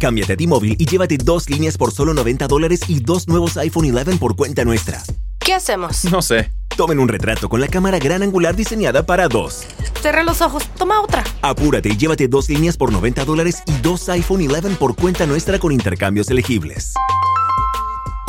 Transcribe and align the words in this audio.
Cámbiate 0.00 0.32
a 0.32 0.36
T-Mobile 0.36 0.76
y 0.78 0.86
llévate 0.86 1.18
dos 1.18 1.50
líneas 1.50 1.76
por 1.76 1.92
solo 1.92 2.14
90 2.14 2.48
dólares 2.48 2.80
y 2.88 3.00
dos 3.00 3.28
nuevos 3.28 3.58
iPhone 3.58 3.94
11 3.94 4.16
por 4.16 4.34
cuenta 4.34 4.64
nuestra. 4.64 5.02
¿Qué 5.38 5.52
hacemos? 5.52 6.04
No 6.10 6.22
sé. 6.22 6.50
Tomen 6.74 6.98
un 6.98 7.08
retrato 7.08 7.50
con 7.50 7.60
la 7.60 7.68
cámara 7.68 7.98
gran 7.98 8.22
angular 8.22 8.56
diseñada 8.56 9.04
para 9.04 9.28
dos. 9.28 9.66
Cerré 10.00 10.24
los 10.24 10.40
ojos. 10.40 10.64
Toma 10.78 11.02
otra. 11.02 11.22
Apúrate 11.42 11.90
y 11.90 11.96
llévate 11.98 12.28
dos 12.28 12.48
líneas 12.48 12.78
por 12.78 12.90
90 12.90 13.26
dólares 13.26 13.62
y 13.66 13.72
dos 13.82 14.08
iPhone 14.08 14.40
11 14.50 14.76
por 14.76 14.96
cuenta 14.96 15.26
nuestra 15.26 15.58
con 15.58 15.70
intercambios 15.70 16.30
elegibles. 16.30 16.94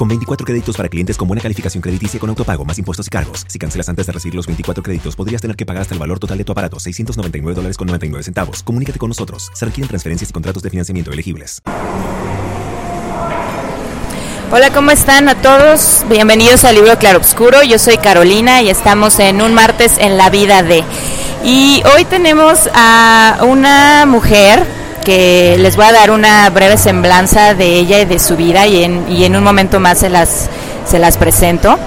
Con 0.01 0.07
24 0.07 0.47
créditos 0.47 0.75
para 0.75 0.89
clientes 0.89 1.15
con 1.15 1.27
buena 1.27 1.43
calificación 1.43 1.79
crediticia 1.79 2.19
con 2.19 2.27
autopago, 2.27 2.65
más 2.65 2.79
impuestos 2.79 3.05
y 3.05 3.11
cargos. 3.11 3.45
Si 3.47 3.59
cancelas 3.59 3.87
antes 3.87 4.07
de 4.07 4.11
recibir 4.11 4.33
los 4.33 4.47
24 4.47 4.81
créditos, 4.81 5.15
podrías 5.15 5.43
tener 5.43 5.55
que 5.55 5.63
pagar 5.63 5.83
hasta 5.83 5.93
el 5.93 5.99
valor 5.99 6.17
total 6.17 6.39
de 6.39 6.43
tu 6.43 6.53
aparato, 6.53 6.79
699 6.79 7.53
dólares 7.53 7.77
con 7.77 7.85
99 7.85 8.23
centavos. 8.23 8.63
Comunícate 8.63 8.97
con 8.97 9.09
nosotros. 9.09 9.51
Se 9.53 9.63
requieren 9.63 9.87
transferencias 9.89 10.31
y 10.31 10.33
contratos 10.33 10.63
de 10.63 10.71
financiamiento 10.71 11.11
elegibles. 11.11 11.61
Hola, 14.51 14.73
¿cómo 14.73 14.89
están 14.89 15.29
a 15.29 15.39
todos? 15.39 16.03
Bienvenidos 16.09 16.65
al 16.65 16.73
libro 16.77 16.97
Claroscuro. 16.97 17.61
Yo 17.61 17.77
soy 17.77 17.97
Carolina 17.97 18.63
y 18.63 18.71
estamos 18.71 19.19
en 19.19 19.39
un 19.39 19.53
martes 19.53 19.99
en 19.99 20.17
la 20.17 20.31
vida 20.31 20.63
de. 20.63 20.83
Y 21.45 21.83
hoy 21.93 22.05
tenemos 22.05 22.71
a 22.73 23.41
una 23.43 24.07
mujer 24.07 24.65
que 25.03 25.57
les 25.59 25.75
voy 25.75 25.85
a 25.85 25.91
dar 25.91 26.11
una 26.11 26.49
breve 26.49 26.77
semblanza 26.77 27.53
de 27.53 27.79
ella 27.79 28.01
y 28.01 28.05
de 28.05 28.19
su 28.19 28.35
vida 28.35 28.67
y 28.67 28.83
en, 28.83 29.35
un 29.35 29.43
momento 29.43 29.79
más 29.79 29.99
se 29.99 30.09
las, 30.09 30.49
se 30.89 30.99
las 30.99 31.17
presento. 31.17 31.77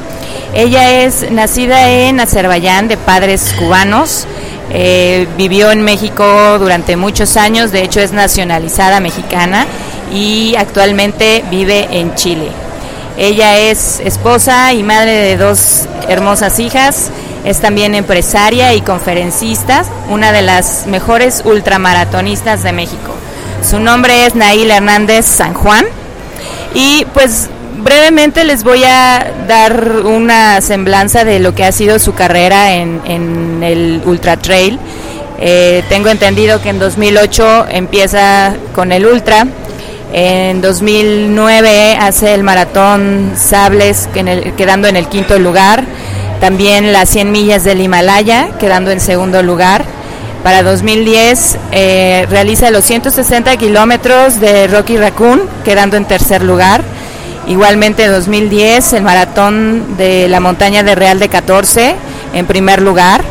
Ella 0.54 1.02
es 1.02 1.30
nacida 1.30 1.90
en 1.90 2.20
Azerbaiyán 2.20 2.88
de 2.88 2.96
padres 2.96 3.54
cubanos, 3.58 4.26
eh, 4.70 5.26
vivió 5.36 5.70
en 5.70 5.82
México 5.82 6.58
durante 6.58 6.96
muchos 6.96 7.36
años, 7.36 7.72
de 7.72 7.82
hecho 7.82 8.00
es 8.00 8.12
nacionalizada 8.12 9.00
mexicana 9.00 9.66
y 10.12 10.54
actualmente 10.56 11.44
vive 11.50 11.88
en 11.90 12.14
Chile. 12.14 12.48
Ella 13.16 13.58
es 13.58 14.00
esposa 14.00 14.72
y 14.72 14.82
madre 14.82 15.12
de 15.12 15.36
dos 15.36 15.86
hermosas 16.08 16.58
hijas, 16.58 17.10
es 17.44 17.60
también 17.60 17.94
empresaria 17.94 18.74
y 18.74 18.80
conferencista, 18.80 19.84
una 20.08 20.32
de 20.32 20.42
las 20.42 20.86
mejores 20.86 21.42
ultramaratonistas 21.44 22.62
de 22.62 22.72
México. 22.72 23.14
Su 23.68 23.78
nombre 23.78 24.26
es 24.26 24.34
Nail 24.34 24.70
Hernández 24.70 25.26
San 25.26 25.54
Juan 25.54 25.84
y 26.74 27.06
pues 27.12 27.48
brevemente 27.82 28.44
les 28.44 28.64
voy 28.64 28.84
a 28.84 29.32
dar 29.46 30.00
una 30.04 30.60
semblanza 30.60 31.24
de 31.24 31.38
lo 31.38 31.54
que 31.54 31.64
ha 31.64 31.72
sido 31.72 31.98
su 31.98 32.14
carrera 32.14 32.74
en, 32.74 33.62
el 33.62 34.02
Ultra 34.04 34.36
Trail. 34.38 34.78
Eh, 35.38 35.82
tengo 35.88 36.08
entendido 36.08 36.62
que 36.62 36.70
en 36.70 36.78
2008 36.78 37.66
empieza 37.68 38.54
con 38.74 38.92
el 38.92 39.04
Ultra, 39.04 39.46
en 40.12 40.60
2009 40.60 41.96
hace 42.00 42.34
el 42.34 42.44
maratón 42.44 43.32
Sables 43.36 44.08
quedando 44.56 44.86
en 44.86 44.96
el 44.96 45.08
quinto 45.08 45.38
lugar 45.38 45.84
también 46.40 46.92
las 46.92 47.08
100 47.10 47.30
millas 47.32 47.64
del 47.64 47.80
Himalaya, 47.80 48.48
quedando 48.58 48.90
en 48.90 49.00
segundo 49.00 49.42
lugar. 49.42 49.84
Para 50.42 50.62
2010 50.62 51.58
eh, 51.72 52.26
realiza 52.28 52.70
los 52.70 52.84
160 52.84 53.56
kilómetros 53.56 54.40
de 54.40 54.66
Rocky 54.66 54.98
Raccoon, 54.98 55.42
quedando 55.64 55.96
en 55.96 56.04
tercer 56.04 56.42
lugar. 56.42 56.82
Igualmente 57.46 58.04
en 58.04 58.12
2010 58.12 58.92
el 58.92 59.02
maratón 59.02 59.96
de 59.96 60.28
la 60.28 60.40
montaña 60.40 60.82
de 60.82 60.94
Real 60.94 61.18
de 61.18 61.28
14, 61.30 61.94
en 62.34 62.46
primer 62.46 62.82
lugar. 62.82 63.22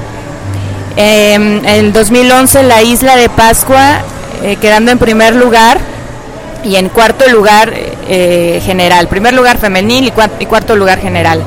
en 0.96 1.64
el 1.66 1.94
2011 1.94 2.64
la 2.64 2.82
isla 2.82 3.16
de 3.16 3.30
Pascua, 3.30 4.00
eh, 4.44 4.56
quedando 4.56 4.92
en 4.92 4.98
primer 4.98 5.36
lugar. 5.36 5.80
Y 6.64 6.78
en 6.78 6.90
cuarto 6.90 7.28
lugar 7.28 7.74
eh, 8.08 8.62
general, 8.66 9.08
primer 9.08 9.34
lugar 9.34 9.58
femenil 9.58 10.12
y 10.40 10.46
cuarto 10.46 10.76
lugar 10.76 11.00
general. 11.00 11.44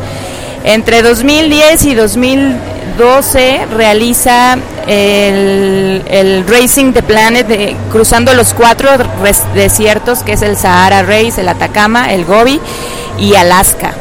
Entre 0.67 1.01
2010 1.01 1.85
y 1.85 1.95
2012 1.95 3.67
realiza 3.77 4.59
el, 4.89 6.45
Racing 6.49 6.93
the 6.93 7.05
Planet 7.05 7.77
cruzando 7.93 8.35
los 8.35 8.53
cuatro 8.53 8.91
desiertos 9.55 10.25
que 10.25 10.33
es 10.33 10.43
el 10.43 10.57
Sahara 10.57 11.05
Race, 11.05 11.41
el 11.41 11.49
Atacama, 11.49 12.13
el 12.13 12.25
Gobi 12.25 12.61
y 13.17 13.37
Alaska. 13.37 13.93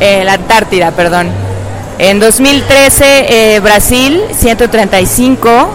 Eh, 0.00 0.22
la 0.26 0.34
Antártida, 0.34 0.90
perdón. 0.90 1.30
En 1.98 2.20
2013 2.20 3.54
eh, 3.54 3.60
Brasil 3.60 4.20
135 4.38 5.70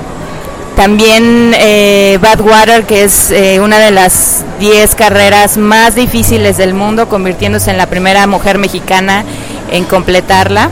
también 0.75 1.53
eh, 1.55 2.17
Badwater, 2.19 2.85
que 2.85 3.03
es 3.03 3.29
eh, 3.29 3.59
una 3.59 3.77
de 3.77 3.91
las 3.91 4.43
10 4.59 4.95
carreras 4.95 5.57
más 5.57 5.93
difíciles 5.93 6.57
del 6.57 6.73
mundo, 6.73 7.07
convirtiéndose 7.07 7.69
en 7.69 7.77
la 7.77 7.85
primera 7.85 8.25
mujer 8.25 8.57
mexicana 8.57 9.23
en 9.71 9.85
completarla. 9.85 10.69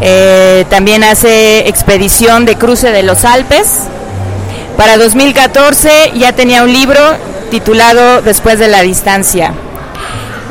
Eh, 0.00 0.64
también 0.70 1.04
hace 1.04 1.68
expedición 1.68 2.46
de 2.46 2.56
cruce 2.56 2.90
de 2.90 3.02
los 3.02 3.24
Alpes. 3.24 3.80
Para 4.76 4.96
2014 4.96 6.12
ya 6.14 6.32
tenía 6.32 6.62
un 6.62 6.72
libro 6.72 7.00
titulado 7.50 8.22
Después 8.22 8.58
de 8.58 8.68
la 8.68 8.82
distancia. 8.82 9.52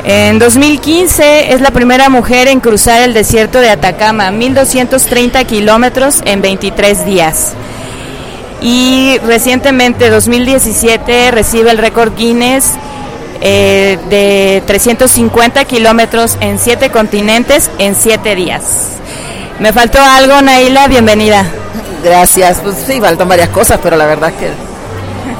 En 0.04 0.38
2015 0.38 1.52
es 1.52 1.60
la 1.60 1.70
primera 1.70 2.08
mujer 2.08 2.46
en 2.46 2.60
cruzar 2.60 3.02
el 3.02 3.14
desierto 3.14 3.58
de 3.58 3.70
Atacama, 3.70 4.30
1230 4.30 5.44
kilómetros 5.44 6.22
en 6.24 6.40
23 6.40 7.04
días 7.04 7.54
y 8.60 9.18
recientemente 9.18 10.10
2017 10.10 11.30
recibe 11.30 11.70
el 11.70 11.78
récord 11.78 12.14
Guinness 12.16 12.72
eh, 13.40 13.98
de 14.10 14.62
350 14.66 15.64
kilómetros 15.64 16.36
en 16.40 16.58
siete 16.58 16.90
continentes 16.90 17.70
en 17.78 17.94
siete 17.94 18.34
días. 18.34 18.64
¿Me 19.60 19.72
faltó 19.72 19.98
algo, 20.00 20.40
Naila? 20.42 20.88
Bienvenida. 20.88 21.44
Gracias. 22.02 22.58
Pues 22.62 22.76
sí, 22.86 23.00
faltan 23.00 23.28
varias 23.28 23.48
cosas, 23.50 23.78
pero 23.82 23.96
la 23.96 24.06
verdad 24.06 24.30
es 24.30 24.36
que 24.36 24.50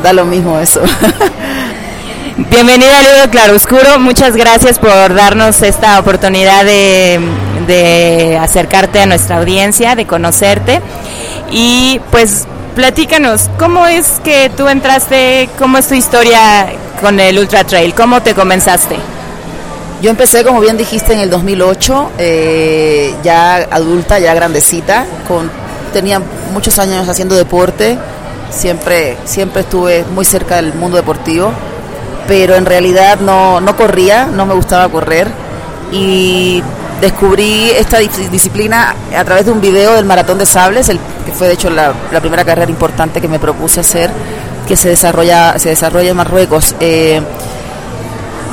da 0.03 0.13
lo 0.13 0.25
mismo 0.25 0.59
eso. 0.59 0.81
Bienvenida 2.37 2.99
al 2.99 3.05
libro 3.05 3.31
Claroscuro. 3.31 3.99
Muchas 3.99 4.37
gracias 4.37 4.79
por 4.79 5.13
darnos 5.15 5.61
esta 5.63 5.99
oportunidad 5.99 6.65
de, 6.65 7.19
de 7.67 8.39
acercarte 8.41 9.01
a 9.01 9.07
nuestra 9.07 9.39
audiencia, 9.39 9.97
de 9.97 10.07
conocerte. 10.07 10.81
Y 11.51 12.01
pues 12.13 12.47
platícanos, 12.79 13.51
¿cómo 13.59 13.89
es 13.89 14.21
que 14.23 14.53
tú 14.57 14.69
entraste, 14.69 15.49
cómo 15.59 15.79
es 15.79 15.89
tu 15.89 15.95
historia 15.95 16.67
con 17.01 17.19
el 17.19 17.37
Ultra 17.37 17.65
Trail? 17.65 17.93
¿Cómo 17.93 18.23
te 18.23 18.37
comenzaste? 18.37 18.95
Yo 20.01 20.11
empecé, 20.11 20.45
como 20.45 20.61
bien 20.61 20.77
dijiste, 20.77 21.13
en 21.13 21.19
el 21.19 21.29
2008, 21.29 22.13
eh, 22.19 23.17
ya 23.25 23.57
adulta, 23.57 24.21
ya 24.21 24.33
grandecita, 24.33 25.07
con, 25.27 25.51
tenía 25.93 26.23
muchos 26.53 26.79
años 26.79 27.09
haciendo 27.09 27.35
deporte, 27.35 27.99
siempre, 28.51 29.17
siempre 29.25 29.63
estuve 29.63 30.05
muy 30.15 30.25
cerca 30.25 30.55
del 30.55 30.73
mundo 30.73 30.99
deportivo, 30.99 31.51
pero 32.29 32.55
en 32.55 32.65
realidad 32.65 33.19
no, 33.19 33.61
no 33.61 33.77
corría, 33.77 34.27
no 34.27 34.47
me 34.47 34.55
gustaba 34.55 34.89
correr 34.89 35.27
y 35.91 36.63
descubrí 37.01 37.71
esta 37.71 37.99
disciplina 37.99 38.95
a 39.17 39.25
través 39.25 39.47
de 39.47 39.53
un 39.53 39.61
video 39.61 39.95
del 39.95 40.05
Maratón 40.05 40.39
de 40.39 40.47
Sables, 40.47 40.89
el, 40.89 40.99
que 41.25 41.33
fue 41.33 41.49
de 41.49 41.55
hecho 41.55 41.71
la, 41.71 41.93
primera 42.21 42.45
carrera 42.45 42.71
importante 42.71 43.21
que 43.21 43.29
me 43.29 43.39
propuse 43.39 43.81
hacer, 43.81 44.11
que 44.67 44.77
se 44.77 44.91
desarrolla, 44.91 45.59
se 45.59 45.71
desarrolla 45.71 46.11
en 46.11 46.17
Marruecos. 46.17 46.75
Eh, 46.81 47.21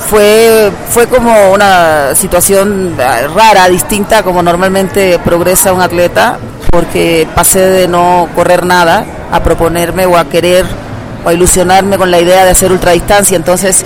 fue, 0.09 0.71
fue 0.89 1.07
como 1.07 1.51
una 1.51 2.13
situación 2.13 2.95
eh, 2.99 3.27
rara, 3.27 3.67
distinta 3.67 4.21
como 4.21 4.43
normalmente 4.43 5.17
progresa 5.19 5.73
un 5.73 5.81
atleta, 5.81 6.37
porque 6.69 7.27
pasé 7.33 7.59
de 7.59 7.87
no 7.87 8.29
correr 8.35 8.65
nada 8.65 9.05
a 9.31 9.41
proponerme 9.41 10.05
o 10.05 10.17
a 10.17 10.25
querer 10.25 10.65
o 11.23 11.29
a 11.29 11.33
ilusionarme 11.33 11.97
con 11.97 12.11
la 12.11 12.19
idea 12.19 12.45
de 12.45 12.51
hacer 12.51 12.71
ultradistancia. 12.71 13.35
Entonces, 13.35 13.83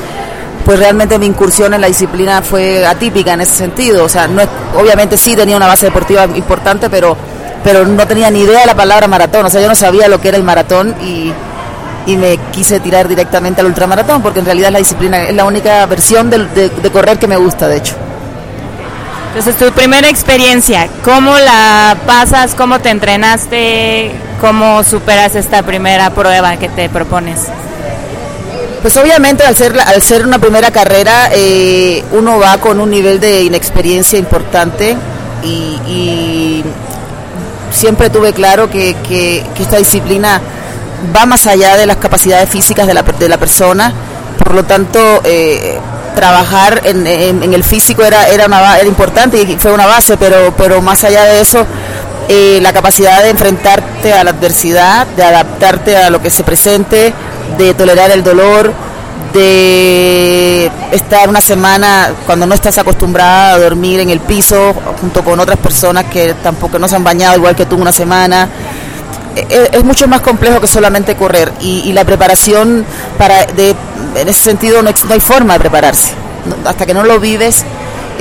pues 0.70 0.78
realmente 0.78 1.18
mi 1.18 1.26
incursión 1.26 1.74
en 1.74 1.82
la 1.82 1.88
disciplina 1.88 2.44
fue 2.44 2.86
atípica 2.86 3.34
en 3.34 3.42
ese 3.42 3.56
sentido. 3.56 4.04
O 4.04 4.08
sea, 4.08 4.28
no 4.28 4.44
obviamente 4.80 5.18
sí 5.18 5.36
tenía 5.36 5.58
una 5.58 5.66
base 5.66 5.88
deportiva 5.88 6.26
importante, 6.26 6.92
pero, 6.92 7.18
pero 7.64 7.88
no 7.88 8.06
tenía 8.06 8.30
ni 8.30 8.42
idea 8.42 8.60
de 8.60 8.66
la 8.68 8.76
palabra 8.76 9.08
maratón. 9.08 9.48
O 9.48 9.50
sea, 9.50 9.62
yo 9.62 9.68
no 9.68 9.74
sabía 9.74 10.08
lo 10.08 10.22
que 10.22 10.28
era 10.28 10.38
el 10.38 10.44
maratón 10.44 10.94
y, 11.02 11.34
me 12.16 12.38
quise 12.52 12.80
tirar 12.80 13.08
directamente 13.08 13.62
al 13.62 13.68
ultramaratón, 13.68 14.22
porque 14.22 14.42
en 14.42 14.46
realidad 14.46 14.70
la 14.70 14.78
disciplina 14.78 15.24
es 15.24 15.34
la 15.34 15.46
única 15.46 15.84
versión 15.88 16.30
de, 16.30 16.70
correr 16.94 17.18
que 17.18 17.28
me 17.28 17.38
gusta, 17.38 17.68
de 17.68 17.78
hecho. 17.78 17.96
Entonces, 19.30 19.56
tu 19.58 19.72
primera 19.72 20.08
experiencia, 20.08 20.88
¿cómo 21.04 21.36
la 21.36 21.98
pasas? 22.06 22.54
¿Cómo 22.54 22.78
te 22.80 22.92
entrenaste? 22.92 24.12
¿Cómo 24.40 24.84
superas 24.84 25.34
esta 25.34 25.64
primera 25.64 26.12
prueba 26.12 26.58
que 26.58 26.70
te 26.70 26.90
propones? 26.90 27.48
Pues 28.82 28.96
obviamente 28.96 29.44
al 29.44 29.56
ser, 29.56 29.78
al 29.80 30.02
ser 30.02 30.26
una 30.26 30.40
primera 30.40 30.72
carrera 30.72 31.30
eh, 31.34 32.04
uno 32.14 32.40
va 32.40 32.58
con 32.60 32.80
un 32.80 32.90
nivel 32.90 33.20
de 33.20 33.44
inexperiencia 33.44 34.18
importante 34.18 34.96
y, 35.44 36.64
siempre 37.72 38.10
tuve 38.10 38.34
claro 38.34 38.70
que, 38.70 38.96
esta 39.60 39.78
disciplina 39.78 40.42
va 41.16 41.26
más 41.26 41.46
allá 41.46 41.78
de 41.78 41.86
las 41.86 41.98
capacidades 41.98 42.50
físicas 42.50 42.88
de 42.88 42.94
la, 42.94 43.04
de 43.04 43.30
la 43.30 43.38
persona, 43.38 43.94
por 44.38 44.56
lo 44.56 44.64
tanto, 44.64 45.22
eh, 45.24 45.78
trabajar 46.16 46.82
en, 46.84 47.06
el 47.54 47.64
físico 47.64 48.04
era, 48.04 48.28
era, 48.28 48.48
una, 48.48 48.78
era 48.78 48.88
importante 48.88 49.42
y 49.42 49.58
fue 49.58 49.72
una 49.72 49.86
base, 49.86 50.18
pero, 50.18 50.54
pero 50.58 50.82
más 50.82 51.04
allá 51.04 51.24
de 51.26 51.42
eso, 51.42 51.66
eh, 52.32 52.60
la 52.62 52.72
capacidad 52.72 53.24
de 53.24 53.30
enfrentarte 53.30 54.14
a 54.14 54.24
la 54.24 54.30
adversidad, 54.30 55.08
de 55.08 55.24
adaptarte 55.24 55.98
a 55.98 56.12
lo 56.12 56.22
que 56.22 56.30
se 56.30 56.44
presente, 56.44 57.12
de 57.58 57.74
tolerar 57.74 58.12
el 58.12 58.24
dolor, 58.24 58.72
de 59.34 60.72
estar 60.92 61.28
una 61.28 61.42
semana 61.42 62.12
cuando 62.28 62.46
no 62.46 62.54
estás 62.54 62.78
acostumbrada 62.78 63.54
a 63.54 63.58
dormir 63.58 64.00
en 64.00 64.12
el 64.12 64.20
piso 64.20 64.76
junto 65.02 65.24
con 65.24 65.40
otras 65.40 65.58
personas 65.58 66.06
que 66.06 66.36
tampoco 66.36 66.78
no 66.78 66.88
se 66.88 66.96
han 66.96 67.04
bañado 67.04 67.36
igual 67.36 67.56
que 67.56 67.66
tú 67.66 67.78
una 67.78 67.92
semana. 67.92 68.48
E, 69.36 69.48
e, 69.50 69.70
es, 69.74 69.84
mucho 69.84 70.08
más 70.08 70.22
complejo 70.22 70.62
que 70.62 70.68
solamente 70.68 71.16
correr 71.16 71.52
y, 71.62 71.92
la 71.94 72.06
preparación 72.06 72.86
para 73.18 73.46
de, 73.46 73.76
en 74.16 74.28
ese 74.28 74.44
sentido 74.44 74.84
no, 74.84 74.92
hay 75.10 75.20
forma 75.20 75.54
de 75.54 75.60
prepararse. 75.60 76.14
hasta 76.66 76.86
que 76.86 76.94
no 76.94 77.04
lo 77.04 77.20
vives, 77.20 77.66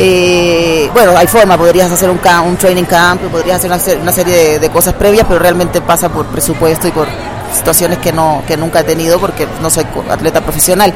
eh, 0.01 0.89
bueno, 0.95 1.17
hay 1.17 1.27
forma, 1.27 1.59
podrías 1.59 1.91
hacer 1.91 2.09
un, 2.09 2.21
un 2.47 2.57
training 2.57 2.85
camp, 2.85 3.21
podrías 3.23 3.57
hacer 3.57 3.99
una, 4.01 4.13
serie 4.13 4.61
de, 4.61 4.71
cosas 4.71 4.95
previas, 4.95 5.27
pero 5.27 5.41
realmente 5.41 5.81
pasa 5.81 6.09
por 6.09 6.27
presupuesto 6.27 6.87
y 6.87 6.93
por 6.93 7.09
situaciones 7.53 7.99
que, 7.99 8.13
no, 8.13 8.45
que 8.47 8.57
nunca 8.57 8.81
he 8.81 8.85
tenido 8.85 9.19
porque 9.19 9.49
no 9.61 9.69
soy 9.71 9.85
atleta 10.09 10.41
profesional. 10.41 10.95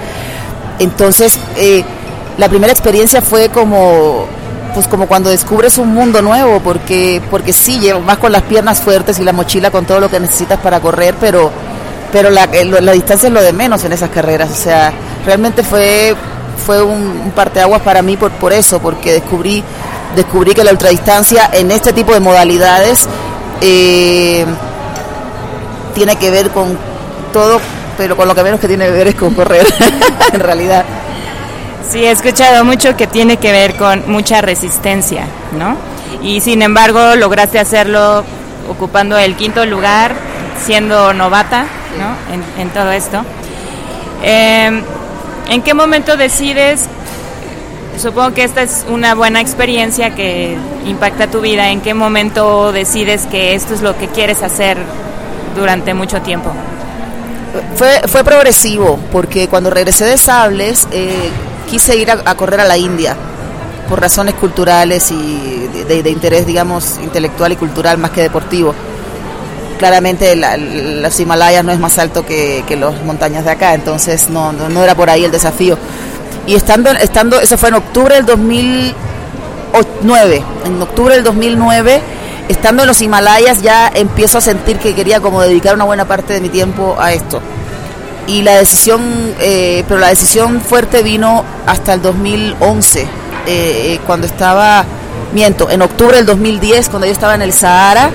Entonces, 0.79 1.37
eh, 1.57 1.85
la 2.39 2.49
primera 2.49 2.73
experiencia 2.73 3.21
fue 3.21 3.49
como 3.49 4.27
pues 4.73 4.87
como 4.87 5.07
cuando 5.07 5.31
descubres 5.31 5.79
un 5.79 5.93
mundo 5.93 6.23
nuevo, 6.23 6.61
porque 6.61 7.21
porque 7.29 7.53
sí, 7.53 7.91
vas 8.07 8.19
con 8.19 8.31
las 8.31 8.43
piernas 8.43 8.81
fuertes 8.81 9.19
y 9.19 9.25
la 9.25 9.33
mochila 9.33 9.73
con 9.73 9.85
todo 9.85 9.99
lo 9.99 10.09
que 10.09 10.21
necesitas 10.21 10.61
para 10.61 10.79
correr, 10.79 11.17
pero 11.21 11.51
pero 12.13 12.31
la, 12.31 12.47
la 12.47 12.93
distancia 12.93 13.27
es 13.27 13.33
lo 13.33 13.43
de 13.43 13.53
menos 13.53 13.85
en 13.85 13.93
esas 13.93 14.11
carreras, 14.11 14.51
o 14.51 14.55
sea, 14.55 14.93
realmente 15.27 15.65
fue 15.65 16.15
fue 16.63 16.83
un, 16.83 17.33
parteaguas 17.35 17.83
para 17.83 18.03
mí 18.03 18.17
por, 18.17 18.31
por 18.33 18.53
eso, 18.53 18.81
porque 18.81 19.13
descubrí 19.13 19.63
descubrí 20.15 20.53
que 20.53 20.65
la 20.65 20.73
ultradistancia 20.73 21.51
en 21.53 21.71
este 21.71 21.93
tipo 21.93 22.13
de 22.13 22.21
modalidades 22.21 23.09
eh, 23.61 24.45
tiene 25.95 26.17
que 26.17 26.31
ver 26.31 26.51
con 26.51 26.79
todo, 27.33 27.61
pero 27.97 28.17
con 28.17 28.29
lo 28.29 28.35
que 28.35 28.43
menos 28.43 28.61
que 28.61 28.69
tiene 28.69 28.87
que 28.87 28.91
ver 28.91 29.09
es 29.09 29.15
con 29.15 29.35
correr, 29.35 29.67
en 30.33 30.41
realidad. 30.41 30.85
Sí, 31.89 32.05
he 32.05 32.11
escuchado 32.11 32.65
mucho 32.65 32.97
que 32.97 33.07
tiene 33.07 33.37
que 33.37 33.53
ver 33.53 33.77
con 33.77 34.11
mucha 34.11 34.41
resistencia, 34.41 35.27
¿no? 35.59 35.77
Y 36.23 36.41
sin 36.41 36.63
embargo 36.63 37.17
lograste 37.17 37.59
hacerlo 37.59 38.25
ocupando 38.69 39.19
el 39.19 39.37
quinto 39.37 39.67
lugar, 39.67 40.15
siendo 40.65 41.13
novata, 41.13 41.67
¿no? 41.99 42.63
En, 42.63 42.71
todo 42.71 42.93
esto. 42.93 43.23
Em, 44.23 44.83
¿En 45.49 45.63
qué 45.63 45.75
momento 45.75 46.17
decides? 46.17 46.87
Supongo 47.99 48.33
que 48.33 48.45
esta 48.45 48.63
es 48.63 48.85
una 48.89 49.15
buena 49.15 49.41
experiencia 49.41 50.15
que 50.15 50.57
impacta 50.87 51.31
tu 51.31 51.41
vida. 51.41 51.71
¿En 51.71 51.81
qué 51.81 51.95
momento 51.95 52.73
decides 52.73 53.27
que 53.27 53.55
esto 53.55 53.75
es 53.75 53.83
lo 53.83 53.97
que 53.99 54.09
quieres 54.09 54.43
hacer 54.43 54.79
durante 55.55 55.95
mucho 55.95 56.23
tiempo? 56.23 56.51
Fue, 57.77 58.01
fue 58.09 58.25
progresivo, 58.25 58.99
porque 59.11 59.49
cuando 59.49 59.69
regresé 59.69 60.07
de 60.07 60.17
Sables 60.17 60.89
eh, 60.91 61.31
quise 61.71 61.97
ir 61.97 62.11
a, 62.11 62.35
correr 62.35 62.61
a 62.61 62.65
la 62.65 62.79
India 62.79 63.17
por 63.89 64.01
razones 64.01 64.35
culturales 64.35 65.11
y 65.11 65.69
de, 65.87 66.11
interés, 66.11 66.47
digamos, 66.47 66.99
intelectual 67.03 67.53
y 67.53 67.57
cultural 67.57 67.99
más 67.99 68.11
que 68.11 68.23
deportivo. 68.23 68.75
Claramente 69.83 70.37
las 70.37 71.19
Himalayas 71.19 71.65
no 71.65 71.73
es 71.73 71.81
más 71.81 71.99
alto 71.99 72.25
que, 72.25 72.63
las 72.79 73.03
montañas 73.03 73.45
de 73.45 73.51
acá, 73.51 73.75
entonces 73.75 74.31
no, 74.31 74.53
no, 74.53 74.85
era 74.85 74.95
por 74.95 75.11
ahí 75.11 75.25
el 75.25 75.33
desafío. 75.33 75.77
Y 76.47 76.55
estando, 76.55 76.93
estando, 76.93 77.41
eso 77.41 77.59
fue 77.59 77.71
en 77.71 77.75
octubre 77.75 78.15
del 78.15 78.25
2009, 78.25 80.45
en 80.67 80.81
octubre 80.81 81.17
del 81.17 81.25
2009 81.25 82.01
estando 82.49 82.85
en 82.85 82.87
los 82.87 83.03
Himalayas 83.03 83.61
ya 83.61 83.91
empiezo 83.93 84.39
a 84.39 84.41
sentir 84.41 84.79
que 84.79 84.95
quería 84.95 85.19
como 85.19 85.43
dedicar 85.43 85.75
una 85.75 85.83
buena 85.83 86.05
parte 86.05 86.33
de 86.33 86.41
mi 86.41 86.49
tiempo 86.49 86.97
a 87.01 87.13
esto. 87.13 87.41
Y 88.29 88.43
la 88.43 88.59
decisión, 88.59 89.35
eh, 89.41 89.83
pero 89.89 89.99
la 89.99 90.11
decisión 90.11 90.61
fuerte 90.61 91.03
vino 91.03 91.45
hasta 91.67 91.95
el 91.95 92.03
2011, 92.03 93.05
eh, 93.49 93.99
cuando 94.07 94.29
estaba, 94.29 94.85
miento, 95.35 95.69
en 95.71 95.83
octubre 95.83 96.19
del 96.19 96.27
2010, 96.27 96.89
cuando 96.89 97.09
yo 97.09 97.13
estaba 97.13 97.35
en 97.35 97.43
el 97.43 97.53
Sahara, 97.53 98.13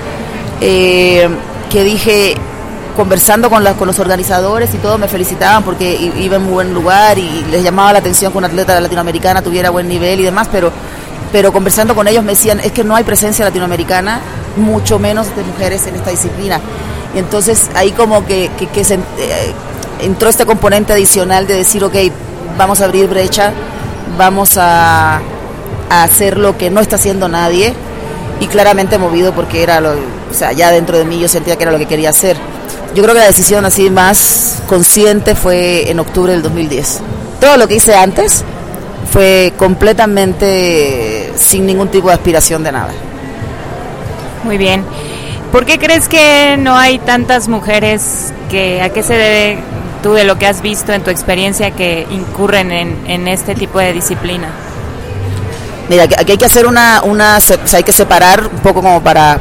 eh, 0.62 1.28
que 1.70 1.84
dije, 1.84 2.36
conversando 2.96 3.50
con, 3.50 3.64
con 3.76 3.88
los 3.88 4.00
organizadores 4.00 4.74
y 4.74 4.78
todo, 4.78 4.98
me 4.98 5.08
felicitaban 5.08 5.64
porque 5.64 5.94
iba 6.18 6.38
en 6.38 6.44
muy 6.44 6.54
buen 6.54 6.74
lugar 6.74 7.18
y 7.20 7.46
les 7.52 7.64
llamaba 7.64 7.94
la 7.94 8.00
atención 8.00 8.32
que 8.32 8.38
una 8.38 8.48
atleta 8.48 8.80
latinoamericana 8.80 9.42
tuviera 9.42 9.70
buen 9.70 9.88
nivel 9.88 10.20
y 10.20 10.24
demás, 10.24 10.50
pero 10.52 10.72
pero 11.32 11.52
conversando 11.52 11.94
con 11.94 12.08
ellos 12.08 12.24
me 12.24 12.32
decían, 12.32 12.60
es 12.60 12.72
que 12.72 12.84
no 12.84 12.96
hay 12.96 13.04
presencia 13.04 13.44
latinoamericana, 13.46 14.22
mucho 14.56 14.98
menos 14.98 15.36
de 15.36 15.44
mujeres 15.44 15.86
en 15.88 15.96
esta 15.96 16.10
disciplina. 16.10 16.60
Y 17.14 17.20
entonces 17.20 17.70
ahí 17.76 17.92
como 17.92 18.26
que, 18.26 18.50
que, 18.58 18.82
eh, 18.82 19.00
entró 20.02 20.30
este 20.30 20.46
componente 20.46 20.94
adicional 20.94 21.48
de 21.48 21.56
decir, 21.56 21.84
ok, 21.84 21.96
vamos 22.58 22.82
a 22.82 22.86
abrir 22.86 23.08
brecha, 23.08 23.52
vamos 24.18 24.58
a, 24.58 25.18
a, 25.90 26.04
hacer 26.04 26.38
lo 26.38 26.58
que 26.58 26.70
no 26.70 26.80
está 26.80 26.96
haciendo 26.96 27.28
nadie, 27.28 27.74
y 28.40 28.48
claramente 28.48 28.98
movido 28.98 29.34
porque 29.34 29.64
era 29.64 29.82
lo, 29.82 29.96
o 30.30 30.34
sea, 30.34 30.52
ya 30.52 30.72
dentro 30.72 30.98
de 30.98 31.06
mí 31.06 31.20
yo 31.20 31.28
sentía 31.28 31.56
que 31.56 31.64
era 31.64 31.72
lo 31.72 31.78
que 31.78 31.86
quería 31.86 32.10
hacer. 32.10 32.38
Yo 32.96 33.04
creo 33.04 33.14
que 33.14 33.22
la 33.22 33.28
decisión 33.28 33.66
así 33.66 33.90
más 33.90 34.62
consciente 34.68 35.36
fue 35.36 35.90
en 35.90 36.00
octubre 36.00 36.32
del 36.32 36.42
2010. 36.42 37.02
Todo 37.40 37.58
lo 37.58 37.68
que 37.68 37.76
hice 37.76 37.96
antes 37.96 38.44
fue 39.12 39.54
completamente 39.58 41.32
sin 41.36 41.66
ningún 41.66 41.90
tipo 41.90 42.08
de 42.08 42.16
aspiración 42.16 42.64
de 42.64 42.72
nada. 42.72 42.94
Muy 44.44 44.58
bien. 44.58 44.84
¿Por 45.52 45.66
qué 45.66 45.80
crees 45.80 46.08
que 46.08 46.58
no 46.60 46.76
hay 46.76 47.00
tantas 47.00 47.48
mujeres 47.48 48.34
que 48.50 48.82
a 48.82 48.90
qué 48.90 49.04
se 49.04 49.14
debe 49.14 49.60
tú 50.04 50.14
de 50.14 50.24
lo 50.24 50.38
que 50.38 50.46
has 50.46 50.62
visto 50.62 50.94
en 50.94 51.04
tu 51.04 51.10
experiencia 51.10 51.72
que 51.72 52.06
incurren 52.10 52.72
en, 52.72 53.28
este 53.28 53.56
tipo 53.56 53.80
de 53.80 53.94
disciplina? 53.94 54.50
Mira, 55.90 56.04
aquí 56.04 56.32
hay 56.34 56.38
que 56.38 56.46
hacer 56.46 56.66
una, 56.66 57.02
una 57.04 57.38
hay 57.38 57.84
que 57.84 57.94
separar 57.94 58.48
un 58.48 58.60
poco 58.60 58.82
como 58.82 59.02
para, 59.02 59.40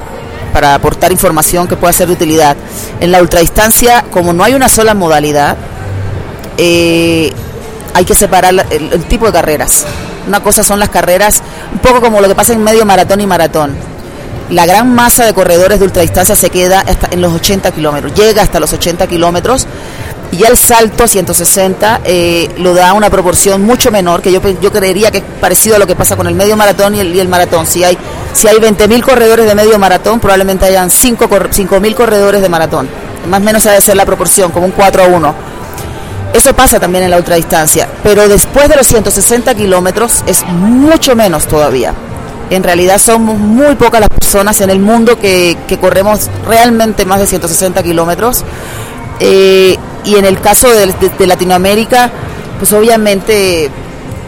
para 0.57 0.75
aportar 0.75 1.13
información 1.13 1.69
que 1.69 1.77
pueda 1.77 1.93
ser 1.93 2.07
de 2.07 2.15
utilidad. 2.15 2.57
En 3.01 3.13
la 3.13 3.21
ultradistancia, 3.21 4.07
como 4.11 4.33
no 4.33 4.43
hay 4.43 4.55
una 4.55 4.71
sola 4.71 4.95
modalidad, 4.95 5.55
eh, 6.57 7.31
hay 7.93 8.05
que 8.07 8.15
separar 8.15 8.55
el, 8.71 9.05
tipo 9.05 9.27
de 9.27 9.33
carreras. 9.33 9.85
Una 10.27 10.43
cosa 10.43 10.63
son 10.63 10.81
las 10.81 10.89
carreras, 10.89 11.43
un 11.75 11.79
poco 11.81 12.01
como 12.01 12.23
lo 12.23 12.29
que 12.29 12.35
pasa 12.35 12.55
en 12.55 12.65
medio 12.65 12.87
maratón 12.87 13.21
y 13.21 13.27
maratón. 13.27 13.77
La 14.49 14.65
gran 14.65 14.95
masa 14.95 15.27
de 15.27 15.35
corredores 15.35 15.79
de 15.79 15.85
ultradistancia 15.85 16.35
se 16.35 16.49
queda 16.49 16.81
hasta 16.81 17.09
en 17.11 17.21
los 17.21 17.35
80 17.35 17.71
kilómetros, 17.73 18.15
llega 18.15 18.41
hasta 18.41 18.59
los 18.59 18.73
80 18.73 19.07
kilómetros 19.09 19.67
y 20.33 20.45
el 20.45 20.57
salto 20.57 21.05
a 21.05 21.09
160 21.09 22.01
eh, 22.05 22.51
lo 22.59 22.75
da 22.75 22.93
una 22.93 23.11
proporción 23.11 23.63
mucho 23.63 23.91
menor, 23.91 24.23
que 24.23 24.33
yo, 24.33 24.41
yo 24.61 24.73
creería 24.73 25.11
que 25.11 25.19
es 25.19 25.25
parecido 25.41 25.77
a 25.77 25.79
lo 25.79 25.87
que 25.87 25.95
pasa 25.95 26.17
con 26.17 26.27
el 26.27 26.35
medio 26.35 26.57
maratón 26.57 26.95
y 26.95 27.01
el, 27.01 27.29
maratón. 27.29 27.67
Si 27.67 27.85
hay, 27.85 27.97
si 28.33 28.49
hay 28.49 28.57
20.000 28.57 29.03
corredores 29.03 29.47
de 29.47 29.55
medio 29.55 29.79
maratón, 29.79 30.21
probablemente 30.21 30.67
hayan 30.67 30.91
5.000 30.91 31.95
corredores 31.95 32.43
de 32.43 32.49
maratón. 32.49 32.89
Más 33.29 33.41
o 33.41 33.45
menos 33.45 33.67
ha 33.67 33.73
de 33.73 33.81
ser 33.81 33.97
la 33.97 34.05
proporción, 34.05 34.51
como 34.51 34.67
un 34.67 34.73
4 34.73 35.03
a 35.03 35.07
1 35.07 35.57
eso 36.37 36.55
pasa 36.55 36.79
también 36.79 37.05
en 37.05 37.11
la 37.11 37.17
ultradistancia, 37.17 37.89
pero 38.03 38.29
después 38.29 38.69
de 38.69 38.77
los 38.77 38.87
160 38.87 39.55
kilómetros 39.55 40.23
es 40.27 40.45
mucho 40.45 41.17
menos 41.17 41.47
todavía. 41.47 41.95
En 42.51 42.63
realidad 42.63 42.99
somos 42.99 43.39
muy 43.39 43.75
pocas 43.75 44.01
las 44.01 44.11
personas 44.11 44.61
en 44.61 44.69
el 44.69 44.79
mundo 44.79 45.19
que, 45.19 45.57
corremos 45.81 46.31
realmente 46.47 47.07
más 47.07 47.21
de 47.21 47.27
160 47.27 47.83
kilómetros. 47.83 48.45
Eh, 49.19 49.79
y 50.07 50.15
en 50.15 50.25
el 50.25 50.41
caso 50.41 50.69
de, 50.71 51.27
Latinoamérica, 51.27 52.11
pues 52.59 52.73
obviamente 52.73 53.71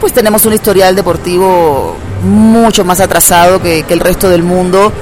pues 0.00 0.12
tenemos 0.12 0.44
un 0.44 0.52
historial 0.52 0.94
deportivo 0.94 1.96
mucho 2.22 2.84
más 2.84 3.00
atrasado 3.00 3.62
que, 3.62 3.84
el 3.88 4.00
resto 4.00 4.28
del 4.28 4.42
mundo 4.42 4.92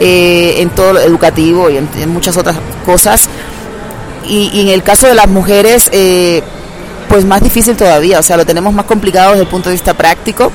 eh, 0.00 0.56
en 0.58 0.70
todo 0.70 0.94
lo 0.94 1.00
educativo 1.00 1.70
y 1.70 1.76
en, 1.76 2.08
muchas 2.08 2.36
otras 2.36 2.56
cosas. 2.84 3.28
Y, 4.26 4.60
en 4.60 4.68
el 4.68 4.82
caso 4.82 5.06
de 5.06 5.14
las 5.14 5.28
mujeres, 5.28 5.88
eh, 5.92 6.42
pues 7.08 7.24
más 7.24 7.42
difícil 7.42 7.76
todavía, 7.76 8.18
o 8.18 8.22
sea, 8.22 8.36
lo 8.36 8.44
tenemos 8.44 8.74
más 8.74 8.86
complicado 8.86 9.30
desde 9.30 9.42
el 9.42 9.48
punto 9.48 9.68
de 9.68 9.74
vista 9.74 9.94
práctico. 9.94 10.50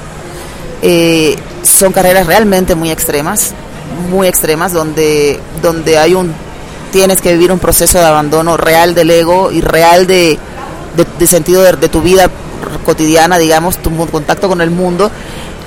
Eh, 0.81 1.37
son 1.61 1.93
carreras 1.93 2.27
realmente 2.27 2.75
muy 2.75 2.89
extremas, 2.89 3.53
muy 4.09 4.27
extremas, 4.27 4.73
donde, 4.73 5.39
donde 5.61 5.97
hay 5.97 6.15
un, 6.15 6.33
tienes 6.91 7.21
que 7.21 7.33
vivir 7.33 7.51
un 7.51 7.59
proceso 7.59 7.99
de 7.99 8.05
abandono 8.05 8.57
real 8.57 8.95
del 8.95 9.11
ego 9.11 9.51
y 9.51 9.61
real 9.61 10.07
de, 10.07 10.37
de, 11.19 11.27
sentido 11.27 11.63
de, 11.63 11.89
tu 11.89 12.01
vida 12.01 12.29
cotidiana, 12.85 13.37
digamos, 13.37 13.77
tu 13.77 13.95
contacto 14.07 14.47
con 14.47 14.61
el 14.61 14.71
mundo. 14.71 15.11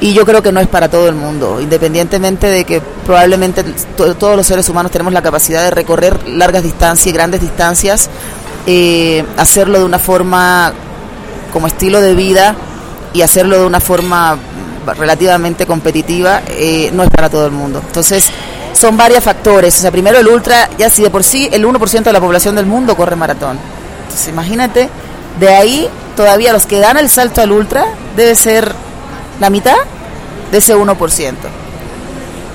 y 0.01 0.15
yo 0.15 0.25
creo 0.25 0.43
que 0.43 0.51
no 0.51 0.61
es 0.61 0.67
para 0.67 0.89
todo 0.89 1.09
el 1.09 1.15
mundo, 1.15 1.61
independientemente 1.61 2.49
de 2.49 2.65
que 2.65 2.81
probablemente 3.07 3.65
todos 3.97 4.37
los 4.37 4.47
seres 4.47 4.69
humanos 4.69 4.91
tenemos 4.91 5.13
la 5.13 5.23
capacidad 5.23 5.63
de 5.63 5.71
recorrer 5.71 6.29
largas 6.29 6.63
distancias 6.63 7.07
y 7.07 7.13
grandes 7.13 7.41
distancias, 7.41 8.11
eh, 8.67 9.25
hacerlo 9.37 9.79
de 9.79 9.85
una 9.85 9.99
forma 9.99 10.73
como 11.53 11.67
estilo 11.67 12.01
de 12.01 12.15
vida 12.15 12.57
y 13.13 13.23
hacerlo 13.23 13.61
de 13.61 13.67
una 13.67 13.81
forma 13.81 14.39
relativamente 14.99 15.67
competitiva, 15.67 16.43
eh, 16.49 16.91
no 16.93 17.05
es 17.05 17.11
para 17.11 17.29
todo 17.29 17.47
el 17.47 17.53
mundo. 17.53 17.81
Entonces, 17.87 18.31
son 18.73 18.97
varios 18.97 19.23
factores. 19.23 19.77
O 19.77 19.81
sea, 19.81 19.91
primero 19.91 20.19
el 20.19 20.29
ultra, 20.29 20.69
ya 20.79 20.91
si 20.91 21.03
de 21.03 21.11
por 21.11 21.25
sí 21.25 21.49
el 21.53 21.65
1% 21.65 22.03
de 22.03 22.13
la 22.13 22.21
población 22.21 22.55
del 22.55 22.67
mundo 22.67 22.97
corre 22.97 23.17
maratón. 23.17 23.59
Entonces, 24.03 24.29
imagínate, 24.29 24.89
de 25.39 25.49
ahí 25.49 25.89
todavía 26.17 26.53
los 26.53 26.67
que 26.67 26.79
dan 26.79 26.97
el 26.97 27.09
salto 27.09 27.41
al 27.41 27.53
ultra 27.53 27.87
debe 28.17 28.35
ser 28.35 28.75
la 29.41 29.51
mitad 29.51 29.77
de 30.51 30.59
ese 30.59 30.77
1%. 30.77 31.35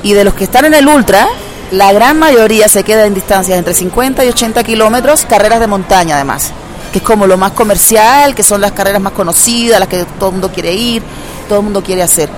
Y 0.03 0.13
de 0.13 0.23
los 0.23 0.33
que 0.35 0.45
están 0.45 0.65
en 0.65 0.73
el 0.73 0.87
ultra, 0.87 1.27
la 1.71 1.91
gran 1.91 2.17
mayoría 2.17 2.67
se 2.67 2.83
queda 2.83 3.05
en 3.05 3.13
distancias 3.13 3.57
entre 3.57 3.73
50 3.73 4.23
y 4.23 4.29
80 4.29 4.63
kilómetros, 4.63 5.25
carreras 5.25 5.59
de 5.59 5.67
montaña 5.67 6.15
además, 6.15 6.51
que 6.91 6.99
es 6.99 7.03
como 7.03 7.27
lo 7.27 7.37
más 7.37 7.51
comercial, 7.51 8.35
que 8.35 8.43
son 8.43 8.61
las 8.61 8.71
carreras 8.71 9.01
más 9.01 9.13
conocidas, 9.13 9.79
las 9.79 9.89
que 9.89 10.05
todo 10.19 10.29
el 10.29 10.33
mundo 10.33 10.51
quiere 10.51 10.73
ir, 10.73 11.01
todo 11.49 11.59
el 11.59 11.65
mundo 11.65 11.83
quiere 11.83 12.03
hacer. 12.03 12.29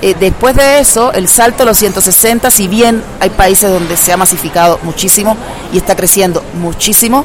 Eh, 0.00 0.14
después 0.18 0.54
de 0.54 0.78
eso, 0.78 1.12
el 1.12 1.28
salto 1.28 1.64
a 1.64 1.66
los 1.66 1.78
160, 1.78 2.50
si 2.50 2.68
bien 2.68 3.02
hay 3.18 3.30
países 3.30 3.70
donde 3.70 3.96
se 3.96 4.12
ha 4.12 4.16
masificado 4.16 4.78
muchísimo 4.82 5.36
y 5.72 5.78
está 5.78 5.96
creciendo 5.96 6.44
muchísimo, 6.54 7.24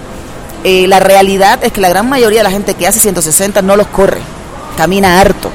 eh, 0.63 0.87
la 0.87 0.99
realidad 0.99 1.59
es 1.63 1.71
que 1.71 1.81
la 1.81 1.89
gran 1.89 2.09
mayoría 2.09 2.39
de 2.39 2.45
la 2.45 2.51
gente 2.51 2.73
que 2.73 2.87
hace 2.87 2.99
160 2.99 3.61
no 3.61 3.75
los 3.75 3.87
corre, 3.87 4.21
camina 4.75 5.19
harto. 5.19 5.51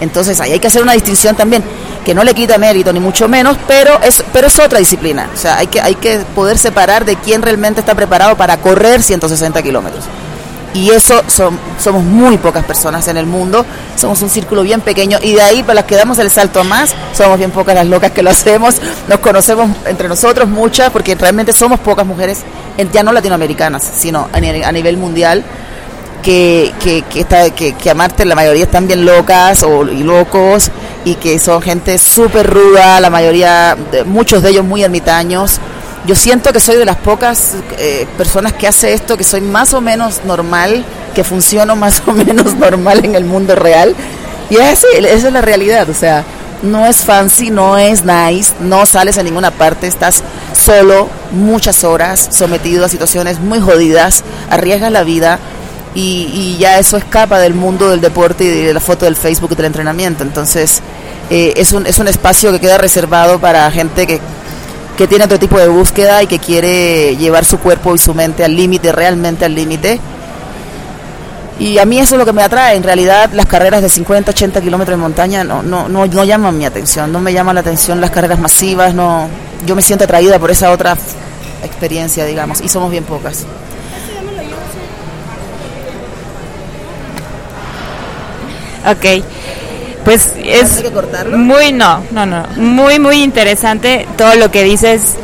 Entonces 0.00 0.40
ahí 0.40 0.52
hay 0.52 0.60
que 0.60 0.68
hacer 0.68 0.82
una 0.82 0.92
distinción 0.92 1.34
también, 1.34 1.64
que 2.04 2.14
no 2.14 2.22
le 2.22 2.34
quita 2.34 2.56
mérito 2.56 2.92
ni 2.92 3.00
mucho 3.00 3.28
menos, 3.28 3.56
pero 3.66 4.00
es, 4.02 4.22
pero 4.32 4.46
es 4.46 4.58
otra 4.60 4.78
disciplina. 4.78 5.28
O 5.34 5.36
sea, 5.36 5.58
hay 5.58 5.66
que, 5.66 5.80
hay 5.80 5.96
que 5.96 6.18
poder 6.34 6.56
separar 6.56 7.04
de 7.04 7.16
quién 7.16 7.42
realmente 7.42 7.80
está 7.80 7.96
preparado 7.96 8.36
para 8.36 8.58
correr 8.58 9.02
160 9.02 9.60
kilómetros. 9.62 10.04
Y 10.72 10.90
eso 10.90 11.22
son, 11.26 11.58
somos 11.78 12.04
muy 12.04 12.38
pocas 12.38 12.64
personas 12.64 13.08
en 13.08 13.16
el 13.16 13.26
mundo, 13.26 13.66
somos 13.96 14.22
un 14.22 14.30
círculo 14.30 14.62
bien 14.62 14.80
pequeño 14.80 15.18
y 15.20 15.34
de 15.34 15.42
ahí 15.42 15.62
para 15.62 15.74
las 15.74 15.84
que 15.84 15.96
damos 15.96 16.18
el 16.20 16.30
salto 16.30 16.62
más, 16.62 16.94
somos 17.12 17.38
bien 17.38 17.50
pocas 17.50 17.74
las 17.74 17.86
locas 17.86 18.12
que 18.12 18.22
lo 18.22 18.30
hacemos, 18.30 18.76
nos 19.08 19.18
conocemos 19.18 19.68
entre 19.86 20.08
nosotros 20.08 20.48
muchas, 20.48 20.90
porque 20.90 21.16
realmente 21.16 21.52
somos 21.52 21.80
pocas 21.80 22.06
mujeres, 22.06 22.42
ya 22.92 23.02
no 23.02 23.12
latinoamericanas, 23.12 23.82
sino 23.82 24.28
a 24.32 24.72
nivel 24.72 24.96
mundial 24.96 25.44
que, 26.20 26.72
que, 26.82 27.02
que, 27.02 27.20
está, 27.20 27.50
que, 27.50 27.72
que 27.72 27.90
amarte 27.90 28.24
la 28.24 28.34
mayoría 28.34 28.64
están 28.64 28.86
bien 28.86 29.04
locas 29.04 29.62
o 29.62 29.84
y 29.84 30.02
locos 30.02 30.70
y 31.04 31.14
que 31.14 31.38
son 31.38 31.62
gente 31.62 31.98
súper 31.98 32.48
ruda, 32.48 33.00
la 33.00 33.10
mayoría, 33.10 33.76
muchos 34.06 34.42
de 34.42 34.50
ellos 34.50 34.64
muy 34.64 34.82
ermitaños. 34.82 35.60
Yo 36.06 36.14
siento 36.14 36.52
que 36.52 36.60
soy 36.60 36.76
de 36.76 36.84
las 36.84 36.96
pocas 36.96 37.56
eh, 37.78 38.06
personas 38.16 38.54
que 38.54 38.66
hace 38.66 38.94
esto, 38.94 39.16
que 39.16 39.24
soy 39.24 39.40
más 39.40 39.74
o 39.74 39.80
menos 39.80 40.22
normal, 40.24 40.84
que 41.14 41.24
funciono 41.24 41.76
más 41.76 42.02
o 42.06 42.12
menos 42.12 42.54
normal 42.54 43.04
en 43.04 43.14
el 43.14 43.24
mundo 43.24 43.54
real. 43.54 43.94
Y 44.48 44.56
es 44.56 44.62
así, 44.62 44.86
esa 44.96 45.28
es 45.28 45.32
la 45.32 45.42
realidad, 45.42 45.88
o 45.88 45.94
sea, 45.94 46.24
no 46.62 46.86
es 46.86 47.04
fancy, 47.04 47.50
no 47.50 47.78
es 47.78 48.04
nice, 48.04 48.52
no 48.60 48.84
sales 48.84 49.16
a 49.18 49.22
ninguna 49.22 49.50
parte, 49.50 49.86
estás 49.86 50.24
solo 50.52 51.08
muchas 51.30 51.84
horas, 51.84 52.28
sometido 52.32 52.84
a 52.84 52.88
situaciones 52.88 53.38
muy 53.38 53.60
jodidas, 53.60 54.24
arriesgas 54.50 54.90
la 54.90 55.04
vida, 55.04 55.38
y, 55.94 56.56
ya 56.58 56.78
eso 56.78 56.96
escapa 56.96 57.38
del 57.38 57.54
mundo 57.54 57.90
del 57.90 58.00
deporte 58.00 58.44
y 58.44 58.48
de 58.48 58.74
la 58.74 58.80
foto 58.80 59.06
del 59.06 59.16
Facebook 59.16 59.50
y 59.52 59.54
del 59.56 59.66
entrenamiento. 59.66 60.22
Entonces, 60.22 60.80
eh, 61.30 61.54
es, 61.56 61.72
un, 61.72 61.86
es 61.86 61.98
un 61.98 62.08
espacio 62.08 62.52
que 62.52 62.60
queda 62.60 62.78
reservado 62.78 63.40
para 63.40 63.70
gente 63.70 64.06
que, 64.06 64.20
que 65.00 65.08
tiene 65.08 65.24
otro 65.24 65.38
tipo 65.38 65.58
de 65.58 65.66
búsqueda 65.66 66.22
y 66.22 66.26
que 66.26 66.38
quiere 66.38 67.16
llevar 67.16 67.46
su 67.46 67.58
cuerpo 67.58 67.94
y 67.94 67.98
su 67.98 68.12
mente 68.12 68.44
al 68.44 68.54
límite, 68.54 68.92
realmente 68.92 69.46
al 69.46 69.54
límite. 69.54 69.98
Y 71.58 71.78
a 71.78 71.86
mí 71.86 71.98
eso 71.98 72.16
es 72.16 72.18
lo 72.18 72.26
que 72.26 72.34
me 72.34 72.42
atrae. 72.42 72.76
En 72.76 72.82
realidad, 72.82 73.30
las 73.32 73.46
carreras 73.46 73.80
de 73.80 73.88
50, 73.88 74.32
80 74.32 74.60
kilómetros 74.60 74.98
de 74.98 75.02
montaña 75.02 75.42
no, 75.42 75.62
no, 75.62 75.88
no, 75.88 76.04
no 76.04 76.24
llaman 76.24 76.58
mi 76.58 76.66
atención. 76.66 77.10
No 77.10 77.18
me 77.18 77.32
llaman 77.32 77.54
la 77.54 77.62
atención 77.62 77.98
las 77.98 78.10
carreras 78.10 78.38
masivas. 78.40 78.92
no 78.92 79.26
Yo 79.64 79.74
me 79.74 79.80
siento 79.80 80.04
atraída 80.04 80.38
por 80.38 80.50
esa 80.50 80.70
otra 80.70 80.98
experiencia, 81.64 82.26
digamos. 82.26 82.60
Y 82.60 82.68
somos 82.68 82.90
bien 82.90 83.04
pocas. 83.04 83.46
Ok. 88.86 89.24
Pues 90.04 90.32
es 90.42 90.82
muy, 91.36 91.72
no, 91.72 92.02
no, 92.10 92.24
no, 92.24 92.44
muy, 92.56 92.98
muy 92.98 93.22
interesante 93.22 94.06
todo 94.16 94.34
lo 94.36 94.50
que 94.50 94.64
dices 94.64 95.16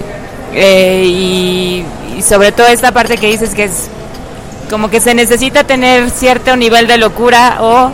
eh, 0.54 1.02
y, 1.06 1.85
sobre 2.23 2.52
todo 2.52 2.66
esta 2.66 2.92
parte 2.92 3.16
que 3.16 3.28
dices 3.28 3.54
que 3.54 3.64
es 3.64 3.88
como 4.71 4.90
que 4.90 5.00
se 5.00 5.14
necesita 5.14 5.64
tener 5.64 6.11
cierto 6.11 6.56
nivel 6.56 6.87
de 6.88 6.99
locura 6.99 7.59
o, 7.61 7.92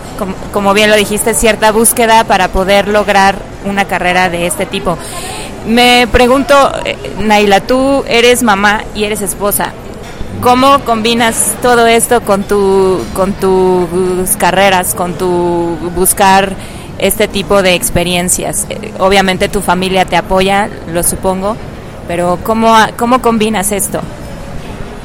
como, 0.53 0.73
bien 0.73 0.91
lo 0.91 0.97
dijiste, 0.97 1.35
cierta 1.35 1.71
búsqueda 1.71 2.25
para 2.25 2.49
poder 2.49 2.89
lograr 2.89 3.37
una 3.65 3.85
carrera 3.85 4.31
de 4.31 4.47
este 4.47 4.65
tipo. 4.65 4.97
Me 5.67 6.09
pregunto, 6.11 6.73
eh, 6.85 6.97
Naila, 7.19 7.61
tú 7.61 8.05
eres 8.09 8.43
mamá 8.43 8.85
y 8.95 9.05
eres 9.05 9.21
esposa. 9.21 9.73
¿Cómo 10.41 10.81
combinas 10.81 11.55
todo 11.62 11.87
esto 11.87 12.21
con, 12.23 12.43
tu, 12.43 12.99
con 13.15 13.33
tus 13.33 14.37
carreras, 14.37 14.95
con 14.95 15.15
tu 15.15 15.77
buscar 15.95 16.57
este 16.99 17.29
tipo 17.29 17.62
de 17.62 17.75
experiencias? 17.75 18.67
Eh, 18.69 18.93
obviamente 18.99 19.49
tu 19.49 19.61
familia 19.61 20.05
te 20.05 20.17
apoya, 20.17 20.69
lo 20.93 21.03
supongo, 21.05 21.57
pero 22.09 22.39
¿cómo, 22.43 22.75
cómo 22.97 23.23
combinas 23.23 23.71
esto? 23.71 24.01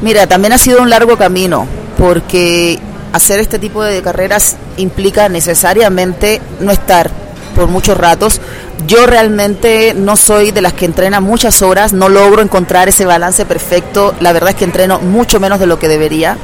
Mira, 0.01 0.27
también 0.27 0.53
ha 0.53 0.57
sido 0.57 0.81
un 0.81 0.89
largo 0.89 1.17
camino, 1.17 1.67
porque 1.97 2.79
hacer 3.13 3.39
este 3.39 3.59
tipo 3.59 3.83
de 3.83 4.01
carreras 4.01 4.57
implica 4.77 5.29
necesariamente 5.29 6.41
no 6.59 6.71
estar 6.71 7.09
por 7.55 7.67
muchos 7.67 7.97
ratos. 7.97 8.39
Yo 8.85 9.07
realmente 9.07 9.93
no 9.95 10.15
soy 10.15 10.51
de 10.51 10.61
las 10.61 10.73
que 10.73 10.85
entrena 10.85 11.19
muchas 11.19 11.61
horas, 11.61 11.93
no 11.93 12.09
logro 12.09 12.41
encontrar 12.41 12.87
ese 12.87 13.05
balance 13.05 13.45
perfecto. 13.45 14.13
La 14.19 14.33
verdad 14.33 14.51
es 14.51 14.55
que 14.55 14.65
entreno 14.65 14.99
mucho 14.99 15.39
menos 15.39 15.59
de 15.59 15.65
lo 15.65 15.79
que 15.79 15.87
debería, 15.87 16.37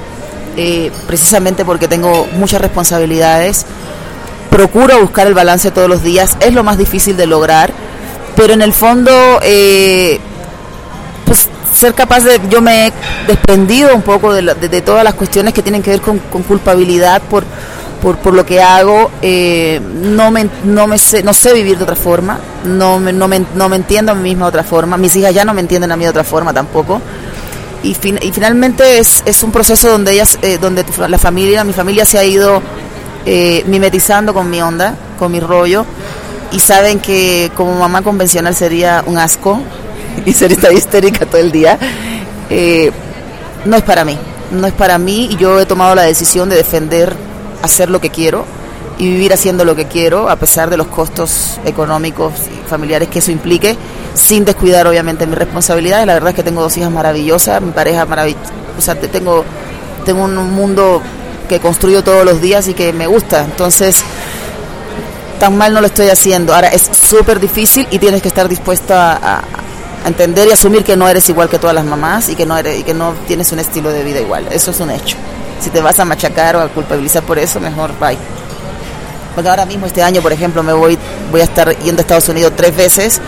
eh, 0.58 0.92
precisamente 1.06 1.64
porque 1.64 1.88
tengo 1.88 2.28
muchas 2.34 2.62
responsabilidades. 2.62 3.66
Procuro 4.50 5.00
buscar 5.00 5.28
el 5.28 5.34
balance 5.34 5.72
todos 5.72 5.90
los 5.90 6.04
días, 6.04 6.38
es 6.40 6.54
lo 6.54 6.64
más 6.64 6.78
difícil 6.78 7.18
de 7.18 7.28
lograr, 7.28 7.72
pero 8.36 8.54
en 8.54 8.62
el 8.62 8.74
fondo, 8.74 9.12
eh, 9.44 10.20
pues 11.26 11.48
ser 11.74 11.94
capaz 11.94 12.24
de, 12.24 12.40
yo 12.50 12.62
me 12.62 12.88
he 12.88 12.94
desprendido 13.28 13.96
un 13.96 14.02
poco 14.02 14.34
de, 14.34 14.82
todas 14.82 15.04
las 15.04 15.14
cuestiones 15.14 15.54
que 15.54 15.62
tienen 15.62 15.82
que 15.82 15.92
ver 15.92 16.02
con 16.02 16.20
culpabilidad 16.20 17.22
por 17.24 17.46
por, 18.04 18.18
por 18.18 18.34
lo 18.34 18.46
que 18.46 18.62
hago, 18.62 19.10
eh, 19.22 19.80
no, 19.82 20.30
me, 20.30 20.50
no, 20.66 20.88
me 20.88 20.98
sé, 20.98 21.24
no 21.24 21.34
sé 21.34 21.54
vivir 21.54 21.78
de 21.78 21.86
otra 21.86 21.96
forma, 21.96 22.38
no 22.66 23.00
me, 23.00 23.14
no, 23.14 23.30
me, 23.30 23.46
no 23.56 23.70
me 23.70 23.78
entiendo 23.78 24.12
a 24.12 24.16
mí 24.16 24.24
misma 24.24 24.48
de 24.48 24.50
otra 24.50 24.64
forma, 24.66 24.98
mis 24.98 25.16
hijas 25.16 25.34
ya 25.34 25.46
no 25.46 25.54
me 25.54 25.62
entienden 25.62 25.90
a 25.90 25.96
mí 25.96 26.04
de 26.04 26.10
otra 26.10 26.26
forma 26.26 26.54
tampoco. 26.54 27.02
Y, 27.82 27.92
y 27.92 28.32
finalmente 28.34 29.00
es, 29.00 29.24
es, 29.26 29.42
un 29.42 29.54
proceso 29.54 29.90
donde 29.90 30.12
ellas, 30.12 30.38
eh, 30.42 30.58
donde 30.60 30.84
la 31.08 31.18
familia, 31.18 31.64
mi 31.64 31.72
familia 31.72 32.06
se 32.06 32.18
ha 32.18 32.26
ido 32.26 32.62
eh, 33.26 33.64
mimetizando 33.68 34.34
con 34.34 34.50
mi 34.50 34.62
onda, 34.62 34.96
con 35.18 35.32
mi 35.32 35.40
rollo, 35.40 35.86
y 36.52 36.60
saben 36.60 37.00
que 37.00 37.52
como 37.56 37.74
mamá 37.74 38.02
convencional 38.02 38.54
sería 38.54 39.02
un 39.06 39.18
asco 39.18 39.62
y 40.26 40.34
sería 40.34 40.74
histérica 40.74 41.26
todo 41.26 41.40
el 41.40 41.54
día. 41.54 41.80
no 43.64 43.78
es 43.78 43.84
para 43.84 44.04
mí, 44.04 44.18
no 44.52 44.68
es 44.68 44.74
para 44.74 44.98
mí 44.98 45.30
y 45.32 45.38
yo 45.38 45.58
he 45.62 45.66
tomado 45.66 45.96
la 45.96 46.02
decisión 46.04 46.50
de 46.50 46.58
defender 46.58 47.33
hacer 47.64 47.90
lo 47.90 48.00
que 48.00 48.12
quiero 48.12 48.46
y 49.00 49.08
vivir 49.08 49.34
haciendo 49.34 49.66
lo 49.66 49.76
que 49.76 49.86
quiero, 49.86 50.30
a 50.30 50.36
pesar 50.36 50.70
de 50.70 50.78
los 50.78 50.88
costos 50.88 51.60
económicos 51.66 52.34
y 52.52 52.70
familiares 52.70 53.10
que 53.10 53.20
eso 53.20 53.32
implique, 53.32 53.76
sin 54.14 54.46
descuidar 54.46 54.86
obviamente 54.86 55.26
mis 55.26 55.38
responsabilidades. 55.38 56.06
La 56.06 56.14
verdad 56.14 56.30
es 56.30 56.36
que 56.36 56.44
tengo 56.44 56.62
dos 56.62 56.78
hijas 56.78 56.92
maravillosas, 56.92 57.62
mi 57.62 57.72
pareja 57.72 58.06
maravillosa, 58.06 58.52
o 58.78 58.82
sea, 58.82 58.96
tengo, 58.96 59.44
tengo 60.06 60.24
un 60.24 60.36
mundo 60.54 61.02
que 61.50 61.60
construyo 61.60 62.04
todos 62.04 62.24
los 62.24 62.42
días 62.42 62.68
y 62.68 62.74
que 62.74 62.94
me 62.94 63.08
gusta. 63.08 63.44
Entonces, 63.44 64.04
tan 65.40 65.58
mal 65.58 65.74
no 65.74 65.82
lo 65.82 65.88
estoy 65.88 66.10
haciendo. 66.10 66.54
Ahora, 66.54 66.68
es 66.68 66.82
súper 66.82 67.40
difícil 67.40 67.88
y 67.90 67.98
tienes 67.98 68.22
que 68.22 68.28
estar 68.28 68.48
dispuesto 68.48 68.94
a, 68.94 69.14
a, 69.14 69.44
entender 70.06 70.50
y 70.50 70.52
asumir 70.52 70.84
que 70.84 70.98
no 70.98 71.08
eres 71.08 71.30
igual 71.30 71.50
que 71.50 71.58
todas 71.58 71.74
las 71.74 71.86
mamás 71.86 72.28
y 72.28 72.36
que 72.36 72.46
no, 72.46 72.58
eres, 72.58 72.80
y 72.80 72.84
que 72.84 72.94
no 72.94 73.14
tienes 73.26 73.52
un 73.54 73.60
estilo 73.60 73.90
de 73.90 74.04
vida 74.04 74.20
igual. 74.20 74.48
Eso 74.52 74.72
es 74.72 74.80
un 74.82 74.92
hecho 74.92 75.16
si 75.64 75.70
te 75.70 75.82
vas 75.82 76.00
a 76.00 76.06
machacar 76.06 76.56
o 76.56 76.62
a 76.62 76.68
culpabilizar 76.68 77.24
por 77.24 77.40
eso, 77.40 77.60
mejor 77.60 77.98
bye. 78.00 78.18
Porque 79.34 79.50
ahora 79.50 79.66
mismo 79.66 79.86
este 79.86 80.04
año, 80.04 80.22
por 80.22 80.34
ejemplo, 80.34 80.62
me 80.62 80.74
voy, 80.74 80.98
voy 81.32 81.42
a 81.42 81.46
estar 81.46 81.76
yendo 81.80 82.02
a 82.02 82.04
Estados 82.04 82.30
Unidos 82.30 82.54
tres 82.56 82.76
veces 82.76 83.22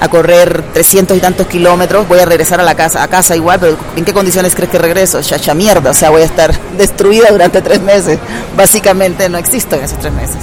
a 0.00 0.08
correr 0.08 0.64
300 0.72 1.16
y 1.16 1.20
tantos 1.20 1.46
kilómetros, 1.46 2.08
voy 2.08 2.18
a 2.18 2.24
regresar 2.24 2.58
a 2.58 2.64
la 2.64 2.74
casa, 2.74 3.04
a 3.04 3.08
casa 3.08 3.36
igual, 3.36 3.60
pero 3.60 3.76
¿en 3.94 4.04
qué 4.04 4.12
condiciones 4.12 4.52
crees 4.52 4.68
que 4.68 4.78
regreso? 4.78 5.22
Chacha 5.22 5.54
mierda, 5.54 5.90
o 5.90 5.94
sea, 5.94 6.10
voy 6.10 6.22
a 6.22 6.24
estar 6.24 6.52
destruida 6.76 7.30
durante 7.30 7.62
tres 7.62 7.80
meses. 7.80 8.18
Básicamente 8.56 9.28
no 9.28 9.38
existo 9.38 9.76
en 9.76 9.84
esos 9.84 9.98
tres 10.00 10.12
meses. 10.12 10.38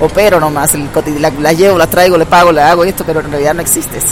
opero 0.00 0.40
nomás, 0.40 0.74
el, 0.74 0.88
la, 1.20 1.30
la, 1.30 1.52
llevo, 1.52 1.78
la 1.78 1.86
traigo, 1.86 2.18
le 2.18 2.26
pago, 2.26 2.50
le 2.50 2.60
hago 2.60 2.84
esto, 2.84 3.04
pero 3.06 3.20
en 3.20 3.30
realidad 3.30 3.54
no 3.54 3.62
existes. 3.62 4.04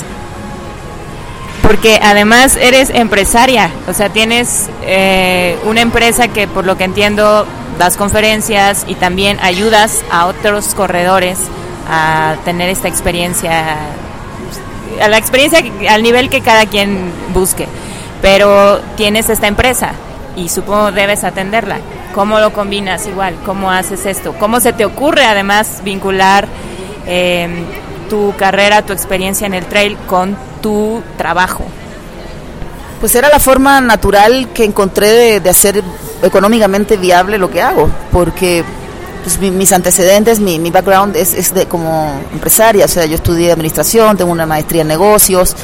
Porque 1.67 1.99
además 2.03 2.57
eres 2.57 2.91
empresaria, 2.91 3.71
o 3.89 3.95
sea, 3.95 4.11
tienes 4.11 4.69
eh, 4.83 5.59
una 5.65 5.81
empresa 5.81 6.29
que 6.29 6.47
por 6.47 6.67
lo 6.67 6.77
que 6.77 6.85
entiendo 6.85 7.47
das 7.79 7.97
conferencias 7.97 8.85
y 8.87 8.95
también 8.95 9.39
ayudas 9.41 10.05
a 10.11 10.27
otros 10.27 10.75
corredores 10.75 11.39
a 11.89 12.37
tener 12.45 12.69
esta 12.69 12.89
experiencia, 12.89 13.79
a 15.01 15.09
la 15.09 15.17
experiencia 15.17 15.61
al 15.89 16.03
nivel 16.03 16.29
que 16.29 16.43
cada 16.43 16.67
quien 16.67 17.11
busque. 17.33 17.67
Pero 18.21 18.81
tienes 18.97 19.31
esta 19.31 19.47
empresa 19.49 19.93
y 20.37 20.51
supongo 20.51 20.93
debes 20.93 21.25
atenderla. 21.25 21.79
¿Cómo 22.15 22.41
lo 22.41 22.53
combinas 22.53 23.07
igual? 23.07 23.37
¿Cómo 23.45 23.71
haces 23.71 24.05
esto? 24.05 24.35
¿Cómo 24.39 24.61
se 24.61 24.75
te 24.75 24.85
ocurre 24.85 25.25
además 25.25 25.81
vincular 25.83 26.47
eh, 27.07 27.49
tu 28.09 28.35
carrera, 28.37 28.83
tu 28.83 28.93
experiencia 28.93 29.47
en 29.47 29.55
el 29.55 29.65
trail 29.65 29.97
con 30.07 30.37
tu 30.65 31.03
trabajo? 31.19 31.63
Pues 32.99 33.15
era 33.15 33.29
la 33.29 33.39
forma 33.39 33.83
natural 33.83 34.49
que 34.55 34.65
encontré 34.65 35.39
de, 35.39 35.51
hacer 35.51 35.85
económicamente 36.23 36.97
viable 36.97 37.37
lo 37.37 37.51
que 37.51 37.61
hago, 37.61 37.91
porque 38.11 38.65
pues, 39.23 39.39
mis 39.39 39.73
antecedentes, 39.73 40.41
mi, 40.41 40.71
background 40.71 41.17
es, 41.17 41.35
es, 41.35 41.53
de 41.53 41.67
como 41.67 42.19
empresaria, 42.33 42.87
o 42.87 42.89
sea, 42.89 43.05
yo 43.05 43.17
estudié 43.17 43.53
administración, 43.53 44.17
tengo 44.17 44.33
una 44.33 44.47
maestría 44.47 44.81
en 44.81 44.89
negocios, 44.89 45.55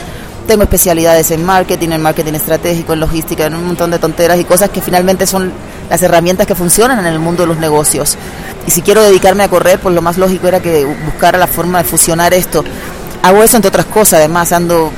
tengo 0.46 0.64
especialidades 0.64 1.30
en 1.30 1.46
marketing, 1.46 1.92
en 1.92 2.02
marketing 2.02 2.34
estratégico, 2.34 2.92
en 2.92 3.00
logística, 3.00 3.46
en 3.46 3.54
un 3.54 3.68
montón 3.68 3.90
de 3.90 3.98
tonteras 3.98 4.38
y 4.38 4.44
cosas 4.44 4.68
que 4.68 4.82
finalmente 4.82 5.26
son 5.26 5.50
las 5.88 6.02
herramientas 6.02 6.46
que 6.46 6.54
funcionan 6.54 6.98
en 6.98 7.06
el 7.06 7.18
mundo 7.18 7.44
de 7.44 7.46
los 7.46 7.56
negocios. 7.56 8.18
Y 8.66 8.70
si 8.70 8.82
quiero 8.82 9.02
dedicarme 9.02 9.44
a 9.44 9.48
correr, 9.48 9.80
pues 9.80 9.94
lo 9.94 10.02
más 10.02 10.18
lógico 10.18 10.46
era 10.46 10.60
que 10.60 10.84
buscara 11.06 11.38
la 11.38 11.46
forma 11.46 11.78
de 11.78 11.84
fusionar 11.84 12.34
esto. 12.34 12.64
Hago 13.22 13.42
eso 13.42 13.56
entre 13.56 13.68
otras 13.68 13.86
cosas, 13.86 14.14
además 14.14 14.50
ando 14.52 14.90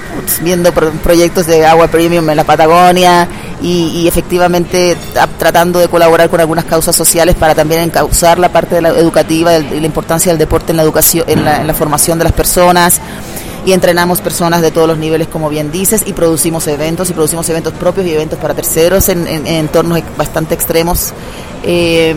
viendo 0.42 0.72
proyectos 0.72 1.46
de 1.46 1.66
agua 1.66 1.88
premium 1.88 2.28
en 2.30 2.36
la 2.36 2.44
Patagonia 2.44 3.26
y, 3.60 4.06
efectivamente 4.06 4.96
tratando 5.38 5.80
de 5.80 5.88
colaborar 5.88 6.28
con 6.30 6.40
algunas 6.40 6.64
causas 6.64 6.94
sociales 6.94 7.34
para 7.34 7.54
también 7.54 7.80
encauzar 7.82 8.38
la 8.38 8.50
parte 8.50 8.76
de 8.76 8.82
la 8.82 8.90
educativa 8.90 9.56
y 9.56 9.80
la 9.80 9.86
importancia 9.86 10.30
del 10.30 10.38
deporte 10.38 10.70
en 10.70 10.76
la 10.76 10.84
educación, 10.84 11.24
en 11.28 11.44
la, 11.44 11.74
formación 11.74 12.18
de 12.18 12.24
las 12.24 12.32
personas 12.32 13.00
y 13.66 13.72
entrenamos 13.72 14.20
personas 14.20 14.62
de 14.62 14.70
todos 14.70 14.88
los 14.88 14.98
niveles, 14.98 15.28
como 15.28 15.48
bien 15.48 15.70
dices, 15.70 16.02
y 16.04 16.12
producimos 16.12 16.66
eventos, 16.66 17.10
y 17.10 17.12
producimos 17.12 17.48
eventos 17.48 17.72
propios 17.74 18.06
y 18.06 18.12
eventos 18.12 18.38
para 18.38 18.54
terceros 18.54 19.08
en, 19.08 19.26
entornos 19.46 20.00
bastante 20.16 20.54
extremos. 20.54 21.12
Eh, 21.62 22.16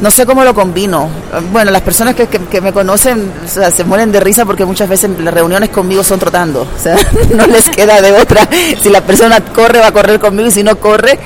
no 0.00 0.10
sé 0.10 0.26
cómo 0.26 0.44
lo 0.44 0.54
combino. 0.54 1.08
Bueno, 1.52 1.70
las 1.70 1.82
personas 1.82 2.14
que, 2.14 2.26
que, 2.26 2.60
me 2.60 2.72
conocen 2.72 3.32
se 3.46 3.84
mueren 3.84 4.12
de 4.12 4.20
risa 4.20 4.44
porque 4.44 4.64
muchas 4.64 4.88
veces 4.88 5.10
las 5.18 5.34
reuniones 5.34 5.70
conmigo 5.70 6.02
son 6.04 6.18
trotando. 6.18 6.62
O 6.62 6.80
sea, 6.80 6.96
no 7.34 7.46
les 7.46 7.68
queda 7.70 8.00
de 8.00 8.12
otra. 8.12 8.48
Si 8.80 8.88
la 8.90 9.00
persona 9.00 9.40
corre, 9.40 9.80
va 9.80 9.88
a 9.88 9.92
correr 9.92 10.20
conmigo 10.20 10.48
y 10.48 10.52
si 10.52 10.62
no 10.62 10.78
corre, 10.78 11.18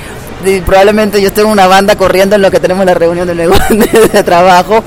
probablemente 0.65 1.21
yo 1.21 1.31
tengo 1.31 1.49
una 1.49 1.67
banda 1.67 1.95
corriendo 1.95 2.35
en 2.35 2.41
lo 2.41 2.51
que 2.51 2.59
tenemos 2.59 2.85
la 2.85 2.93
reunión 2.93 3.27
de, 3.27 3.35
de 3.35 4.23
trabajo 4.23 4.83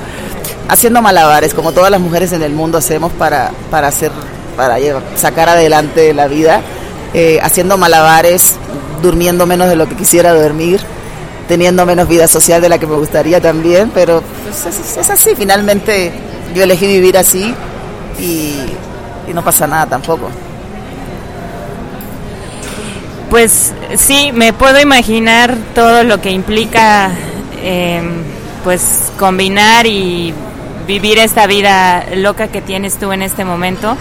haciendo 0.68 1.02
malabares, 1.02 1.54
como 1.54 1.72
todas 1.72 1.90
las 1.90 2.00
mujeres 2.00 2.32
en 2.32 2.42
el 2.42 2.52
mundo 2.52 2.78
hacemos 2.78 3.12
para, 3.12 3.52
para, 3.70 3.88
hacer, 3.88 4.10
para 4.56 4.76
sacar 5.16 5.48
adelante 5.48 6.12
la 6.12 6.26
vida, 6.26 6.60
eh, 7.14 7.38
haciendo 7.42 7.78
malabares, 7.78 8.54
durmiendo 9.02 9.46
menos 9.46 9.68
de 9.68 9.76
lo 9.76 9.88
que 9.88 9.96
quisiera 9.96 10.32
dormir, 10.32 10.80
teniendo 11.48 11.86
menos 11.86 12.08
vida 12.08 12.26
social 12.26 12.60
de 12.60 12.68
la 12.68 12.78
que 12.78 12.86
me 12.86 12.96
gustaría 12.96 13.40
también, 13.40 13.90
pero 13.94 14.22
pues, 14.42 14.96
es, 14.96 15.10
así, 15.10 15.30
finalmente 15.36 16.12
yo 16.54 16.62
elegí 16.62 16.86
vivir 16.86 17.16
así 17.16 17.54
y, 18.18 18.56
no 19.32 19.42
pasa 19.42 19.66
nada 19.66 19.86
tampoco. 19.86 20.30
Pues 23.28 23.74
sí, 23.98 24.30
me 24.32 24.52
puedo 24.52 24.80
imaginar 24.80 25.54
todo 25.74 26.04
lo 26.04 26.20
que 26.20 26.30
implica 26.30 27.10
eh, 27.60 28.00
pues 28.64 29.12
combinar 29.18 29.86
y 29.86 30.32
vivir 30.86 31.18
esta 31.18 31.46
vida 31.46 32.04
loca 32.14 32.48
que 32.48 32.62
tienes 32.62 32.96
tú 32.98 33.12
en 33.12 33.22
este 33.22 33.44
momento, 33.44 33.96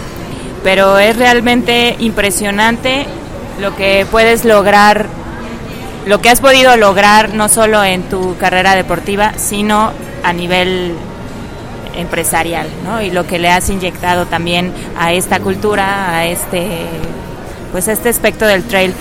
pero 0.62 0.98
es 0.98 1.16
realmente 1.16 1.96
impresionante 1.98 3.06
lo 3.60 3.74
que 3.74 4.06
puedes 4.10 4.44
lograr, 4.44 5.06
lo 6.06 6.20
que 6.20 6.30
has 6.30 6.40
podido 6.40 6.76
lograr 6.76 7.34
no 7.34 7.48
solo 7.48 7.84
en 7.84 8.04
tu 8.04 8.36
carrera 8.38 8.74
deportiva, 8.76 9.32
sino 9.36 9.92
a 10.22 10.32
nivel 10.32 10.94
empresarial, 11.96 12.68
¿no? 12.84 13.02
Y 13.02 13.10
lo 13.10 13.26
que 13.26 13.40
le 13.40 13.50
has 13.50 13.68
inyectado 13.68 14.26
también 14.26 14.72
a 14.98 15.12
esta 15.12 15.40
cultura, 15.40 16.16
a 16.16 16.26
este 16.26 16.86
pues 17.72 17.88
a 17.88 17.92
este 17.92 18.08
aspecto 18.08 18.46
del 18.46 18.62
trail. 18.64 18.94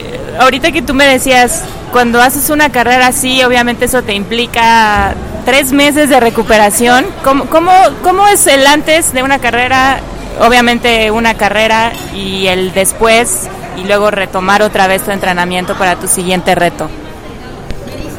Eh, 0.00 0.36
ahorita 0.40 0.72
que 0.72 0.82
tú 0.82 0.94
me 0.94 1.06
decías, 1.06 1.62
cuando 1.92 2.20
haces 2.20 2.50
una 2.50 2.70
carrera 2.70 3.06
así, 3.06 3.42
obviamente 3.44 3.84
eso 3.84 4.02
te 4.02 4.14
implica 4.14 5.14
tres 5.44 5.72
meses 5.72 6.08
de 6.08 6.18
recuperación. 6.18 7.06
¿Cómo, 7.22 7.46
cómo, 7.46 7.72
cómo 8.02 8.26
es 8.26 8.48
el 8.48 8.66
antes 8.66 9.12
de 9.12 9.22
una 9.22 9.38
carrera? 9.38 10.00
Obviamente 10.40 11.10
una 11.12 11.34
carrera 11.34 11.92
y 12.14 12.48
el 12.48 12.72
después 12.72 13.48
y 13.78 13.84
luego 13.84 14.10
retomar 14.10 14.62
otra 14.62 14.86
vez 14.86 15.02
tu 15.02 15.10
entrenamiento 15.10 15.76
para 15.76 15.96
tu 15.96 16.08
siguiente 16.08 16.54
reto. 16.54 16.88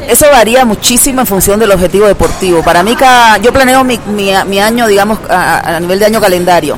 Eso 0.07 0.25
varía 0.31 0.65
muchísimo 0.65 1.21
en 1.21 1.27
función 1.27 1.59
del 1.59 1.71
objetivo 1.71 2.07
deportivo. 2.07 2.63
Para 2.63 2.81
mí, 2.81 2.95
cada, 2.95 3.37
yo 3.37 3.53
planeo 3.53 3.83
mi, 3.83 3.99
mi, 4.07 4.59
año, 4.59 4.87
digamos, 4.87 5.19
a, 5.29 5.79
nivel 5.79 5.99
de 5.99 6.05
año 6.05 6.19
calendario. 6.19 6.77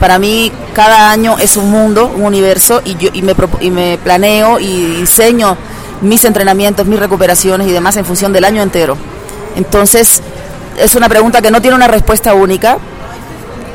Para 0.00 0.18
mí, 0.18 0.50
cada 0.72 1.10
año 1.10 1.36
es 1.38 1.56
un 1.56 1.70
mundo, 1.70 2.10
un 2.14 2.22
universo, 2.22 2.80
y, 2.84 2.96
yo, 2.96 3.10
y, 3.12 3.22
me, 3.22 3.34
y 3.60 3.70
me 3.70 3.98
planeo 4.02 4.58
y 4.58 4.96
diseño 5.00 5.56
mis 6.00 6.24
entrenamientos, 6.24 6.86
mis 6.86 6.98
recuperaciones 6.98 7.68
y 7.68 7.72
demás 7.72 7.96
en 7.96 8.04
función 8.04 8.32
del 8.32 8.44
año 8.44 8.62
entero. 8.62 8.96
Entonces, 9.54 10.22
es 10.78 10.94
una 10.94 11.08
pregunta 11.08 11.42
que 11.42 11.50
no 11.50 11.60
tiene 11.60 11.76
una 11.76 11.88
respuesta 11.88 12.32
única 12.34 12.78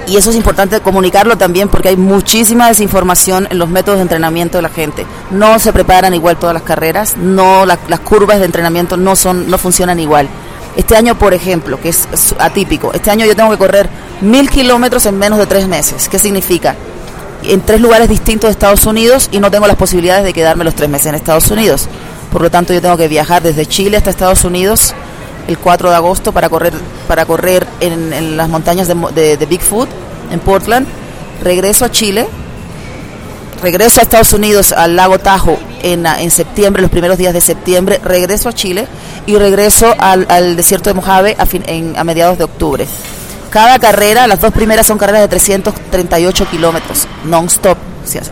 y 0.07 0.15
eso 0.15 0.29
es 0.29 0.35
importante 0.37 0.79
comunicarlo 0.79 1.37
también 1.37 1.67
porque 1.67 1.89
hay 1.89 1.97
muchísima 1.97 2.67
desinformación 2.67 3.47
en 3.51 3.59
los 3.59 3.69
métodos 3.69 3.97
de 3.97 4.03
entrenamiento 4.03 4.57
de 4.57 4.61
la 4.61 4.69
gente. 4.69 5.05
No 5.31 5.59
se 5.59 5.73
preparan 5.73 6.13
igual 6.13 6.37
todas 6.37 6.53
las 6.53 6.63
carreras, 6.63 7.17
no 7.17 7.65
las 7.65 7.99
curvas 7.99 8.39
de 8.39 8.45
entrenamiento 8.45 8.95
no 8.95 9.15
son 9.15 9.49
no 9.49 9.57
funcionan 9.57 9.99
igual. 9.99 10.29
Este 10.77 10.95
año, 10.95 11.17
por 11.17 11.33
ejemplo, 11.33 11.79
que 11.81 11.89
es 11.89 12.07
atípico, 12.39 12.93
este 12.93 13.11
año 13.11 13.25
yo 13.25 13.35
tengo 13.35 13.49
que 13.49 13.57
correr 13.57 13.89
mil 14.21 14.49
kilómetros 14.49 15.05
en 15.07 15.17
menos 15.17 15.39
de 15.39 15.45
tres 15.45 15.67
meses. 15.67 16.07
¿Qué 16.07 16.19
significa? 16.19 16.75
En 17.43 17.61
tres 17.61 17.81
lugares 17.81 18.07
distintos 18.07 18.47
de 18.47 18.51
Estados 18.51 18.85
Unidos 18.85 19.27
y 19.31 19.39
no 19.39 19.51
tengo 19.51 19.67
las 19.67 19.75
posibilidades 19.75 20.23
de 20.23 20.33
quedarme 20.33 20.63
los 20.63 20.75
tres 20.75 20.89
meses 20.89 21.07
en 21.07 21.15
Estados 21.15 21.51
Unidos. 21.51 21.89
Por 22.31 22.41
lo 22.41 22.51
tanto, 22.51 22.73
yo 22.73 22.81
tengo 22.81 22.97
que 22.97 23.07
viajar 23.07 23.41
desde 23.41 23.65
Chile 23.65 23.97
hasta 23.97 24.09
Estados 24.09 24.43
Unidos 24.45 24.93
el 25.47 25.57
4 25.57 25.89
de 25.89 25.95
agosto 25.95 26.31
para 26.31 26.49
correr, 26.49 26.73
para 27.07 27.25
correr 27.25 27.65
en, 27.79 28.37
las 28.37 28.49
montañas 28.49 28.87
de, 28.87 29.45
Bigfoot, 29.49 29.89
en 30.31 30.39
Portland. 30.39 30.87
Regreso 31.43 31.85
a 31.85 31.91
Chile, 31.91 32.27
regreso 33.61 33.99
a 33.99 34.03
Estados 34.03 34.33
Unidos, 34.33 34.71
al 34.71 34.95
lago 34.95 35.19
Tajo, 35.19 35.57
en, 35.83 36.05
en 36.05 36.31
septiembre, 36.31 36.81
los 36.81 36.91
primeros 36.91 37.17
días 37.17 37.33
de 37.33 37.41
septiembre, 37.41 37.99
regreso 38.03 38.49
a 38.49 38.53
Chile 38.53 38.87
y 39.25 39.35
regreso 39.37 39.93
al, 39.97 40.55
desierto 40.55 40.89
de 40.89 40.95
Mojave 40.95 41.37
a, 41.37 41.99
a 41.99 42.03
mediados 42.03 42.37
de 42.37 42.43
octubre. 42.43 42.87
Cada 43.49 43.79
carrera, 43.79 44.27
las 44.27 44.41
dos 44.41 44.51
primeras 44.51 44.85
son 44.87 44.97
carreras 44.97 45.21
de 45.21 45.27
338 45.29 46.47
kilómetros, 46.49 47.07
non-stop. 47.25 47.77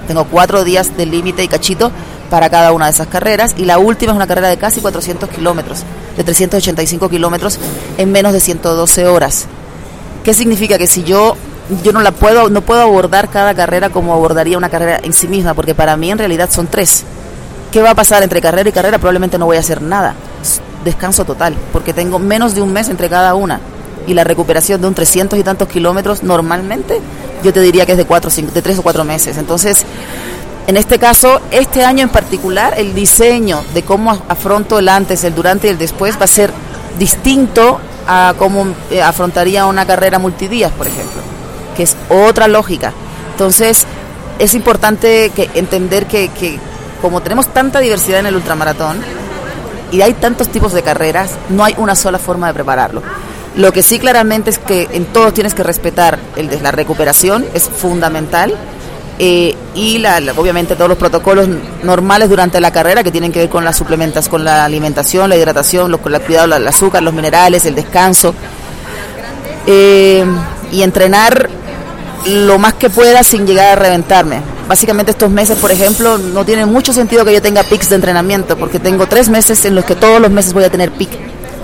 Tengo 0.07 0.23
cuatro 0.25 0.63
días 0.63 0.95
de 0.95 1.05
límite 1.05 1.43
y 1.43 1.47
cachito 1.47 1.91
para 2.35 2.49
cada 2.49 2.73
una 2.73 2.87
de 2.87 2.91
esas 2.91 3.07
carreras. 3.07 3.55
Y 3.57 3.63
la 3.63 3.77
última 3.77 4.11
es 4.11 4.15
una 4.17 4.27
carrera 4.27 4.49
de 4.49 4.57
casi 4.57 4.81
400 4.81 5.29
kilómetros, 5.29 5.83
de 6.17 6.23
385 6.25 7.07
kilómetros 7.07 7.57
en 7.97 8.11
menos 8.11 8.33
de 8.33 8.41
112 8.41 9.07
horas. 9.07 9.45
¿Qué 10.21 10.33
significa? 10.33 10.77
Que 10.77 10.85
si 10.85 11.05
yo 11.05 11.37
yo 11.81 11.93
no 11.93 12.01
la 12.01 12.11
puedo 12.11 12.49
no 12.49 12.59
puedo 12.59 12.81
abordar 12.81 13.29
cada 13.29 13.55
carrera 13.55 13.89
como 13.89 14.13
abordaría 14.13 14.57
una 14.57 14.67
carrera 14.67 14.99
en 15.01 15.13
sí 15.13 15.29
misma, 15.29 15.53
porque 15.53 15.73
para 15.73 15.95
mí 15.95 16.11
en 16.11 16.17
realidad 16.17 16.49
son 16.51 16.67
tres. 16.67 17.05
¿Qué 17.71 17.81
va 17.81 17.91
a 17.91 17.95
pasar 17.95 18.21
entre 18.21 18.41
carrera 18.41 18.67
y 18.67 18.73
carrera? 18.73 18.97
Probablemente 18.97 19.37
no 19.37 19.45
voy 19.45 19.55
a 19.55 19.61
hacer 19.61 19.81
nada. 19.81 20.13
Descanso 20.83 21.23
total, 21.23 21.55
porque 21.71 21.93
tengo 21.93 22.19
menos 22.19 22.53
de 22.53 22.61
un 22.61 22.73
mes 22.73 22.89
entre 22.89 23.07
cada 23.07 23.33
una. 23.33 23.61
Y 24.07 24.13
la 24.13 24.25
recuperación 24.25 24.81
de 24.81 24.87
un 24.87 24.93
300 24.93 25.39
y 25.39 25.43
tantos 25.43 25.69
kilómetros 25.69 26.21
normalmente, 26.21 26.99
yo 27.45 27.53
te 27.53 27.61
diría 27.61 27.85
que 27.85 27.93
es 27.93 27.97
de, 27.97 28.05
cuatro, 28.05 28.29
cinco, 28.29 28.51
de 28.51 28.61
tres 28.61 28.77
o 28.77 28.81
cuatro 28.81 29.05
meses. 29.05 29.37
Entonces, 29.37 29.85
en 30.67 30.77
este 30.77 30.97
caso, 30.97 31.41
este 31.51 31.85
año 31.85 32.03
en 32.03 32.09
particular, 32.09 32.73
el 32.77 32.95
diseño 32.95 33.63
de 33.73 33.83
cómo 33.83 34.11
afronto 34.27 34.79
el 34.79 34.89
antes, 34.89 35.23
el 35.23 35.35
durante 35.35 35.67
y 35.67 35.69
el 35.71 35.77
después 35.77 36.19
va 36.19 36.25
a 36.25 36.27
ser 36.27 36.51
distinto 36.97 37.79
a 38.07 38.33
cómo 38.37 38.67
eh, 38.89 39.01
afrontaría 39.01 39.65
una 39.65 39.85
carrera 39.85 40.19
multidías, 40.19 40.71
por 40.71 40.87
ejemplo, 40.87 41.21
que 41.75 41.83
es 41.83 41.95
otra 42.09 42.47
lógica. 42.47 42.93
Entonces, 43.31 43.85
es 44.39 44.53
importante 44.53 45.31
entender 45.53 46.07
que, 46.07 46.59
como 47.01 47.21
tenemos 47.21 47.47
tanta 47.53 47.79
diversidad 47.79 48.19
en 48.19 48.27
el 48.27 48.35
ultramaratón 48.35 48.97
y 49.91 50.01
hay 50.01 50.13
tantos 50.13 50.49
tipos 50.49 50.73
de 50.73 50.81
carreras, 50.81 51.31
no 51.49 51.63
hay 51.63 51.75
una 51.77 51.95
sola 51.95 52.19
forma 52.19 52.47
de 52.47 52.53
prepararlo. 52.53 53.01
Lo 53.55 53.71
que 53.71 53.83
sí 53.83 53.99
claramente 53.99 54.49
es 54.49 54.57
que 54.57 54.89
en 54.91 55.05
todos 55.05 55.33
tienes 55.33 55.53
que 55.53 55.63
respetar 55.63 56.19
la 56.61 56.71
recuperación, 56.71 57.45
es 57.53 57.63
fundamental. 57.63 58.53
Eh, 59.17 59.55
y 59.73 59.97
la, 59.99 60.21
obviamente 60.35 60.75
todos 60.75 60.89
los 60.89 60.97
protocolos 60.97 61.47
normales 61.83 62.29
durante 62.29 62.59
la 62.59 62.71
carrera 62.71 63.01
que 63.01 63.11
tienen 63.11 63.31
que 63.31 63.39
ver 63.39 63.49
con 63.49 63.63
las 63.63 63.77
suplementas, 63.77 64.27
con 64.27 64.43
la 64.43 64.65
alimentación, 64.65 65.29
la 65.29 65.37
hidratación, 65.37 65.89
los, 65.89 66.01
con 66.01 66.13
el 66.13 66.21
cuidado 66.21 66.49
del 66.49 66.67
azúcar, 66.67 67.01
los 67.01 67.13
minerales, 67.13 67.65
el 67.65 67.75
descanso. 67.75 68.33
Eh, 69.67 70.25
y 70.71 70.83
entrenar 70.83 71.49
lo 72.25 72.59
más 72.59 72.73
que 72.73 72.89
pueda 72.89 73.23
sin 73.23 73.45
llegar 73.45 73.77
a 73.77 73.81
reventarme. 73.81 74.41
Básicamente 74.67 75.11
estos 75.11 75.29
meses, 75.29 75.57
por 75.59 75.71
ejemplo, 75.71 76.17
no 76.17 76.43
tiene 76.43 76.65
mucho 76.65 76.91
sentido 76.91 77.23
que 77.23 77.33
yo 77.33 77.41
tenga 77.41 77.63
pics 77.63 77.89
de 77.89 77.95
entrenamiento, 77.95 78.57
porque 78.57 78.79
tengo 78.79 79.05
tres 79.07 79.29
meses 79.29 79.63
en 79.65 79.75
los 79.75 79.85
que 79.85 79.95
todos 79.95 80.19
los 80.19 80.31
meses 80.31 80.53
voy 80.53 80.63
a 80.63 80.69
tener 80.69 80.91
pic. 80.91 81.09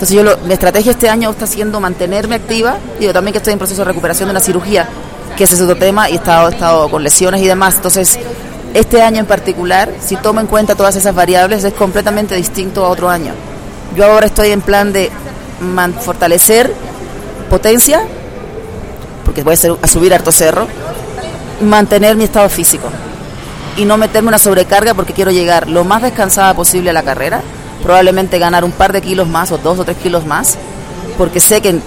Entonces 0.02 0.18
yo 0.18 0.48
mi 0.48 0.54
estrategia 0.54 0.94
este 0.94 1.10
año 1.10 1.30
está 1.30 1.46
siendo 1.46 1.80
mantenerme 1.80 2.34
activa, 2.34 2.80
digo 3.00 3.14
también 3.14 3.34
que 3.34 3.38
estoy 3.38 3.54
en 3.54 3.60
proceso 3.60 3.82
de 3.82 3.86
recuperación 3.86 4.30
de 4.30 4.32
una 4.32 4.40
cirugía, 4.40 4.90
que 5.38 5.44
ese 5.44 5.54
es 5.54 5.62
otro 5.62 5.76
tema, 5.76 6.10
y 6.10 6.14
he 6.14 6.16
estado, 6.16 6.50
estado 6.50 6.90
con 6.90 7.04
lesiones 7.04 7.40
y 7.40 7.46
demás. 7.46 7.76
Entonces, 7.76 8.18
este 8.74 9.04
año 9.04 9.20
en 9.20 9.28
particular, 9.28 9.94
si 10.04 10.16
tomo 10.16 10.40
en 10.40 10.48
cuenta 10.48 10.74
todas 10.74 10.96
esas 10.96 11.14
variables, 11.14 11.64
es 11.64 11.74
completamente 11.74 12.34
distinto 12.34 12.84
a 12.84 12.90
otro 12.90 13.12
año. 13.12 13.34
Yo 13.96 14.06
ahora 14.06 14.26
estoy 14.26 14.50
en 14.50 14.62
plan 14.62 14.92
de 14.92 15.12
fortalecer 16.04 16.74
potencia, 17.48 18.02
porque 19.24 19.44
voy 19.44 19.54
a, 19.54 19.84
a 19.84 19.88
subir 19.88 20.16
harto 20.16 20.32
cerro, 20.32 20.66
mantener 21.62 22.16
mi 22.16 22.24
estado 22.24 22.50
físico 22.50 22.90
y 23.78 23.86
no 23.86 23.98
meterme 23.98 24.30
una 24.30 24.40
sobrecarga 24.40 24.96
porque 24.96 25.14
quiero 25.14 25.30
llegar 25.30 25.70
lo 25.70 25.84
más 25.84 26.02
descansada 26.02 26.56
posible 26.56 26.90
a 26.90 26.94
la 26.94 27.04
carrera, 27.04 27.44
probablemente 27.84 28.40
ganar 28.40 28.64
un 28.64 28.72
par 28.72 28.94
de 28.94 29.02
kilos 29.02 29.28
más 29.28 29.52
o 29.52 29.58
dos 29.58 29.80
o 29.80 29.86
tres 29.86 29.98
kilos 29.98 30.26
más, 30.26 30.58
porque 31.18 31.40
sé 31.40 31.62
que 31.62 31.70
en, 31.70 31.84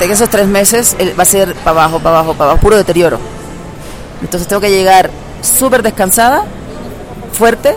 esos 0.00 0.28
tres 0.30 0.46
meses 0.46 0.96
va 1.18 1.22
a 1.22 1.26
ser 1.26 1.54
para 1.56 1.70
abajo, 1.70 1.98
para 1.98 2.18
abajo, 2.18 2.34
para 2.34 2.50
abajo, 2.50 2.62
puro 2.62 2.76
deterioro. 2.76 3.18
Entonces 4.22 4.48
tengo 4.48 4.60
que 4.60 4.70
llegar 4.70 5.10
súper 5.42 5.82
descansada, 5.82 6.44
fuerte, 7.32 7.74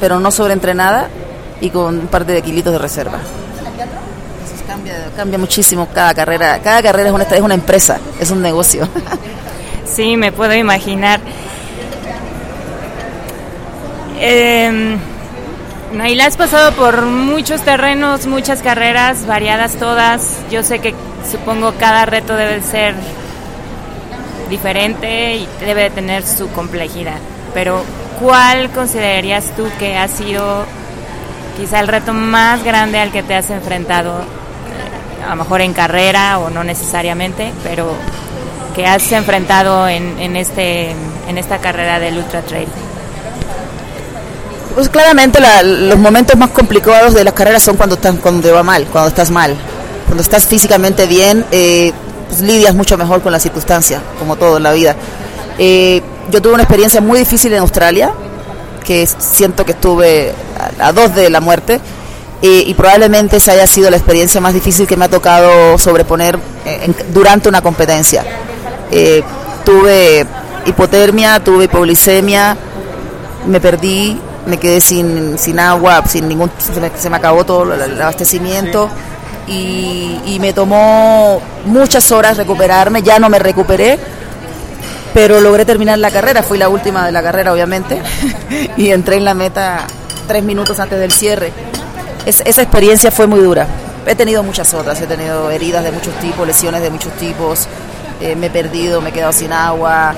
pero 0.00 0.20
no 0.20 0.30
sobreentrenada 0.30 1.08
y 1.60 1.70
con 1.70 1.98
un 1.98 2.06
par 2.06 2.26
de 2.26 2.42
kilitos 2.42 2.72
de 2.72 2.78
reserva. 2.78 3.18
cambia, 4.66 5.10
cambia 5.16 5.38
muchísimo 5.38 5.88
cada 5.92 6.14
carrera. 6.14 6.60
Cada 6.62 6.82
carrera 6.82 7.08
es 7.08 7.14
una, 7.14 7.24
es 7.24 7.40
una 7.40 7.54
empresa, 7.54 7.98
es 8.20 8.30
un 8.30 8.42
negocio. 8.42 8.88
Sí, 9.86 10.16
me 10.16 10.32
puedo 10.32 10.54
imaginar. 10.54 11.20
Eh, 14.18 14.96
Naila, 15.94 16.26
has 16.26 16.36
pasado 16.36 16.72
por 16.72 17.02
muchos 17.02 17.60
terrenos, 17.60 18.26
muchas 18.26 18.62
carreras, 18.62 19.26
variadas 19.26 19.76
todas. 19.76 20.40
Yo 20.50 20.64
sé 20.64 20.80
que 20.80 20.92
supongo 21.30 21.72
cada 21.78 22.04
reto 22.04 22.34
debe 22.34 22.60
ser 22.62 22.94
diferente 24.50 25.36
y 25.36 25.48
debe 25.60 25.84
de 25.84 25.90
tener 25.90 26.26
su 26.26 26.48
complejidad. 26.50 27.18
Pero, 27.54 27.84
¿cuál 28.20 28.70
considerarías 28.70 29.54
tú 29.56 29.68
que 29.78 29.96
ha 29.96 30.08
sido 30.08 30.64
quizá 31.56 31.78
el 31.78 31.86
reto 31.86 32.12
más 32.12 32.64
grande 32.64 32.98
al 32.98 33.12
que 33.12 33.22
te 33.22 33.36
has 33.36 33.48
enfrentado? 33.50 34.24
A 35.24 35.30
lo 35.30 35.36
mejor 35.36 35.60
en 35.60 35.74
carrera 35.74 36.40
o 36.40 36.50
no 36.50 36.64
necesariamente, 36.64 37.52
pero 37.62 37.94
que 38.74 38.84
has 38.84 39.12
enfrentado 39.12 39.86
en, 39.86 40.34
este, 40.34 40.90
en 41.28 41.38
esta 41.38 41.58
carrera 41.58 42.00
del 42.00 42.18
Ultra 42.18 42.42
Trail? 42.42 42.68
Pues 44.74 44.88
claramente 44.88 45.38
los 45.62 45.98
momentos 45.98 46.36
más 46.36 46.50
complicados 46.50 47.14
de 47.14 47.22
las 47.22 47.32
carreras 47.32 47.62
son 47.62 47.76
cuando, 47.76 47.94
estás, 47.94 48.16
cuando 48.20 48.42
te 48.42 48.50
va 48.50 48.62
mal, 48.62 48.86
cuando 48.90 49.08
estás 49.08 49.30
mal. 49.30 49.54
Cuando 50.06 50.22
estás 50.22 50.46
físicamente 50.46 51.06
bien, 51.06 51.44
eh, 51.52 51.92
pues 52.28 52.40
lidias 52.40 52.74
mucho 52.74 52.98
mejor 52.98 53.22
con 53.22 53.32
la 53.32 53.38
circunstancia, 53.38 54.02
como 54.18 54.36
todo 54.36 54.56
en 54.56 54.64
la 54.64 54.72
vida. 54.72 54.96
Eh, 55.58 56.02
yo 56.30 56.42
tuve 56.42 56.54
una 56.54 56.64
experiencia 56.64 57.00
muy 57.00 57.20
difícil 57.20 57.52
en 57.52 57.60
Australia, 57.60 58.12
que 58.84 59.06
siento 59.06 59.64
que 59.64 59.72
estuve 59.72 60.32
a, 60.80 60.92
dos 60.92 61.14
de 61.14 61.30
la 61.30 61.40
muerte, 61.40 61.80
eh, 62.42 62.64
y 62.66 62.74
probablemente 62.74 63.36
esa 63.36 63.52
haya 63.52 63.66
sido 63.66 63.90
la 63.90 63.96
experiencia 63.96 64.40
más 64.40 64.52
difícil 64.54 64.86
que 64.86 64.96
me 64.96 65.04
ha 65.04 65.08
tocado 65.08 65.78
sobreponer 65.78 66.38
durante 67.12 67.48
una 67.48 67.62
competencia. 67.62 68.24
Eh, 68.90 69.22
tuve 69.64 70.26
hipotermia, 70.66 71.42
tuve 71.42 71.64
hipoglicemia, 71.64 72.56
me 73.46 73.60
perdí, 73.60 74.20
me 74.46 74.58
quedé 74.58 74.80
sin, 74.80 75.38
sin 75.38 75.58
agua, 75.58 76.02
sin 76.06 76.28
ningún, 76.28 76.50
se 76.58 77.10
me 77.10 77.16
acabó 77.16 77.44
todo 77.44 77.72
el 77.74 78.00
abastecimiento 78.00 78.90
y, 79.46 80.38
me 80.40 80.52
tomó 80.52 81.40
muchas 81.66 82.10
horas 82.12 82.36
recuperarme, 82.36 83.02
ya 83.02 83.18
no 83.18 83.28
me 83.28 83.38
recuperé, 83.38 83.98
pero 85.12 85.40
logré 85.40 85.64
terminar 85.64 85.98
la 85.98 86.10
carrera, 86.10 86.42
fui 86.42 86.58
la 86.58 86.68
última 86.68 87.06
de 87.06 87.12
la 87.12 87.22
carrera 87.22 87.52
obviamente 87.52 88.02
y 88.76 88.90
entré 88.90 89.16
en 89.16 89.24
la 89.24 89.34
meta 89.34 89.86
tres 90.26 90.42
minutos 90.42 90.80
antes 90.80 90.98
del 90.98 91.12
cierre. 91.12 91.52
esa 92.26 92.62
experiencia 92.62 93.10
fue 93.10 93.26
muy 93.26 93.40
dura. 93.40 93.66
He 94.06 94.14
tenido 94.14 94.42
muchas 94.42 94.74
otras, 94.74 95.00
he 95.00 95.06
tenido 95.06 95.50
heridas 95.50 95.82
de 95.82 95.90
muchos 95.90 96.12
tipos, 96.20 96.46
lesiones 96.46 96.82
de 96.82 96.90
muchos 96.90 97.12
tipos, 97.14 97.66
eh, 98.20 98.36
me 98.36 98.46
he 98.46 98.50
perdido, 98.50 99.00
me 99.00 99.10
he 99.10 99.12
quedado 99.12 99.32
sin 99.32 99.52
agua, 99.52 100.14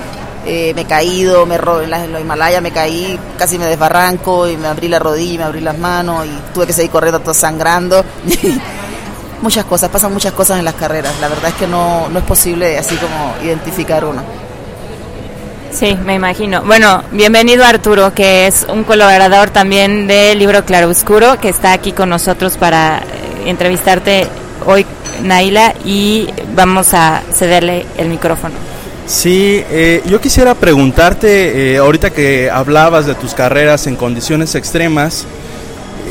eh, 0.49 0.73
me 0.73 0.81
he 0.81 0.85
caído, 0.85 1.45
me 1.45 1.55
en, 1.55 1.89
la, 1.89 2.07
los 2.07 2.21
Himalayas 2.21 2.61
me 2.61 2.71
caí, 2.71 3.19
casi 3.37 3.59
me 3.59 3.65
desbarranco 3.65 4.47
y 4.47 4.55
me 4.55 4.69
abrí 4.69 4.87
la 4.87 4.97
rodilla 4.97 5.33
y 5.33 5.37
me 5.37 5.43
abrí 5.43 5.59
las 5.59 5.77
manos 5.77 6.25
y 6.25 6.53
tuve 6.53 6.65
que 6.65 6.71
seguir 6.73 6.89
corriendo 6.89 7.19
todo 7.19 7.33
sangrando. 7.33 8.03
muchas 9.41 9.65
cosas, 9.65 9.89
pasan 9.89 10.13
muchas 10.13 10.31
cosas 10.31 10.59
en 10.59 10.65
las 10.65 10.75
carreras. 10.75 11.13
La 11.19 11.27
verdad 11.27 11.49
es 11.49 11.55
que 11.55 11.67
no, 11.67 12.07
no 12.07 12.19
es 12.19 12.25
posible 12.25 12.77
así 12.77 12.95
como 12.95 13.35
identificar 13.43 14.05
uno. 14.05 14.23
Sí, 15.71 15.97
me 16.05 16.15
imagino. 16.15 16.61
Bueno, 16.63 17.03
bienvenido 17.11 17.65
Arturo, 17.65 18.13
que 18.13 18.47
es 18.47 18.65
un 18.69 18.85
colaborador 18.85 19.49
también 19.49 20.07
del 20.07 20.39
libro 20.39 20.63
Claro 20.63 20.87
Oscuro, 20.89 21.37
que 21.41 21.49
está 21.49 21.73
aquí 21.73 21.91
con 21.91 22.07
nosotros 22.07 22.55
para 22.55 22.99
eh, 22.99 23.49
entrevistarte 23.49 24.29
hoy 24.65 24.85
Naila 25.23 25.73
y 25.83 26.29
vamos 26.55 26.93
a 26.93 27.21
cederle 27.33 27.85
el 27.97 28.07
micrófono. 28.07 28.76
Sí, 29.07 29.63
eh, 29.69 30.03
yo 30.05 30.19
quisiera 30.19 30.53
preguntarte, 30.53 31.75
eh, 31.75 31.77
ahorita 31.77 32.09
que 32.09 32.51
hablabas 32.51 33.05
de 33.05 33.15
tus 33.15 33.33
carreras 33.33 33.87
en 33.87 33.95
condiciones 33.95 34.53
extremas, 34.53 35.25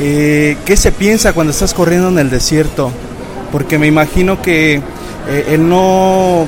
eh, 0.00 0.56
¿qué 0.64 0.78
se 0.78 0.92
piensa 0.92 1.34
cuando 1.34 1.50
estás 1.50 1.74
corriendo 1.74 2.08
en 2.08 2.18
el 2.18 2.30
desierto? 2.30 2.90
Porque 3.52 3.78
me 3.78 3.86
imagino 3.86 4.40
que 4.40 4.80
el 5.48 5.68
no... 5.68 6.46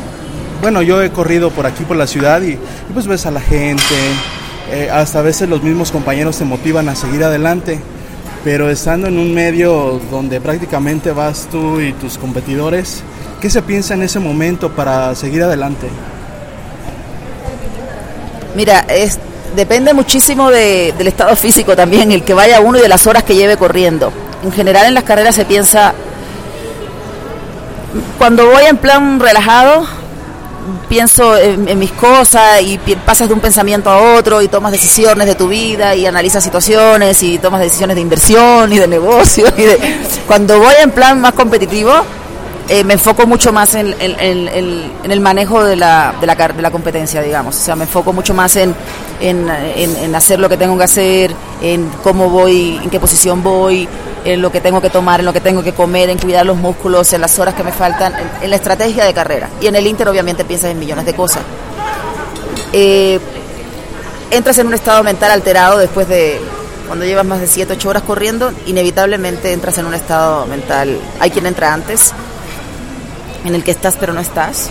Bueno, 0.63 0.81
yo 0.81 1.03
he 1.03 1.11
corrido 1.11 1.51
por 1.51 1.67
aquí, 1.67 1.85
por 1.85 1.99
la 1.99 2.07
ciudad, 2.07 2.41
y, 2.41 2.53
y 2.53 2.59
pues 2.95 3.07
ves 3.07 3.27
a 3.27 3.31
la 3.31 3.43
gente, 3.43 3.95
hasta 4.91 5.19
a 5.19 5.23
veces 5.23 5.51
los 5.51 5.63
mismos 5.63 5.91
compañeros 5.91 6.39
te 6.39 6.45
motivan 6.47 6.89
a 6.89 6.97
seguir 6.97 7.25
adelante 7.25 7.79
pero 8.45 8.71
estando 8.71 9.09
en 9.09 9.19
un 9.19 9.35
medio 9.35 10.01
donde 10.11 10.41
prácticamente 10.41 11.11
vas 11.11 11.49
tú 11.51 11.81
y 11.81 11.93
tus 11.93 12.17
competidores, 12.17 13.03
¿qué 13.41 13.51
se 13.51 13.63
piensa 13.63 13.95
en 13.95 14.03
ese 14.03 14.21
momento 14.21 14.71
para 14.71 15.15
seguir 15.17 15.43
adelante? 15.43 15.89
Mira, 18.59 18.85
es, 18.89 19.21
depende 19.55 19.95
muchísimo 19.95 20.51
del 20.51 21.07
estado 21.07 21.37
físico 21.37 21.77
también, 21.77 22.11
el 22.11 22.25
que 22.25 22.35
vaya 22.35 22.59
uno 22.59 22.77
y 22.77 22.81
de 22.81 22.89
las 22.89 23.07
horas 23.07 23.23
que 23.23 23.37
lleve 23.37 23.57
corriendo. 23.57 24.13
En 24.43 24.51
general 24.51 24.87
en 24.87 24.95
las 24.95 25.05
carreras 25.05 25.37
se 25.37 25.45
piensa, 25.45 25.95
cuando 28.19 28.51
voy 28.51 28.65
en 28.65 28.77
plan 28.77 29.21
relajado, 29.21 29.87
pienso 30.89 31.37
en, 31.37 31.79
mis 31.79 31.93
cosas 31.93 32.61
y 32.63 32.79
pasas 33.07 33.29
de 33.29 33.35
un 33.35 33.41
pensamiento 33.41 33.91
a 33.91 34.17
otro 34.17 34.43
y 34.43 34.49
tomas 34.49 34.73
decisiones 34.73 35.29
de 35.29 35.37
tu 35.37 35.47
vida 35.47 35.95
y 35.95 36.05
analizas 36.05 36.43
situaciones 36.43 37.23
y 37.23 37.39
tomas 37.39 37.61
decisiones 37.61 37.95
de 37.95 38.03
inversión 38.03 38.73
y 38.73 38.79
de 38.81 38.89
negocio. 38.89 39.47
Y 39.57 39.63
de... 39.63 40.01
Cuando 40.27 40.59
voy 40.59 40.75
en 40.83 40.91
plan 40.91 41.21
más 41.21 41.35
competitivo, 41.35 41.93
eh, 42.69 42.85
me 42.85 42.95
enfoco 42.95 43.27
mucho 43.27 43.51
más 43.51 43.75
en, 43.75 43.95
el 43.99 45.21
manejo 45.21 45.65
de 45.65 45.75
la, 45.75 46.15
de, 46.21 46.27
la, 46.27 46.35
de 46.35 46.63
la 46.63 46.71
competencia, 46.71 47.23
digamos. 47.23 47.57
O 47.57 47.61
sea, 47.61 47.75
me 47.77 47.85
enfoco 47.85 48.13
mucho 48.13 48.35
más 48.35 48.57
en, 48.57 48.75
en, 49.21 50.15
hacer 50.15 50.39
lo 50.39 50.49
que 50.51 50.59
tengo 50.59 50.77
que 50.77 50.85
hacer, 50.85 51.35
en 51.63 51.89
cómo 52.03 52.29
voy, 52.29 52.79
en 52.83 52.91
qué 52.91 53.01
posición 53.01 53.43
voy, 53.43 53.89
en 54.25 54.43
lo 54.43 54.53
que 54.53 54.61
tengo 54.61 54.83
que 54.83 54.91
tomar, 54.91 55.21
en 55.21 55.27
lo 55.27 55.33
que 55.33 55.41
tengo 55.41 55.63
que 55.63 55.73
comer, 55.73 56.11
en 56.11 56.19
cuidar 56.19 56.45
los 56.45 56.59
músculos, 56.59 57.11
en 57.15 57.23
las 57.23 57.39
horas 57.39 57.55
que 57.55 57.65
me 57.65 57.73
faltan, 57.73 58.13
en, 58.43 58.51
la 58.51 58.57
estrategia 58.57 59.07
de 59.07 59.15
carrera. 59.15 59.49
Y 59.63 59.67
en 59.67 59.75
el 59.75 59.87
Inter 59.87 60.07
obviamente 60.09 60.45
piensas 60.45 60.71
en 60.71 60.79
millones 60.79 61.07
de 61.07 61.15
cosas. 61.15 61.43
Eh, 62.75 63.19
entras 64.31 64.59
en 64.59 64.67
un 64.67 64.75
estado 64.75 65.03
mental 65.03 65.31
alterado 65.31 65.79
después 65.79 66.07
de 66.07 66.39
cuando 66.87 67.05
llevas 67.05 67.25
más 67.25 67.41
de 67.41 67.47
7, 67.47 67.75
8 67.75 67.89
horas 67.89 68.03
corriendo, 68.03 68.53
inevitablemente 68.67 69.53
entras 69.53 69.77
en 69.79 69.87
un 69.87 69.95
estado 69.95 70.47
mental. 70.47 70.99
Hay 71.21 71.31
quien 71.31 71.47
entra 71.47 71.73
antes, 71.73 72.15
en 73.45 73.55
el 73.55 73.65
que 73.65 73.71
estás 73.71 73.97
pero 73.99 74.13
no 74.13 74.21
estás. 74.21 74.71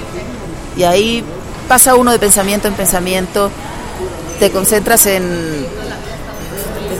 Y 0.75 0.84
ahí 0.84 1.23
pasa 1.67 1.95
uno 1.95 2.12
de 2.12 2.19
pensamiento 2.19 2.67
en 2.67 2.73
pensamiento, 2.73 3.51
te 4.39 4.51
concentras 4.51 5.06
en 5.08 5.65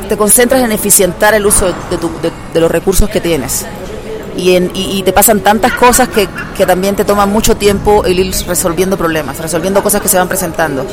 te 0.10 0.18
concentras 0.18 0.62
en 0.62 0.72
eficientar 0.72 1.34
el 1.34 1.46
uso 1.46 1.68
de, 1.68 2.60
los 2.60 2.72
recursos 2.72 3.10
que 3.10 3.20
tienes. 3.20 3.66
y, 4.38 4.56
en, 4.56 4.72
y, 4.74 5.04
te 5.04 5.12
pasan 5.12 5.42
tantas 5.42 5.74
cosas 5.74 6.08
que, 6.08 6.30
que, 6.56 6.66
también 6.66 6.96
te 6.96 7.04
toma 7.04 7.26
mucho 7.26 7.58
tiempo 7.58 8.06
el 8.06 8.20
ir 8.20 8.34
resolviendo 8.48 8.98
problemas, 8.98 9.38
resolviendo 9.40 9.84
cosas 9.84 10.02
que 10.02 10.08
se 10.08 10.18
van 10.18 10.28
presentando. 10.28 10.86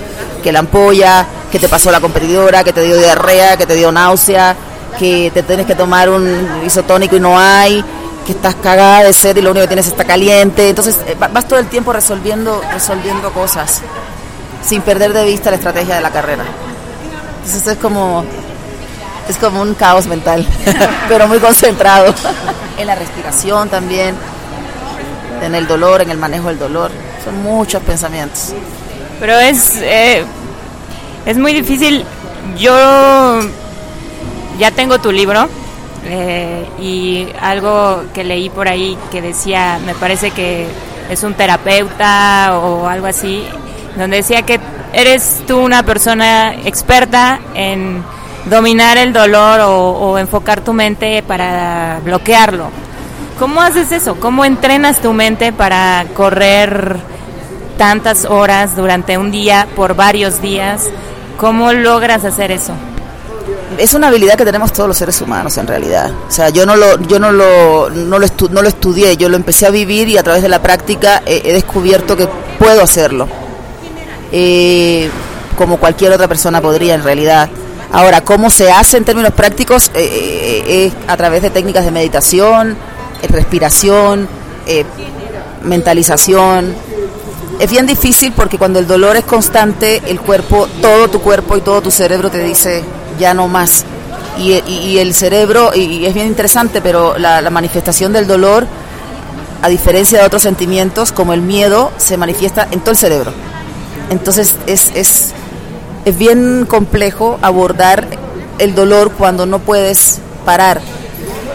Que 0.42 0.50
la 0.50 0.60
ampolla, 0.60 1.26
que 1.52 1.58
te 1.58 1.68
pasó 1.68 1.92
la 1.92 2.00
competidora, 2.00 2.64
que 2.64 2.72
te 2.72 2.82
dio 2.82 2.96
diarrea, 2.96 3.56
que 3.56 3.66
te 3.66 3.74
dio 3.74 3.92
náusea, 3.92 4.56
que 4.98 5.30
te 5.32 5.42
tienes 5.42 5.66
que 5.66 5.74
tomar 5.74 6.08
un 6.10 6.62
isotónico 6.66 7.16
y 7.16 7.20
no 7.20 7.38
hay, 7.38 7.84
que 8.24 8.32
estás 8.32 8.54
cagada 8.56 9.04
de 9.04 9.12
sed 9.12 9.36
y 9.36 9.42
lo 9.42 9.50
único 9.50 9.62
que 9.64 9.68
tienes 9.68 9.86
está 9.86 10.04
caliente. 10.04 10.68
Entonces 10.68 10.98
eh, 11.06 11.16
vas 11.18 11.46
todo 11.46 11.58
el 11.58 11.66
tiempo 11.66 11.92
resolviendo, 11.92 12.62
resolviendo 12.72 13.32
cosas 13.32 13.82
sin 14.64 14.82
perder 14.82 15.12
de 15.12 15.24
vista 15.24 15.50
la 15.50 15.56
estrategia 15.56 15.96
de 15.96 16.00
la 16.00 16.10
carrera. 16.10 16.44
Entonces 17.44 17.66
es 17.66 17.78
como 17.78 18.24
es 19.28 19.36
como 19.38 19.62
un 19.62 19.74
caos 19.74 20.06
mental, 20.06 20.46
pero 21.08 21.28
muy 21.28 21.38
concentrado 21.38 22.14
en 22.78 22.86
la 22.86 22.94
respiración 22.94 23.68
también, 23.68 24.14
en 25.42 25.54
el 25.54 25.66
dolor, 25.66 26.02
en 26.02 26.10
el 26.10 26.18
manejo 26.18 26.48
del 26.48 26.58
dolor. 26.58 26.90
Son 27.24 27.42
muchos 27.42 27.82
pensamientos. 27.82 28.52
Pero 29.20 29.38
es, 29.38 29.76
eh, 29.76 30.24
es 31.24 31.38
muy 31.38 31.54
difícil. 31.54 32.04
Yo 32.58 33.40
ya 34.58 34.70
tengo 34.70 34.98
tu 34.98 35.10
libro 35.10 35.48
eh, 36.06 36.66
y 36.78 37.28
algo 37.40 38.04
que 38.12 38.24
leí 38.24 38.50
por 38.50 38.68
ahí 38.68 38.98
que 39.10 39.22
decía, 39.22 39.78
me 39.84 39.94
parece 39.94 40.30
que 40.30 40.66
es 41.08 41.22
un 41.22 41.34
terapeuta 41.34 42.58
o 42.58 42.86
algo 42.86 43.06
así, 43.06 43.44
donde 43.96 44.18
decía 44.18 44.42
que 44.42 44.60
eres 44.92 45.42
tú 45.46 45.58
una 45.58 45.82
persona 45.82 46.54
experta 46.64 47.40
en 47.54 48.02
dominar 48.46 48.98
el 48.98 49.12
dolor 49.12 49.60
o, 49.62 50.18
enfocar 50.18 50.60
tu 50.60 50.72
mente 50.72 51.22
para 51.22 52.00
bloquearlo. 52.04 52.68
¿Cómo 53.38 53.60
haces 53.60 53.90
eso? 53.90 54.16
¿Cómo 54.20 54.44
entrenas 54.44 55.00
tu 55.00 55.12
mente 55.12 55.52
para 55.52 56.04
correr 56.14 56.96
tantas 57.76 58.24
horas 58.26 58.76
durante 58.76 59.18
un 59.18 59.32
día, 59.32 59.66
por 59.74 59.96
varios 59.96 60.40
días? 60.40 60.88
¿Cómo 61.36 61.72
logras 61.72 62.24
hacer 62.24 62.52
eso? 62.52 62.74
Es 63.78 63.92
una 63.94 64.08
habilidad 64.08 64.36
que 64.36 64.44
tenemos 64.44 64.72
todos 64.72 64.88
los 64.88 64.96
seres 64.96 65.20
humanos 65.20 65.56
en 65.58 65.66
realidad. 65.66 66.12
O 66.28 66.30
sea, 66.30 66.50
yo 66.50 66.64
no 66.64 66.76
lo, 66.76 67.00
yo 67.02 67.18
no 67.18 67.32
lo, 67.32 67.90
no 67.90 68.18
lo, 68.18 68.26
no 68.50 68.62
lo 68.62 68.68
estudié, 68.68 69.16
yo 69.16 69.28
lo 69.28 69.36
empecé 69.36 69.66
a 69.66 69.70
vivir 69.70 70.08
y 70.08 70.16
a 70.16 70.22
través 70.22 70.42
de 70.42 70.48
la 70.48 70.62
práctica 70.62 71.22
he, 71.26 71.52
descubierto 71.52 72.16
que 72.16 72.28
puedo 72.58 72.82
hacerlo. 72.82 73.26
Eh, 74.30 75.10
como 75.56 75.76
cualquier 75.78 76.12
otra 76.12 76.28
persona 76.28 76.60
podría 76.60 76.94
en 76.94 77.02
realidad. 77.02 77.48
Ahora, 77.92 78.22
¿cómo 78.22 78.50
se 78.50 78.70
hace 78.70 78.96
en 78.96 79.04
términos 79.04 79.32
prácticos? 79.32 79.90
Eh, 79.94 80.62
eh, 80.66 80.86
es 80.86 80.92
a 81.08 81.16
través 81.16 81.42
de 81.42 81.50
técnicas 81.50 81.84
de 81.84 81.90
meditación, 81.90 82.76
respiración, 83.28 84.28
mentalización. 85.62 86.74
Es 87.58 87.70
bien 87.70 87.86
difícil 87.86 88.32
porque 88.32 88.58
cuando 88.58 88.78
el 88.78 88.86
dolor 88.86 89.16
es 89.16 89.24
constante, 89.24 90.02
el 90.06 90.20
cuerpo, 90.20 90.68
todo 90.80 91.08
tu 91.08 91.20
cuerpo 91.20 91.56
y 91.56 91.60
todo 91.60 91.82
tu 91.82 91.90
cerebro 91.90 92.30
te 92.30 92.38
dice 92.38 92.82
ya 93.18 93.34
no 93.34 93.48
más. 93.48 93.84
Y, 94.36 94.98
el 94.98 95.14
cerebro, 95.14 95.70
y, 95.74 96.06
es 96.06 96.14
bien 96.14 96.26
interesante, 96.26 96.80
pero 96.80 97.16
la, 97.18 97.48
manifestación 97.50 98.12
del 98.12 98.26
dolor, 98.26 98.66
a 99.62 99.68
diferencia 99.68 100.18
de 100.18 100.26
otros 100.26 100.42
sentimientos 100.42 101.12
como 101.12 101.32
el 101.32 101.40
miedo, 101.40 101.92
se 101.96 102.16
manifiesta 102.16 102.66
en 102.70 102.80
todo 102.80 102.90
el 102.90 102.96
cerebro. 102.96 103.32
Entonces 104.10 104.56
es, 104.66 104.92
es 104.94 105.34
es 106.04 106.18
bien 106.18 106.66
complejo 106.68 107.38
abordar 107.42 108.06
el 108.58 108.74
dolor 108.74 109.12
cuando 109.12 109.46
no 109.46 109.58
puedes 109.58 110.20
parar 110.44 110.80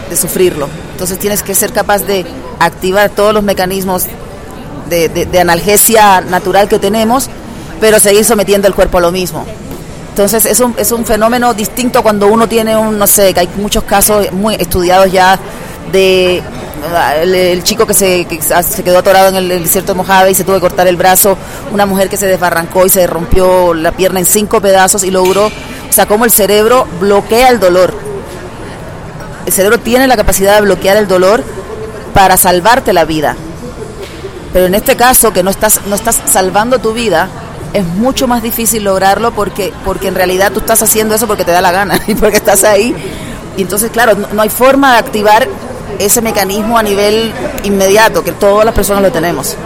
de 0.08 0.16
sufrirlo. 0.16 0.68
Entonces 0.92 1.18
tienes 1.18 1.42
que 1.42 1.54
ser 1.54 1.72
capaz 1.72 2.00
de 2.00 2.26
activar 2.58 3.10
todos 3.10 3.32
los 3.32 3.42
mecanismos 3.42 4.06
de, 4.88 5.38
analgesia 5.40 6.20
natural 6.20 6.68
que 6.68 6.78
tenemos, 6.78 7.30
pero 7.80 8.00
seguir 8.00 8.24
sometiendo 8.24 8.66
el 8.66 8.74
cuerpo 8.74 8.98
a 8.98 9.00
lo 9.00 9.12
mismo. 9.12 9.46
Entonces 10.10 10.44
es 10.44 10.60
un, 10.60 10.74
es 10.76 10.92
un 10.92 11.06
fenómeno 11.06 11.54
distinto 11.54 12.02
cuando 12.02 12.26
uno 12.26 12.48
tiene 12.48 12.76
un, 12.76 12.98
no 12.98 13.06
sé, 13.06 13.32
que 13.32 13.40
hay 13.40 13.48
muchos 13.56 13.84
casos 13.84 14.30
muy 14.32 14.54
estudiados 14.56 15.10
ya 15.10 15.38
de 15.92 16.42
el, 17.22 17.62
chico 17.62 17.86
que 17.86 17.94
se, 17.94 18.26
se, 18.62 18.82
quedó 18.82 18.98
atorado 18.98 19.28
en 19.28 19.36
el, 19.36 19.62
desierto 19.62 19.92
de 19.92 19.98
Mojave 19.98 20.30
y 20.30 20.34
se 20.34 20.44
tuvo 20.44 20.56
que 20.56 20.60
cortar 20.60 20.86
el 20.88 20.96
brazo, 20.96 21.36
una 21.72 21.86
mujer 21.86 22.08
que 22.08 22.16
se 22.16 22.26
desbarrancó 22.26 22.86
y 22.86 22.88
se 22.88 23.06
rompió 23.06 23.74
la 23.74 23.92
pierna 23.92 24.20
en 24.20 24.26
cinco 24.26 24.60
pedazos 24.60 25.04
y 25.04 25.10
logró, 25.10 25.46
o 25.46 25.92
sea, 25.92 26.06
cómo 26.06 26.24
el 26.24 26.30
cerebro 26.30 26.86
bloquea 27.00 27.48
el 27.48 27.60
dolor. 27.60 27.94
El 29.46 29.52
cerebro 29.52 29.78
tiene 29.78 30.06
la 30.06 30.16
capacidad 30.16 30.56
de 30.56 30.62
bloquear 30.62 30.96
el 30.96 31.08
dolor 31.08 31.42
para 32.14 32.36
salvarte 32.36 32.92
la 32.92 33.04
vida. 33.04 33.36
Pero 34.52 34.66
en 34.66 34.74
este 34.74 34.96
caso, 34.96 35.32
que 35.32 35.42
no 35.42 35.50
estás, 35.50 35.80
no 35.86 35.94
estás 35.94 36.20
salvando 36.26 36.78
tu 36.78 36.92
vida, 36.92 37.28
es 37.72 37.84
mucho 37.84 38.26
más 38.26 38.42
difícil 38.42 38.84
lograrlo 38.84 39.32
porque, 39.32 39.72
porque 39.84 40.08
en 40.08 40.14
realidad 40.14 40.52
tú 40.52 40.60
estás 40.60 40.82
haciendo 40.82 41.14
eso 41.14 41.26
porque 41.26 41.44
te 41.44 41.52
da 41.52 41.60
la 41.60 41.72
gana 41.72 42.00
y 42.06 42.14
porque 42.14 42.36
estás 42.36 42.64
ahí. 42.64 42.94
Y 43.56 43.62
entonces, 43.62 43.90
claro, 43.90 44.14
no 44.32 44.42
hay 44.42 44.48
forma 44.48 44.92
de 44.92 44.98
activar 44.98 45.48
ese 45.98 46.22
mecanismo 46.22 46.78
a 46.78 46.82
nivel 46.82 47.32
inmediato, 47.64 48.24
que 48.24 48.32
todas 48.32 48.64
las 48.64 48.74
personas 48.74 49.02
lo 49.02 49.12
tenemos. 49.12 49.56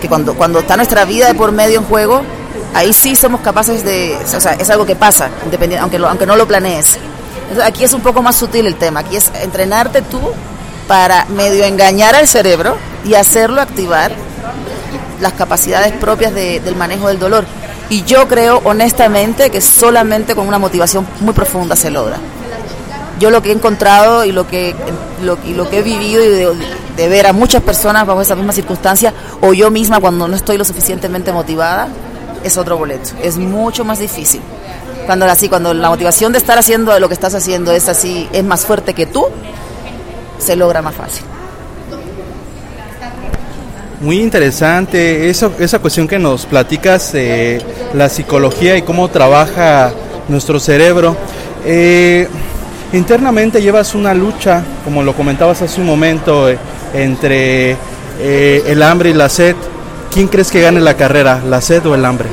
Que 0.00 0.08
cuando, 0.08 0.34
cuando 0.34 0.60
está 0.60 0.76
nuestra 0.76 1.04
vida 1.04 1.26
de 1.26 1.34
por 1.34 1.52
medio 1.52 1.78
en 1.80 1.84
juego, 1.84 2.22
ahí 2.74 2.92
sí 2.92 3.14
somos 3.14 3.40
capaces 3.40 3.84
de, 3.84 4.16
o 4.16 4.40
sea, 4.40 4.52
es 4.54 4.70
algo 4.70 4.86
que 4.86 4.96
pasa, 4.96 5.30
aunque, 5.80 5.98
aunque 5.98 6.26
no 6.26 6.36
lo 6.36 6.46
planees. 6.46 6.98
aquí 7.62 7.84
es 7.84 7.92
un 7.92 8.00
poco 8.00 8.22
más 8.22 8.36
sutil 8.36 8.66
el 8.66 8.76
tema, 8.76 9.00
aquí 9.00 9.16
es 9.16 9.30
entrenarte 9.42 10.02
tú 10.02 10.20
para 10.88 11.26
medio 11.26 11.64
engañar 11.64 12.14
al 12.14 12.26
cerebro 12.26 12.76
y 13.04 13.14
hacerlo 13.14 13.60
activar 13.60 14.12
las 15.22 15.32
capacidades 15.32 15.92
propias 15.92 16.34
del 16.34 16.76
manejo 16.76 17.08
del 17.08 17.18
dolor. 17.18 17.46
Y 17.88 18.04
yo 18.04 18.28
creo 18.28 18.60
honestamente 18.64 19.50
que 19.50 19.60
solamente 19.60 20.34
con 20.34 20.46
una 20.46 20.58
motivación 20.58 21.06
muy 21.20 21.32
profunda 21.32 21.76
se 21.76 21.90
logra 21.90 22.18
yo 23.22 23.30
lo 23.30 23.40
que 23.40 23.50
he 23.50 23.52
encontrado 23.52 24.24
y 24.24 24.32
lo 24.32 24.48
que, 24.48 24.74
lo 25.22 25.70
que 25.70 25.78
he 25.78 25.82
vivido 25.82 26.24
y 26.24 26.28
de, 26.96 27.08
ver 27.08 27.28
a 27.28 27.32
muchas 27.32 27.62
personas 27.62 28.04
bajo 28.04 28.20
esa 28.20 28.34
misma 28.34 28.52
circunstancia, 28.52 29.14
o 29.40 29.52
yo 29.52 29.70
misma 29.70 30.00
cuando 30.00 30.26
no 30.26 30.34
estoy 30.34 30.58
lo 30.58 30.64
suficientemente 30.64 31.32
motivada, 31.32 31.86
es 32.42 32.56
otro 32.56 32.76
boleto. 32.76 33.10
Es 33.22 33.36
mucho 33.36 33.84
más 33.84 34.00
difícil. 34.00 34.40
Cuando 35.06 35.24
así, 35.26 35.48
cuando 35.48 35.72
la 35.72 35.88
motivación 35.88 36.32
de 36.32 36.38
estar 36.38 36.58
haciendo 36.58 36.98
lo 36.98 37.06
que 37.06 37.14
estás 37.14 37.34
haciendo 37.34 37.70
es 37.70 37.88
así, 37.88 38.28
es 38.32 38.42
más 38.42 38.66
fuerte 38.66 38.92
que 38.92 39.06
tú, 39.06 39.26
se 40.38 40.56
logra 40.56 40.82
más 40.82 40.96
fácil. 40.96 41.24
Muy 44.02 44.20
interesante 44.20 45.30
eso, 45.30 45.52
esa 45.58 45.78
cuestión 45.78 46.06
que 46.06 46.18
nos 46.18 46.44
platicas 46.44 47.12
de 47.12 47.62
la 47.94 48.08
psicología 48.08 48.76
y 48.76 48.82
cómo 48.82 49.08
trabaja 49.08 49.92
nuestro 50.28 50.58
cerebro. 50.58 51.16
Eh, 51.64 52.28
Internamente 52.92 53.62
llevas 53.62 53.94
una 53.94 54.12
lucha, 54.12 54.62
como 54.84 55.02
lo 55.02 55.14
comentabas 55.14 55.62
hace 55.62 55.80
un 55.80 55.86
momento, 55.86 56.50
eh, 56.50 56.58
entre 56.92 57.76
eh, 58.18 58.62
el 58.66 58.82
hambre 58.82 59.10
y 59.10 59.14
la 59.14 59.30
sed. 59.30 59.56
¿Quién 60.12 60.28
crees 60.28 60.50
que 60.50 60.60
gane 60.60 60.78
la 60.78 60.94
carrera, 60.94 61.40
la 61.48 61.62
sed 61.62 61.86
o 61.86 61.94
el 61.94 62.04
hambre? 62.04 62.28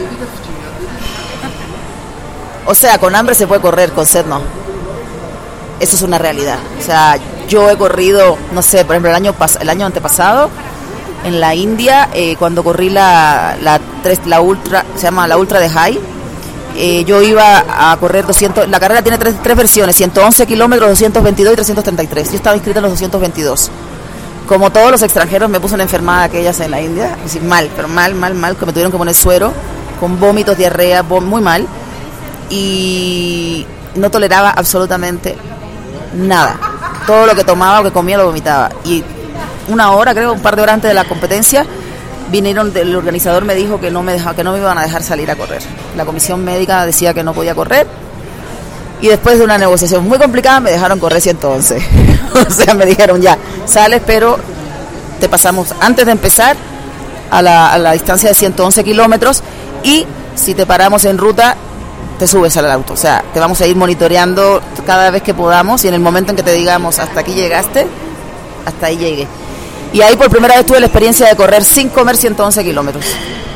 O 2.65 2.75
sea, 2.75 2.97
con 2.97 3.15
hambre 3.15 3.35
se 3.35 3.47
puede 3.47 3.61
correr, 3.61 3.91
con 3.93 4.05
sed 4.05 4.25
no. 4.25 4.41
Eso 5.79 5.95
es 5.95 6.01
una 6.01 6.17
realidad. 6.17 6.59
O 6.77 6.83
sea, 6.83 7.17
yo 7.47 7.69
he 7.69 7.77
corrido, 7.77 8.37
no 8.51 8.61
sé, 8.61 8.83
por 8.83 8.95
ejemplo, 8.95 9.11
el 9.11 9.15
año, 9.15 9.33
el 9.61 9.69
año 9.69 9.85
antepasado, 9.85 10.49
en 11.23 11.39
la 11.39 11.55
India, 11.55 12.09
eh, 12.13 12.35
cuando 12.37 12.63
corrí 12.63 12.89
la, 12.89 13.57
la, 13.61 14.41
ultra, 14.41 14.85
se 14.95 15.03
llama 15.03 15.27
la 15.27 15.37
ultra 15.37 15.59
de 15.59 15.69
high, 15.69 15.99
eh, 16.75 17.03
yo 17.05 17.21
iba 17.21 17.91
a 17.91 17.97
correr 17.97 18.25
200, 18.25 18.69
la 18.69 18.79
carrera 18.79 19.01
tiene 19.01 19.17
tres, 19.17 19.35
tres 19.41 19.57
versiones, 19.57 19.95
111 19.95 20.45
kilómetros, 20.45 20.89
222 20.89 21.53
y 21.53 21.55
333. 21.55 22.31
Yo 22.31 22.35
estaba 22.37 22.55
inscrita 22.55 22.79
en 22.79 22.83
los 22.83 22.91
222. 22.93 23.71
Como 24.47 24.71
todos 24.71 24.89
los 24.89 25.01
extranjeros 25.03 25.49
me 25.49 25.59
puse 25.59 25.75
una 25.75 25.83
enfermada 25.83 26.23
aquellas 26.23 26.59
en 26.59 26.71
la 26.71 26.81
India, 26.81 27.17
mal, 27.43 27.69
pero 27.75 27.87
mal, 27.87 28.15
mal, 28.15 28.33
mal, 28.33 28.55
que 28.55 28.65
me 28.65 28.71
tuvieron 28.71 28.91
que 28.91 28.97
poner 28.97 29.13
suero, 29.13 29.53
con 29.99 30.19
vómitos, 30.19 30.57
diarrea, 30.57 31.03
muy 31.03 31.41
mal. 31.41 31.67
Y 32.49 33.65
no 33.95 34.09
toleraba 34.09 34.51
absolutamente 34.51 35.37
nada. 36.15 36.57
Todo 37.05 37.27
lo 37.27 37.35
que 37.35 37.43
tomaba 37.43 37.81
o 37.81 37.83
que 37.83 37.91
comía 37.91 38.17
lo 38.17 38.25
vomitaba. 38.25 38.71
Y 38.85 39.03
una 39.69 39.91
hora, 39.91 40.13
creo, 40.13 40.33
un 40.33 40.41
par 40.41 40.55
de 40.55 40.61
horas 40.61 40.75
antes 40.75 40.89
de 40.89 40.95
la 40.95 41.05
competencia, 41.05 41.65
vinieron, 42.31 42.71
el 42.75 42.95
organizador 42.95 43.45
me 43.45 43.55
dijo 43.55 43.79
que 43.79 43.91
no 43.91 44.03
me 44.03 44.13
dejaba, 44.13 44.35
que 44.35 44.43
no 44.43 44.53
me 44.53 44.59
iban 44.59 44.77
a 44.77 44.83
dejar 44.83 45.03
salir 45.03 45.29
a 45.31 45.35
correr. 45.35 45.61
La 45.95 46.05
comisión 46.05 46.43
médica 46.43 46.85
decía 46.85 47.13
que 47.13 47.23
no 47.23 47.33
podía 47.33 47.55
correr. 47.55 47.87
Y 49.01 49.07
después 49.07 49.37
de 49.37 49.45
una 49.45 49.57
negociación 49.57 50.07
muy 50.07 50.17
complicada 50.17 50.59
me 50.59 50.71
dejaron 50.71 50.99
correr 50.99 51.21
111. 51.21 51.77
o 52.47 52.51
sea, 52.51 52.73
me 52.73 52.85
dijeron 52.85 53.21
ya, 53.21 53.37
sales, 53.65 54.01
pero 54.05 54.37
te 55.19 55.29
pasamos 55.29 55.73
antes 55.79 56.05
de 56.05 56.11
empezar 56.11 56.57
a 57.31 57.41
la, 57.41 57.71
a 57.71 57.77
la 57.77 57.93
distancia 57.93 58.29
de 58.29 58.35
111 58.35 58.83
kilómetros 58.83 59.43
y 59.83 60.05
si 60.35 60.53
te 60.53 60.65
paramos 60.65 61.05
en 61.05 61.17
ruta, 61.17 61.55
te 62.17 62.27
subes 62.27 62.55
al 62.57 62.69
auto. 62.69 62.93
O 62.93 62.97
sea, 62.97 63.23
te 63.33 63.39
vamos 63.39 63.59
a 63.61 63.67
ir 63.67 63.75
monitoreando 63.75 64.61
cada 64.85 65.09
vez 65.09 65.23
que 65.23 65.33
podamos 65.33 65.83
y 65.85 65.87
en 65.87 65.93
el 65.93 66.01
momento 66.01 66.31
en 66.31 66.35
que 66.35 66.43
te 66.43 66.51
digamos 66.53 66.99
hasta 66.99 67.21
aquí 67.21 67.33
llegaste, 67.33 67.87
hasta 68.65 68.87
ahí 68.87 68.97
llegué. 68.97 69.27
Y 69.91 70.01
ahí 70.01 70.15
por 70.15 70.29
primera 70.29 70.55
vez 70.55 70.65
tuve 70.65 70.79
la 70.79 70.85
experiencia 70.85 71.27
de 71.27 71.35
correr 71.35 71.63
sin 71.63 71.89
comer 71.89 72.15
111 72.15 72.63
kilómetros, 72.63 73.05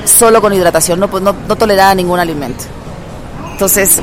solo 0.05 0.41
con 0.41 0.51
hidratación, 0.53 0.99
no, 0.99 1.07
no, 1.07 1.35
no 1.47 1.55
toleraba 1.55 1.93
ningún 1.93 2.19
alimento. 2.19 2.63
Entonces, 3.51 3.99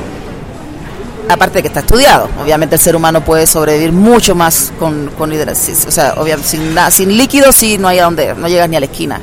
aparte 1.27 1.57
de 1.57 1.61
que 1.63 1.67
está 1.67 1.81
estudiado, 1.81 2.29
obviamente 2.41 2.75
el 2.75 2.81
ser 2.81 2.95
humano 2.95 3.21
puede 3.23 3.45
sobrevivir 3.45 3.91
mucho 3.91 4.33
más 4.33 4.71
con, 4.79 5.11
con 5.17 5.31
hidratación, 5.33 5.77
o 5.87 5.91
sea, 5.91 6.13
obviamente, 6.17 6.49
sin, 6.49 6.75
sin 6.91 7.17
líquidos 7.17 7.55
sí 7.55 7.77
no 7.77 7.89
hay 7.89 7.99
a 7.99 8.05
dónde, 8.05 8.33
no 8.35 8.47
llegas 8.47 8.69
ni 8.69 8.77
a 8.77 8.79
la 8.79 8.85
esquina, 8.85 9.19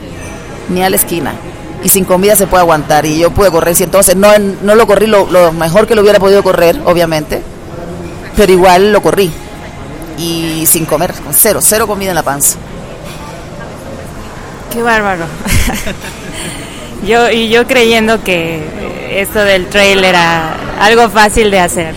ni 0.68 0.82
a 0.82 0.90
la 0.90 0.96
esquina. 0.96 1.34
Y 1.82 1.88
sin 1.88 2.04
comida 2.04 2.34
se 2.34 2.48
puede 2.48 2.62
aguantar. 2.62 3.06
Y 3.06 3.20
yo 3.20 3.30
pude 3.30 3.52
correr, 3.52 3.80
entonces 3.80 4.16
no, 4.16 4.28
no 4.36 4.74
lo 4.74 4.84
corrí 4.88 5.06
lo 5.06 5.52
mejor 5.52 5.86
que 5.86 5.94
lo 5.94 6.02
hubiera 6.02 6.18
podido 6.18 6.42
correr, 6.42 6.80
obviamente, 6.84 7.40
pero 8.36 8.52
igual 8.52 8.92
lo 8.92 9.00
corrí. 9.00 9.30
Y 10.18 10.64
sin 10.66 10.84
comer, 10.86 11.14
con 11.14 11.32
cero, 11.32 11.60
cero 11.62 11.86
comida 11.86 12.10
en 12.10 12.16
la 12.16 12.24
panza. 12.24 12.58
Qué 14.72 14.82
bárbaro. 14.82 15.24
yo 17.06 17.30
y 17.30 17.48
yo 17.48 17.66
creyendo 17.66 18.22
que 18.22 18.62
esto 19.10 19.40
del 19.40 19.66
trail 19.68 20.04
era 20.04 20.56
algo 20.80 21.08
fácil 21.08 21.50
de 21.50 21.60
hacer. 21.60 21.94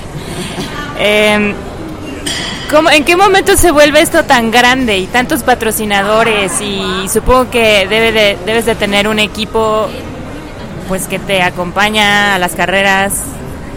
Eh, 0.99 1.53
¿cómo, 2.69 2.89
¿En 2.89 3.03
qué 3.03 3.15
momento 3.15 3.57
se 3.57 3.71
vuelve 3.71 4.01
esto 4.01 4.23
tan 4.23 4.51
grande 4.51 4.97
y 4.97 5.07
tantos 5.07 5.43
patrocinadores? 5.43 6.61
Y 6.61 7.07
supongo 7.11 7.49
que 7.49 7.87
debe 7.89 8.11
de, 8.11 8.37
debes 8.45 8.65
de 8.65 8.75
tener 8.75 9.07
un 9.07 9.19
equipo 9.19 9.87
pues 10.87 11.07
que 11.07 11.19
te 11.19 11.41
acompaña 11.41 12.35
a 12.35 12.39
las 12.39 12.53
carreras, 12.53 13.13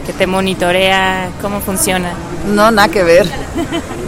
que 0.06 0.12
te 0.12 0.26
monitorea, 0.26 1.28
¿cómo 1.40 1.60
funciona? 1.60 2.12
No, 2.46 2.70
nada 2.70 2.88
que 2.88 3.02
ver, 3.02 3.28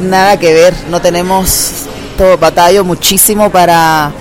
nada 0.00 0.38
que 0.38 0.52
ver. 0.52 0.74
No 0.90 1.00
tenemos 1.00 1.86
todo 2.18 2.36
batallo 2.38 2.84
muchísimo 2.84 3.50
para 3.50 4.12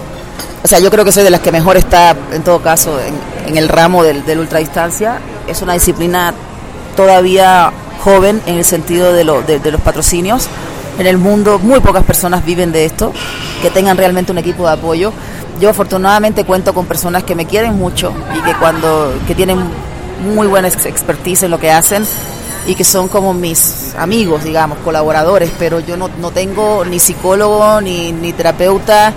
o 0.65 0.67
sea, 0.67 0.79
yo 0.79 0.89
creo 0.89 1.05
que 1.05 1.11
soy 1.11 1.23
de 1.23 1.29
las 1.29 1.41
que 1.41 1.51
mejor 1.51 1.77
está, 1.77 2.15
en 2.31 2.41
todo 2.41 2.59
caso, 2.59 2.97
en, 2.99 3.55
el 3.55 3.69
ramo 3.69 4.03
del, 4.03 4.25
del 4.25 4.39
ultradistancia. 4.39 5.19
Es 5.47 5.61
una 5.61 5.73
disciplina 5.73 6.33
todavía 6.97 7.71
joven 8.03 8.41
en 8.47 8.57
el 8.57 8.65
sentido 8.65 9.13
de, 9.13 9.23
lo, 9.23 9.43
los 9.43 9.81
patrocinios. 9.81 10.47
En 10.97 11.05
el 11.05 11.19
mundo 11.19 11.59
muy 11.59 11.81
pocas 11.81 12.03
personas 12.03 12.43
viven 12.43 12.71
de 12.71 12.83
esto, 12.83 13.13
que 13.61 13.69
tengan 13.69 13.95
realmente 13.95 14.31
un 14.31 14.39
equipo 14.39 14.65
de 14.65 14.73
apoyo. 14.73 15.13
Yo 15.61 15.69
afortunadamente 15.69 16.45
cuento 16.45 16.73
con 16.73 16.87
personas 16.87 17.23
que 17.23 17.35
me 17.35 17.45
quieren 17.45 17.75
mucho 17.75 18.11
y 18.35 18.41
que 18.41 18.55
cuando 18.55 19.13
que 19.27 19.35
tienen 19.35 19.59
muy 20.33 20.47
buena 20.47 20.67
expertise 20.67 21.43
en 21.43 21.51
lo 21.51 21.59
que 21.59 21.69
hacen 21.69 22.07
y 22.65 22.73
que 22.73 22.83
son 22.83 23.07
como 23.07 23.35
mis 23.35 23.93
amigos, 23.99 24.43
digamos, 24.43 24.79
colaboradores, 24.79 25.51
pero 25.59 25.79
yo 25.79 25.95
no, 25.95 26.09
no 26.19 26.31
tengo 26.31 26.83
ni 26.85 26.97
psicólogo, 26.97 27.81
ni, 27.81 28.11
ni 28.11 28.33
terapeuta, 28.33 29.13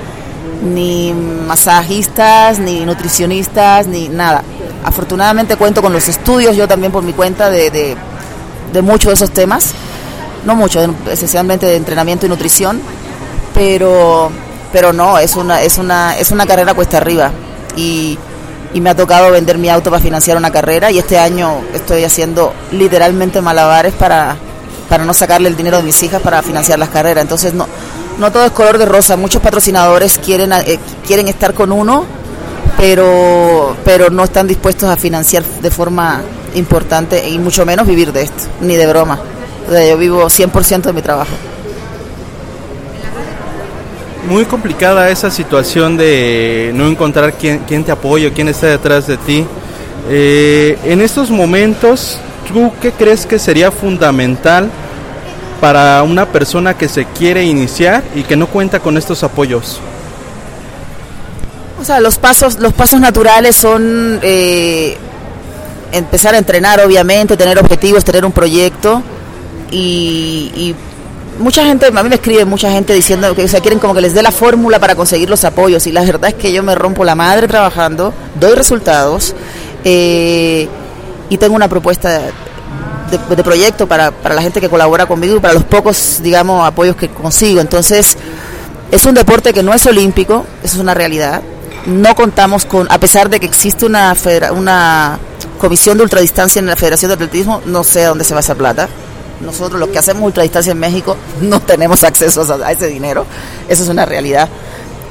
ni 0.63 1.13
masajistas, 1.13 2.59
ni 2.59 2.85
nutricionistas, 2.85 3.87
ni 3.87 4.09
nada. 4.09 4.43
Afortunadamente 4.85 5.57
cuento 5.57 5.83
con 5.83 5.93
los 5.93 6.09
estudios 6.09 6.57
yo 6.57 6.69
también 6.69 6.93
por 6.93 7.03
mi 7.03 7.13
cuenta 7.13 7.51
de, 7.51 7.97
de, 8.73 8.83
muchos 8.83 9.09
de 9.09 9.15
esos 9.15 9.31
temas, 9.31 9.73
no 10.45 10.55
mucho, 10.55 10.95
esencialmente 11.11 11.67
de 11.67 11.77
entrenamiento 11.77 12.27
y 12.27 12.29
nutrición, 12.29 12.81
pero, 13.55 14.31
pero 14.73 14.93
no, 14.93 15.19
es 15.19 15.37
una, 15.37 15.63
es, 15.63 15.79
una, 15.79 16.17
es 16.17 16.31
una 16.31 16.47
carrera 16.47 16.75
cuesta 16.75 16.99
arriba. 16.99 17.31
Y, 17.77 18.19
y 18.75 18.81
me 18.81 18.91
ha 18.91 18.97
tocado 18.97 19.31
vender 19.31 19.59
mi 19.59 19.69
auto 19.69 19.91
para 19.91 20.03
financiar 20.03 20.37
una 20.37 20.51
carrera 20.51 20.91
y 20.91 20.99
este 20.99 21.19
año 21.19 21.63
estoy 21.73 22.05
haciendo 22.05 22.53
literalmente 22.73 23.41
malabares 23.41 23.95
para, 23.95 24.37
para 24.89 25.05
no 25.05 25.15
sacarle 25.15 25.49
el 25.49 25.57
dinero 25.57 25.79
de 25.79 25.85
mis 25.85 26.03
hijas 26.03 26.21
para 26.21 26.43
financiar 26.43 26.79
las 26.79 26.91
carreras, 26.91 27.23
entonces 27.23 27.55
no 27.55 27.67
no 28.19 28.33
todo 28.33 28.45
es 28.45 28.53
color 28.53 28.79
de 28.79 28.85
rosa. 28.85 29.17
Muchos 29.17 29.41
patrocinadores 29.41 30.19
quieren, 30.19 30.53
eh, 30.53 30.79
quieren 31.07 31.29
estar 31.29 31.55
con 31.55 31.73
uno, 31.73 32.05
pero, 32.77 33.77
pero 33.85 34.11
no 34.11 34.25
están 34.25 34.47
dispuestos 34.47 34.89
a 34.89 34.97
financiar 34.97 35.45
de 35.45 35.71
forma 35.71 36.23
importante 36.55 37.29
y 37.29 37.39
mucho 37.39 37.65
menos 37.65 37.87
vivir 37.87 38.13
de 38.13 38.23
esto, 38.23 38.45
ni 38.61 38.77
de 38.77 38.87
broma. 38.87 39.19
O 39.69 39.71
sea, 39.71 39.87
yo 39.87 39.97
vivo 39.97 40.25
100% 40.25 40.83
de 40.83 40.93
mi 40.93 41.03
trabajo. 41.03 41.31
Muy 44.29 44.45
complicada 44.45 45.09
esa 45.11 45.31
situación 45.31 45.97
de 45.97 46.73
no 46.75 46.87
encontrar 46.87 47.35
quién, 47.35 47.61
quién 47.67 47.85
te 47.85 47.93
apoya, 47.93 48.31
quién 48.33 48.49
está 48.49 48.67
detrás 48.67 49.07
de 49.07 49.17
ti. 49.17 49.47
Eh, 50.11 50.79
en 50.85 51.01
estos 51.01 51.31
momentos, 51.31 52.19
¿tú 52.53 52.73
qué 52.81 52.93
crees 52.93 53.27
que 53.27 53.39
sería 53.39 53.71
fundamental? 53.71 54.71
Para 55.61 56.03
una 56.03 56.27
persona 56.27 56.77
que 56.77 56.89
se 56.89 57.05
quiere 57.05 57.45
iniciar 57.45 58.03
y 58.15 58.23
que 58.23 58.37
no 58.37 58.47
cuenta 58.47 58.81
con 58.81 58.97
estos 58.97 59.23
apoyos? 59.23 59.81
O 61.81 61.85
sea, 61.85 62.01
los 62.01 62.19
pasos, 62.19 62.59
los 62.59 62.73
pasos 62.73 63.01
naturales 63.01 63.55
son 63.55 64.19
eh, 64.23 64.97
empezar 65.93 66.35
a 66.35 66.39
entrenar, 66.39 66.81
obviamente, 66.81 67.37
tener 67.37 67.59
objetivos, 67.59 68.05
tener 68.05 68.25
un 68.25 68.33
proyecto 68.33 69.03
y, 69.71 70.75
mucha 71.39 71.65
gente, 71.65 71.87
a 71.87 72.03
mí 72.03 72.09
me 72.09 72.17
escribe 72.17 72.45
mucha 72.45 72.71
gente 72.73 72.93
diciendo 72.93 73.33
que 73.35 73.45
o 73.45 73.49
sea, 73.49 73.61
quieren 73.61 73.79
como 73.79 73.95
que 73.95 74.01
les 74.01 74.13
dé 74.13 74.23
la 74.23 74.33
fórmula 74.33 74.81
para 74.81 74.97
conseguir 74.97 75.31
los 75.31 75.45
apoyos 75.45 75.87
y 75.87 75.93
la 75.93 76.03
verdad 76.03 76.31
es 76.31 76.35
que 76.35 76.53
yo 76.53 76.65
me 76.65 76.75
rompo 76.75 77.05
la 77.05 77.15
madre 77.15 77.47
trabajando, 77.47 78.13
doy 78.41 78.55
resultados 78.57 79.37
eh, 79.85 80.69
y 81.29 81.39
tengo 81.39 81.55
una 81.55 81.69
propuesta 81.69 82.23
de, 83.11 83.45
proyecto 83.45 83.87
para, 83.87 84.11
para 84.11 84.35
la 84.35 84.43
gente 84.43 84.61
que 84.61 84.69
colabora 84.69 85.07
conmigo 85.07 85.37
y 85.37 85.41
para 85.41 85.55
los 85.55 85.65
pocos, 85.65 86.21
digamos, 86.23 86.67
apoyos 86.67 86.97
que 86.97 87.09
consigo. 87.09 87.61
Entonces, 87.61 88.17
es 88.91 89.05
un 89.05 89.15
deporte 89.15 89.53
que 89.53 89.63
no 89.63 89.75
es 89.75 89.87
olímpico, 89.87 90.47
eso 90.63 90.77
es 90.77 90.83
una 90.83 90.95
realidad. 90.95 91.43
No 91.87 92.15
contamos 92.15 92.65
con, 92.65 92.91
a 92.91 92.99
pesar 92.99 93.29
de 93.29 93.41
que 93.41 93.47
existe 93.47 93.87
una, 93.87 94.15
una 94.53 95.19
comisión 95.59 95.97
de 95.97 96.05
ultradistancia 96.05 96.61
en 96.61 96.67
la 96.67 96.77
Federación 96.77 97.11
de 97.11 97.15
Atletismo, 97.15 97.63
no 97.67 97.85
sé 97.85 98.05
a 98.05 98.09
dónde 98.09 98.25
se 98.25 98.35
va 98.35 98.41
esa 98.41 98.55
plata. 98.55 98.89
Nosotros 99.41 99.79
los 99.79 99.91
que 99.91 99.99
hacemos 99.99 100.23
ultradistancia 100.23 100.73
en 100.73 100.79
México 100.79 101.17
no 101.41 101.61
tenemos 101.61 102.05
acceso 102.05 102.43
a, 102.43 102.67
a 102.67 102.73
ese 102.73 102.89
dinero, 102.89 103.27
eso 103.69 103.83
es 103.83 103.89
una 103.89 104.05
realidad. 104.05 104.49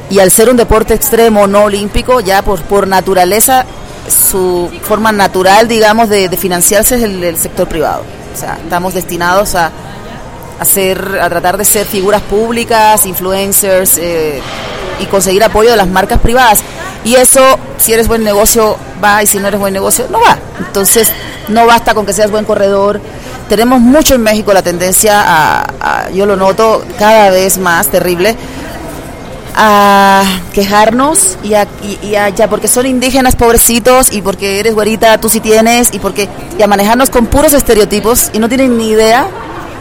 Y 0.09 0.19
al 0.19 0.31
ser 0.31 0.49
un 0.49 0.57
deporte 0.57 0.93
extremo 0.93 1.47
no 1.47 1.63
olímpico, 1.63 2.21
ya 2.21 2.41
por, 2.41 2.61
por 2.61 2.87
naturaleza 2.87 3.65
su 4.07 4.71
forma 4.83 5.11
natural, 5.11 5.67
digamos, 5.67 6.09
de, 6.09 6.29
de 6.29 6.37
financiarse 6.37 6.95
es 6.95 7.03
el, 7.03 7.37
sector 7.37 7.67
privado. 7.67 8.03
O 8.33 8.37
sea, 8.37 8.57
estamos 8.63 8.93
destinados 8.93 9.55
a, 9.55 9.71
a, 10.59 10.65
ser, 10.65 11.19
a 11.21 11.29
tratar 11.29 11.57
de 11.57 11.65
ser 11.65 11.85
figuras 11.85 12.21
públicas, 12.21 13.05
influencers 13.05 13.97
eh, 13.97 14.41
y 14.99 15.05
conseguir 15.05 15.43
apoyo 15.43 15.71
de 15.71 15.77
las 15.77 15.87
marcas 15.87 16.19
privadas. 16.19 16.63
Y 17.03 17.15
eso, 17.15 17.41
si 17.77 17.93
eres 17.93 18.07
buen 18.07 18.23
negocio, 18.23 18.77
va, 19.03 19.23
y 19.23 19.27
si 19.27 19.39
no 19.39 19.47
eres 19.47 19.59
buen 19.59 19.73
negocio, 19.73 20.07
no 20.09 20.19
va. 20.19 20.37
Entonces, 20.59 21.11
no 21.47 21.65
basta 21.65 21.93
con 21.93 22.05
que 22.05 22.13
seas 22.13 22.31
buen 22.31 22.45
corredor. 22.45 22.99
Tenemos 23.49 23.79
mucho 23.79 24.15
en 24.15 24.21
México 24.21 24.53
la 24.53 24.61
tendencia 24.61 25.21
a, 25.21 25.61
a 25.79 26.09
yo 26.09 26.25
lo 26.25 26.35
noto 26.35 26.83
cada 26.99 27.29
vez 27.29 27.57
más 27.57 27.87
terrible, 27.87 28.35
a 29.59 30.23
quejarnos 30.53 31.37
y 31.43 31.55
a, 31.55 31.67
y, 32.03 32.13
a, 32.13 32.29
ya 32.29 32.47
porque 32.47 32.67
son 32.67 32.85
indígenas 32.85 33.35
pobrecitos 33.35 34.13
y 34.13 34.21
porque 34.21 34.59
eres 34.59 34.75
güerita 34.75 35.19
tú 35.19 35.29
sí 35.29 35.39
tienes 35.39 35.91
y 35.93 35.99
porque 35.99 36.29
y 36.59 36.61
a 36.61 36.67
manejarnos 36.67 37.09
con 37.09 37.25
puros 37.25 37.53
estereotipos 37.53 38.29
y 38.33 38.39
no 38.39 38.49
tienen 38.49 38.77
ni 38.77 38.89
idea 38.89 39.27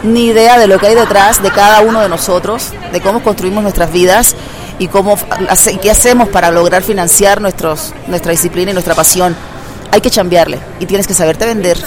ni 0.01 0.25
idea 0.25 0.57
de 0.57 0.65
lo 0.65 0.79
que 0.79 0.87
hay 0.87 0.95
detrás 0.95 1.43
de 1.43 1.51
cada 1.51 1.81
uno 1.81 2.01
de 2.01 2.09
nosotros 2.09 2.71
de 2.91 3.01
cómo 3.01 3.21
construimos 3.21 3.61
nuestras 3.61 3.91
vidas 3.91 4.35
y 4.79 4.87
cómo 4.87 5.15
qué 5.79 5.91
hacemos 5.91 6.27
para 6.29 6.49
lograr 6.49 6.81
financiar 6.81 7.39
nuestros 7.39 7.93
nuestra 8.07 8.31
disciplina 8.31 8.71
y 8.71 8.73
nuestra 8.73 8.95
pasión 8.95 9.35
hay 9.91 10.01
que 10.01 10.09
chambearle 10.09 10.59
y 10.79 10.87
tienes 10.87 11.05
que 11.05 11.13
saberte 11.13 11.45
vender 11.45 11.77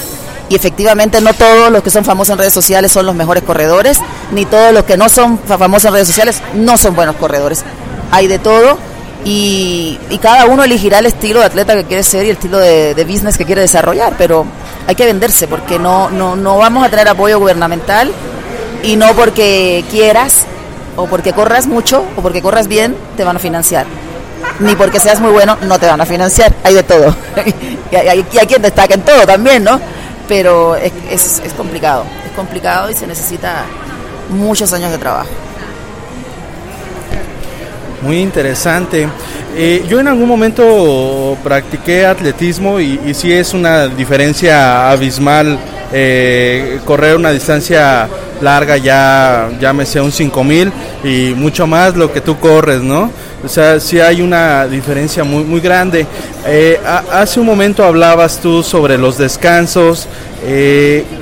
y 0.50 0.56
efectivamente 0.56 1.20
no 1.20 1.32
todos 1.32 1.70
los 1.70 1.82
que 1.82 1.90
son 1.90 2.04
famosos 2.04 2.32
en 2.32 2.38
redes 2.38 2.52
sociales 2.52 2.90
son 2.90 3.06
los 3.06 3.14
mejores 3.14 3.44
corredores, 3.44 4.00
ni 4.32 4.44
todos 4.44 4.74
los 4.74 4.82
que 4.82 4.96
no 4.96 5.08
son 5.08 5.38
famosos 5.38 5.84
en 5.84 5.92
redes 5.92 6.08
sociales 6.08 6.42
no 6.54 6.76
son 6.76 6.96
buenos 6.96 7.14
corredores. 7.14 7.64
Hay 8.10 8.26
de 8.26 8.38
todo 8.38 8.78
y, 9.24 9.98
cada 10.20 10.46
uno 10.46 10.64
elegirá 10.64 10.98
el 10.98 11.06
estilo 11.06 11.40
de 11.40 11.46
atleta 11.46 11.74
que 11.74 11.84
quiere 11.84 12.02
ser 12.02 12.24
y 12.24 12.30
el 12.30 12.36
estilo 12.36 12.58
de, 12.58 13.04
business 13.08 13.38
que 13.38 13.44
quiere 13.44 13.62
desarrollar, 13.62 14.14
pero 14.18 14.44
hay 14.86 14.94
que 14.94 15.06
venderse 15.06 15.48
porque 15.48 15.78
no, 15.78 16.10
no, 16.10 16.36
no 16.36 16.58
vamos 16.58 16.84
a 16.84 16.90
tener 16.90 17.08
apoyo 17.08 17.38
gubernamental 17.38 18.10
y 18.82 18.96
no 18.96 19.14
porque 19.14 19.84
quieras 19.90 20.46
o 20.96 21.06
porque 21.06 21.32
corras 21.32 21.66
mucho 21.66 22.04
o 22.16 22.22
porque 22.22 22.42
corras 22.42 22.68
bien 22.68 22.96
te 23.16 23.24
van 23.24 23.36
a 23.36 23.38
financiar 23.38 23.86
ni 24.58 24.74
porque 24.74 25.00
seas 25.00 25.20
muy 25.20 25.32
bueno 25.32 25.56
no 25.62 25.78
te 25.78 25.86
van 25.86 26.00
a 26.00 26.06
financiar, 26.06 26.52
hay 26.64 26.74
de 26.74 26.82
todo. 26.82 27.14
y, 27.90 27.94
hay, 27.96 28.22
quien 28.22 28.62
destaca 28.62 28.94
en 28.94 29.02
todo 29.02 29.26
también, 29.26 29.64
¿no? 29.64 29.80
pero 30.30 30.76
es, 30.76 30.92
es, 31.10 31.52
complicado, 31.54 32.04
es 32.24 32.30
complicado 32.36 32.88
y 32.88 32.94
se 32.94 33.04
necesita 33.04 33.64
muchos 34.28 34.72
años 34.72 34.92
de 34.92 34.98
trabajo. 34.98 35.28
Muy 38.02 38.18
interesante. 38.20 39.08
Eh, 39.54 39.84
yo 39.88 40.00
en 40.00 40.08
algún 40.08 40.26
momento 40.26 41.36
practiqué 41.44 42.06
atletismo 42.06 42.80
y, 42.80 42.98
sí 43.14 43.32
es 43.32 43.52
una 43.52 43.88
diferencia 43.88 44.90
abismal 44.90 45.58
eh, 45.92 46.78
correr 46.86 47.16
una 47.16 47.30
distancia 47.30 48.08
larga, 48.40 48.78
ya 48.78 49.50
llámese 49.60 50.00
un 50.00 50.12
5000 50.12 50.72
y 51.04 51.34
mucho 51.36 51.66
más 51.66 51.94
lo 51.94 52.10
que 52.10 52.22
tú 52.22 52.38
corres, 52.38 52.80
¿no? 52.80 53.10
O 53.44 53.48
sea, 53.48 53.80
sí 53.80 54.00
hay 54.00 54.22
una 54.22 54.66
diferencia 54.66 55.24
muy, 55.24 55.44
muy 55.44 55.60
grande. 55.60 56.06
Eh, 56.46 56.80
hace 57.12 57.40
un 57.40 57.46
momento 57.46 57.84
hablabas 57.84 58.38
tú 58.38 58.62
sobre 58.62 58.96
los 58.96 59.18
descansos. 59.18 60.06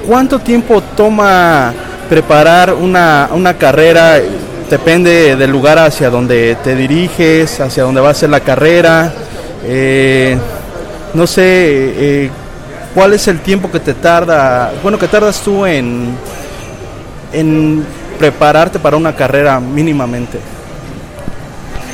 ¿Cuánto 0.07 0.39
tiempo 0.39 0.81
toma 0.97 1.73
preparar 2.09 2.73
una, 2.73 3.31
una 3.33 3.55
carrera? 3.55 4.21
Depende 4.71 5.35
del 5.37 5.51
lugar 5.51 5.79
hacia 5.79 6.11
donde 6.11 6.55
te 6.63 6.77
diriges, 6.77 7.59
hacia 7.59 7.85
donde 7.85 8.03
va 8.03 8.11
a 8.11 8.15
ser 8.15 8.29
la 8.29 8.41
carrera. 8.41 9.11
Eh, 9.65 10.37
no 11.15 11.27
sé, 11.27 12.31
¿cuál 12.95 13.15
es 13.15 13.29
el 13.29 13.41
tiempo 13.41 13.71
que 13.71 13.81
te 13.81 13.95
tarda, 13.95 14.73
bueno, 14.83 14.99
que 14.99 15.09
tardas 15.09 15.41
tú 15.41 15.65
en, 15.65 16.17
prepararte 18.19 18.79
para 18.79 18.99
una 18.99 19.17
carrera 19.17 19.59
mínimamente? 19.59 20.39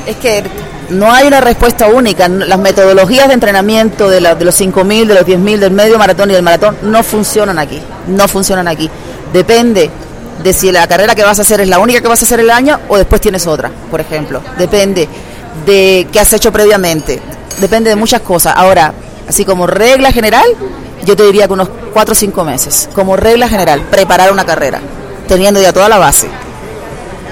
Es 0.04 0.16
que 0.16 0.42
no 0.90 1.12
hay 1.12 1.28
una 1.28 1.40
respuesta 1.40 1.86
única. 1.86 2.28
Las 2.28 2.58
metodologías 2.58 3.28
de 3.28 3.34
entrenamiento 3.34 4.10
de, 4.10 4.20
de 4.20 4.44
los 4.44 4.60
5.000, 4.60 5.06
de 5.06 5.14
los 5.14 5.24
10.000, 5.24 5.58
del 5.58 5.72
medio 5.72 5.96
maratón 5.96 6.30
y 6.30 6.34
del 6.34 6.42
maratón 6.42 6.76
no 6.82 7.04
funcionan 7.04 7.56
aquí. 7.56 7.80
No 8.08 8.26
funcionan 8.26 8.66
aquí. 8.66 8.90
Depende 9.32 9.90
de 10.42 10.52
si 10.52 10.72
la 10.72 10.86
carrera 10.86 11.14
que 11.14 11.22
vas 11.22 11.38
a 11.38 11.42
hacer 11.42 11.60
es 11.60 11.68
la 11.68 11.78
única 11.78 12.00
que 12.00 12.08
vas 12.08 12.20
a 12.20 12.24
hacer 12.24 12.40
el 12.40 12.50
año 12.50 12.80
o 12.88 12.96
después 12.96 13.20
tienes 13.20 13.46
otra, 13.46 13.70
por 13.90 14.00
ejemplo. 14.00 14.42
Depende 14.58 15.08
de 15.66 16.06
qué 16.12 16.20
has 16.20 16.32
hecho 16.32 16.52
previamente. 16.52 17.20
Depende 17.60 17.90
de 17.90 17.96
muchas 17.96 18.20
cosas. 18.20 18.54
Ahora, 18.56 18.92
así 19.28 19.44
como 19.44 19.66
regla 19.66 20.12
general, 20.12 20.46
yo 21.04 21.16
te 21.16 21.24
diría 21.24 21.46
que 21.46 21.52
unos 21.52 21.68
4 21.92 22.12
o 22.12 22.14
5 22.14 22.44
meses. 22.44 22.88
Como 22.94 23.16
regla 23.16 23.48
general, 23.48 23.82
preparar 23.90 24.32
una 24.32 24.44
carrera, 24.44 24.80
teniendo 25.28 25.60
ya 25.60 25.72
toda 25.72 25.88
la 25.88 25.98
base. 25.98 26.28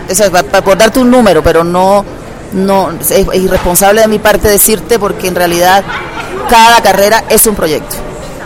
Eso 0.09 0.25
es 0.25 0.31
para, 0.31 0.63
por 0.63 0.77
darte 0.77 1.01
un 1.01 1.11
número, 1.11 1.43
pero 1.43 1.65
no 1.65 2.05
no 2.53 2.91
es 2.91 3.11
irresponsable 3.35 4.03
de 4.03 4.09
mi 4.09 4.19
parte 4.19 4.47
decirte 4.47 4.99
porque 4.99 5.27
en 5.27 5.35
realidad 5.35 5.83
cada 6.51 6.83
carrera 6.83 7.25
es 7.31 7.47
un 7.47 7.55
proyecto 7.55 7.97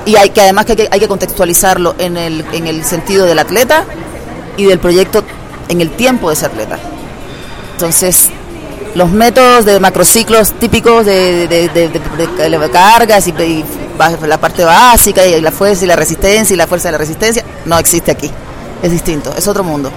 y 0.05 0.15
hay 0.15 0.31
que 0.31 0.41
además 0.41 0.65
que 0.65 0.89
hay, 0.91 1.01
que 1.01 1.09
contextualizarlo 1.09 1.97
en 1.99 2.17
el, 2.17 2.45
en 2.53 2.69
el 2.69 2.85
sentido 2.85 3.27
del 3.27 3.39
atleta 3.39 3.85
y 4.57 4.65
del 4.65 4.79
proyecto 4.79 5.25
en 5.69 5.81
el 5.81 5.91
tiempo 5.91 6.29
de 6.29 6.35
ese 6.35 6.47
atleta. 6.47 6.79
Entonces, 7.73 8.31
los 8.95 9.11
métodos 9.11 9.65
de 9.65 9.79
macrociclos 9.79 10.53
típicos 10.53 11.05
de, 11.05 11.47
de, 11.47 12.71
cargas 12.73 13.27
y, 13.27 13.31
y, 13.31 13.65
la 14.27 14.39
parte 14.39 14.65
básica 14.65 15.27
y 15.27 15.41
la 15.41 15.53
fuerza 15.53 15.85
y 15.85 15.89
la 15.89 15.97
resistencia 15.97 16.55
y 16.55 16.57
la 16.57 16.67
fuerza 16.67 16.89
de 16.89 16.93
la 16.93 16.99
resistencia 16.99 17.45
no 17.65 17.79
existe 17.79 18.11
aquí. 18.11 18.31
Es 18.83 18.91
distinto, 18.91 19.35
es 19.37 19.47
otro 19.49 19.65
mundo. 19.65 19.91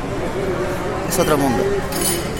Es 1.09 1.17
otro 1.19 1.37
mundo. 1.37 1.63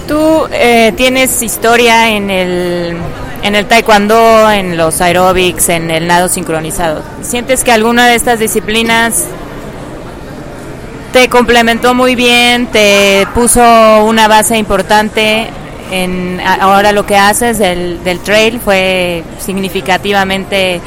Tú 0.06 0.46
eh, 0.50 0.92
tienes 0.96 1.40
historia 1.40 2.10
en 2.10 2.30
el, 2.30 2.96
en 3.42 3.54
el 3.54 3.66
taekwondo, 3.66 4.50
en 4.50 4.76
los 4.76 5.00
aeróbics, 5.00 5.68
en 5.68 5.90
el 5.90 6.06
nado 6.06 6.28
sincronizado. 6.28 7.02
¿Sientes 7.22 7.64
que 7.64 7.72
alguna 7.72 8.06
de 8.06 8.16
estas 8.16 8.38
disciplinas 8.38 9.24
te 11.12 11.28
complementó 11.28 11.94
muy 11.94 12.14
bien, 12.14 12.66
te 12.66 13.26
puso 13.34 13.60
una 14.04 14.28
base 14.28 14.56
importante 14.56 15.48
en 15.90 16.40
ahora 16.40 16.92
lo 16.92 17.04
que 17.04 17.16
haces 17.16 17.58
del, 17.58 18.02
del 18.04 18.20
trail 18.20 18.60
fue 18.60 19.24
significativamente 19.38 20.80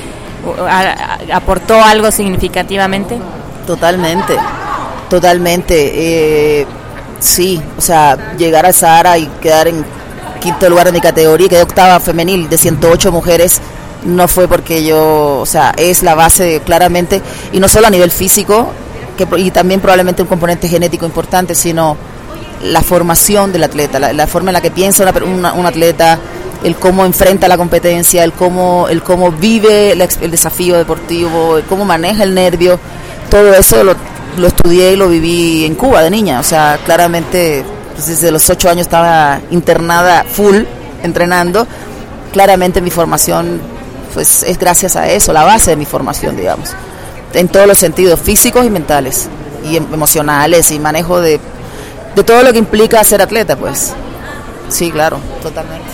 aportó 1.31 1.81
algo 1.81 2.11
significativamente. 2.11 3.17
Totalmente 3.65 4.37
totalmente 5.09 5.91
eh, 6.61 6.67
Sí, 7.19 7.61
o 7.77 7.81
sea, 7.81 8.35
llegar 8.35 8.65
a 8.65 8.73
Sahara 8.73 9.17
y 9.17 9.27
quedar 9.41 9.69
en 9.69 9.85
quinto 10.41 10.69
lugar 10.69 10.87
de 10.87 10.91
mi 10.91 10.99
categoría, 10.99 11.47
quedé 11.47 11.61
octava 11.61 12.01
femenil 12.01 12.49
de 12.49 12.57
108 12.57 13.13
mujeres, 13.13 13.61
no 14.03 14.27
fue 14.27 14.49
porque 14.49 14.83
yo, 14.83 15.39
o 15.39 15.45
sea, 15.45 15.73
es 15.77 16.03
la 16.03 16.15
base 16.15 16.61
claramente, 16.65 17.21
y 17.53 17.61
no 17.61 17.69
solo 17.69 17.87
a 17.87 17.89
nivel 17.89 18.11
físico, 18.11 18.73
que, 19.13 19.27
y 19.37 19.51
también 19.51 19.79
probablemente 19.79 20.21
un 20.21 20.27
componente 20.27 20.67
genético 20.67 21.05
importante, 21.05 21.55
sino 21.55 21.97
la 22.63 22.81
formación 22.81 23.51
del 23.51 23.63
atleta, 23.63 23.99
la, 23.99 24.27
forma 24.27 24.51
en 24.51 24.53
la 24.53 24.61
que 24.61 24.71
piensa 24.71 25.11
una, 25.25 25.53
un 25.53 25.65
atleta, 25.65 26.19
el 26.63 26.75
cómo 26.77 27.05
enfrenta 27.05 27.47
la 27.47 27.57
competencia, 27.57 28.23
el 28.23 28.31
cómo, 28.31 28.87
el 28.89 29.03
cómo 29.03 29.31
vive 29.31 29.91
el, 29.91 30.01
el 30.01 30.31
desafío 30.31 30.77
deportivo, 30.77 31.57
el 31.57 31.63
cómo 31.65 31.83
maneja 31.83 32.23
el 32.23 32.33
nervio, 32.33 32.79
todo 33.29 33.53
eso 33.53 33.83
lo 33.83 33.95
lo 34.37 34.47
estudié 34.47 34.93
y 34.93 34.95
lo 34.95 35.09
viví 35.09 35.65
en 35.65 35.75
Cuba 35.75 36.01
de 36.01 36.09
niña. 36.09 36.39
O 36.39 36.43
sea, 36.43 36.79
claramente 36.83 37.63
pues, 37.93 38.07
desde 38.07 38.31
los 38.31 38.49
ocho 38.49 38.69
años 38.69 38.81
estaba 38.81 39.39
internada 39.51 40.23
full, 40.23 40.63
entrenando. 41.01 41.67
Claramente 42.31 42.81
mi 42.81 42.89
formación 42.89 43.61
pues 44.13 44.43
es 44.43 44.59
gracias 44.59 44.95
a 44.95 45.09
eso, 45.09 45.33
la 45.33 45.43
base 45.43 45.71
de 45.71 45.75
mi 45.75 45.85
formación, 45.85 46.37
digamos. 46.37 46.75
En 47.33 47.47
todos 47.47 47.67
los 47.67 47.77
sentidos, 47.77 48.19
físicos 48.19 48.65
y 48.65 48.69
mentales, 48.69 49.27
y 49.63 49.77
em, 49.77 49.93
emocionales, 49.93 50.71
y 50.71 50.79
manejo 50.79 51.19
de, 51.19 51.39
de 52.15 52.23
todo 52.23 52.43
lo 52.43 52.51
que 52.51 52.59
implica 52.59 53.03
ser 53.03 53.21
atleta, 53.21 53.55
pues. 53.55 53.93
Sí, 54.69 54.91
claro, 54.91 55.19
totalmente. 55.41 55.89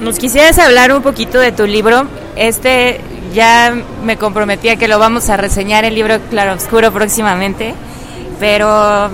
Nos 0.00 0.18
quisieras 0.18 0.58
hablar 0.58 0.92
un 0.92 1.02
poquito 1.02 1.38
de 1.38 1.52
tu 1.52 1.66
libro. 1.66 2.06
Este 2.36 3.00
ya 3.32 3.74
me 4.04 4.16
comprometí 4.16 4.68
a 4.68 4.76
que 4.76 4.88
lo 4.88 4.98
vamos 4.98 5.28
a 5.28 5.36
reseñar 5.36 5.84
el 5.84 5.94
libro 5.94 6.18
Claro 6.30 6.54
Oscuro 6.54 6.92
próximamente, 6.92 7.74
pero 8.38 9.10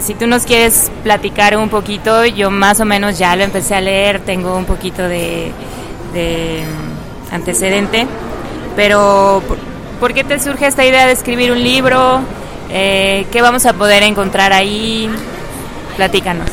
si 0.00 0.14
tú 0.14 0.26
nos 0.26 0.44
quieres 0.44 0.90
platicar 1.02 1.56
un 1.56 1.68
poquito, 1.68 2.24
yo 2.24 2.50
más 2.50 2.80
o 2.80 2.84
menos 2.84 3.18
ya 3.18 3.34
lo 3.36 3.42
empecé 3.42 3.74
a 3.74 3.80
leer, 3.80 4.20
tengo 4.20 4.56
un 4.56 4.64
poquito 4.64 5.02
de, 5.02 5.52
antecedente, 7.30 8.06
pero 8.76 9.42
¿por, 10.00 10.14
qué 10.14 10.24
te 10.24 10.38
surge 10.40 10.66
esta 10.66 10.84
idea 10.84 11.06
de 11.06 11.12
escribir 11.12 11.52
un 11.52 11.62
libro? 11.62 12.20
Eh, 12.70 13.26
¿Qué 13.30 13.42
vamos 13.42 13.66
a 13.66 13.72
poder 13.72 14.02
encontrar 14.02 14.52
ahí? 14.52 15.08
Platícanos. 15.96 16.48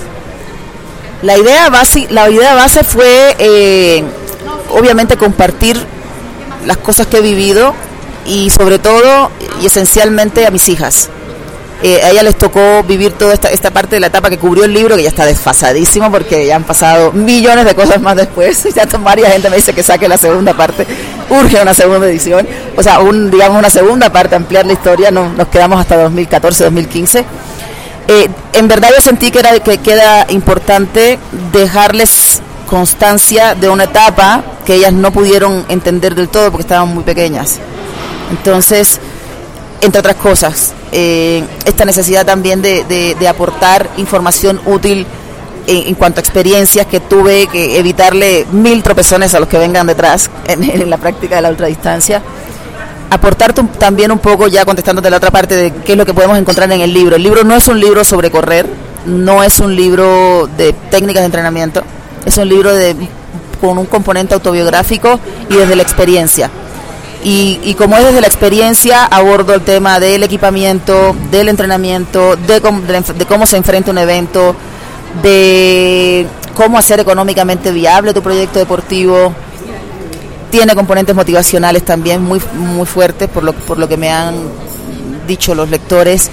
La 1.21 1.37
idea 1.37 1.69
base, 1.69 2.07
la 2.09 2.29
idea 2.29 2.55
base 2.55 2.83
fue 2.83 3.35
eh, 3.37 4.03
obviamente 4.69 5.17
compartir 5.17 5.77
las 6.65 6.77
cosas 6.77 7.07
que 7.07 7.17
he 7.17 7.21
vivido 7.21 7.73
y 8.25 8.49
sobre 8.49 8.79
todo 8.79 9.31
y 9.61 9.67
esencialmente 9.67 10.45
a 10.45 10.51
mis 10.51 10.67
hijas. 10.69 11.09
Eh, 11.83 11.99
a 12.03 12.11
ella 12.11 12.21
les 12.21 12.37
tocó 12.37 12.83
vivir 12.83 13.13
toda 13.13 13.33
esta, 13.33 13.49
esta 13.49 13.71
parte 13.71 13.95
de 13.95 13.99
la 14.01 14.07
etapa 14.07 14.29
que 14.29 14.37
cubrió 14.37 14.65
el 14.65 14.73
libro, 14.73 14.95
que 14.95 15.03
ya 15.03 15.09
está 15.09 15.25
desfasadísimo 15.25 16.11
porque 16.11 16.45
ya 16.45 16.55
han 16.55 16.63
pasado 16.63 17.11
millones 17.11 17.65
de 17.65 17.73
cosas 17.73 17.99
más 18.01 18.15
después. 18.15 18.67
Ya 18.75 18.85
varias 18.99 19.33
gente 19.33 19.49
me 19.49 19.57
dice 19.57 19.73
que 19.73 19.83
saque 19.83 20.07
la 20.07 20.17
segunda 20.17 20.53
parte, 20.53 20.85
urge 21.29 21.61
una 21.61 21.73
segunda 21.73 22.07
edición, 22.07 22.47
o 22.77 22.83
sea, 22.83 22.99
un, 22.99 23.29
digamos 23.29 23.57
una 23.57 23.69
segunda 23.69 24.11
parte, 24.11 24.35
ampliar 24.35 24.65
la 24.65 24.73
historia, 24.73 25.11
no, 25.11 25.29
nos 25.33 25.47
quedamos 25.47 25.79
hasta 25.79 25.97
2014, 25.97 26.63
2015. 26.65 27.25
Eh, 28.07 28.29
en 28.53 28.67
verdad 28.67 28.89
yo 28.95 29.01
sentí 29.01 29.31
que, 29.31 29.39
era, 29.39 29.59
que 29.59 29.77
queda 29.79 30.25
importante 30.29 31.19
dejarles 31.51 32.41
constancia 32.67 33.55
de 33.55 33.69
una 33.69 33.85
etapa 33.85 34.43
que 34.65 34.75
ellas 34.75 34.93
no 34.93 35.11
pudieron 35.11 35.65
entender 35.67 36.15
del 36.15 36.29
todo 36.29 36.51
porque 36.51 36.61
estaban 36.61 36.93
muy 36.93 37.03
pequeñas. 37.03 37.59
Entonces, 38.31 38.99
entre 39.81 39.99
otras 39.99 40.15
cosas, 40.15 40.73
eh, 40.91 41.43
esta 41.65 41.85
necesidad 41.85 42.25
también 42.25 42.61
de, 42.61 43.15
aportar 43.27 43.89
información 43.97 44.59
útil 44.65 45.05
en, 45.67 45.95
cuanto 45.95 46.19
a 46.19 46.21
experiencias 46.21 46.85
que 46.85 46.99
tuve, 46.99 47.47
que 47.47 47.79
evitarle 47.79 48.45
mil 48.51 48.83
tropezones 48.83 49.33
a 49.33 49.39
los 49.39 49.47
que 49.47 49.57
vengan 49.57 49.87
detrás 49.87 50.29
en, 50.47 50.89
la 50.89 50.97
práctica 50.97 51.35
de 51.35 51.41
la 51.41 51.49
ultradistancia. 51.49 52.21
Aportar 53.09 53.53
también 53.53 54.11
un 54.11 54.19
poco, 54.19 54.47
ya 54.47 54.65
contestándote 54.65 55.09
la 55.09 55.17
otra 55.17 55.31
parte, 55.31 55.55
de 55.55 55.73
qué 55.85 55.93
es 55.93 55.97
lo 55.97 56.05
que 56.05 56.13
podemos 56.13 56.37
encontrar 56.37 56.71
en 56.71 56.81
el 56.81 56.93
libro. 56.93 57.15
El 57.15 57.23
libro 57.23 57.43
no 57.43 57.55
es 57.55 57.67
un 57.67 57.79
libro 57.79 58.03
sobre 58.03 58.31
correr, 58.31 58.65
no 59.05 59.43
es 59.43 59.59
un 59.59 59.75
libro 59.75 60.49
de 60.57 60.73
técnicas 60.89 61.21
de 61.21 61.25
entrenamiento, 61.25 61.83
es 62.25 62.37
un 62.37 62.47
libro 62.47 62.73
de, 62.73 62.95
con 63.59 63.77
un 63.77 63.85
componente 63.85 64.33
autobiográfico 64.33 65.19
y 65.49 65.55
desde 65.55 65.75
la 65.75 65.83
experiencia. 65.83 66.49
Y, 67.23 67.75
como 67.77 67.97
es 67.97 68.03
desde 68.03 68.21
la 68.21 68.27
experiencia, 68.27 69.05
abordo 69.05 69.53
el 69.53 69.61
tema 69.61 69.99
del 69.99 70.23
equipamiento, 70.23 71.15
del 71.29 71.49
entrenamiento, 71.49 72.35
de, 72.35 72.59
de, 72.59 73.25
cómo 73.25 73.45
se 73.45 73.57
enfrenta 73.57 73.91
un 73.91 73.99
evento, 73.99 74.55
de 75.21 76.25
cómo 76.55 76.79
hacer 76.79 76.99
económicamente 76.99 77.71
viable 77.71 78.13
tu 78.13 78.23
proyecto 78.23 78.57
deportivo. 78.57 79.33
Tiene 80.49 80.75
componentes 80.75 81.15
motivacionales 81.15 81.85
también 81.85 82.23
muy, 82.23 82.41
muy 82.55 82.87
fuertes, 82.87 83.29
por 83.29 83.43
lo, 83.43 83.53
por 83.53 83.77
lo 83.77 83.87
que 83.87 83.97
me 83.97 84.09
han 84.09 84.35
dicho 85.27 85.53
los 85.53 85.69
lectores. 85.69 86.29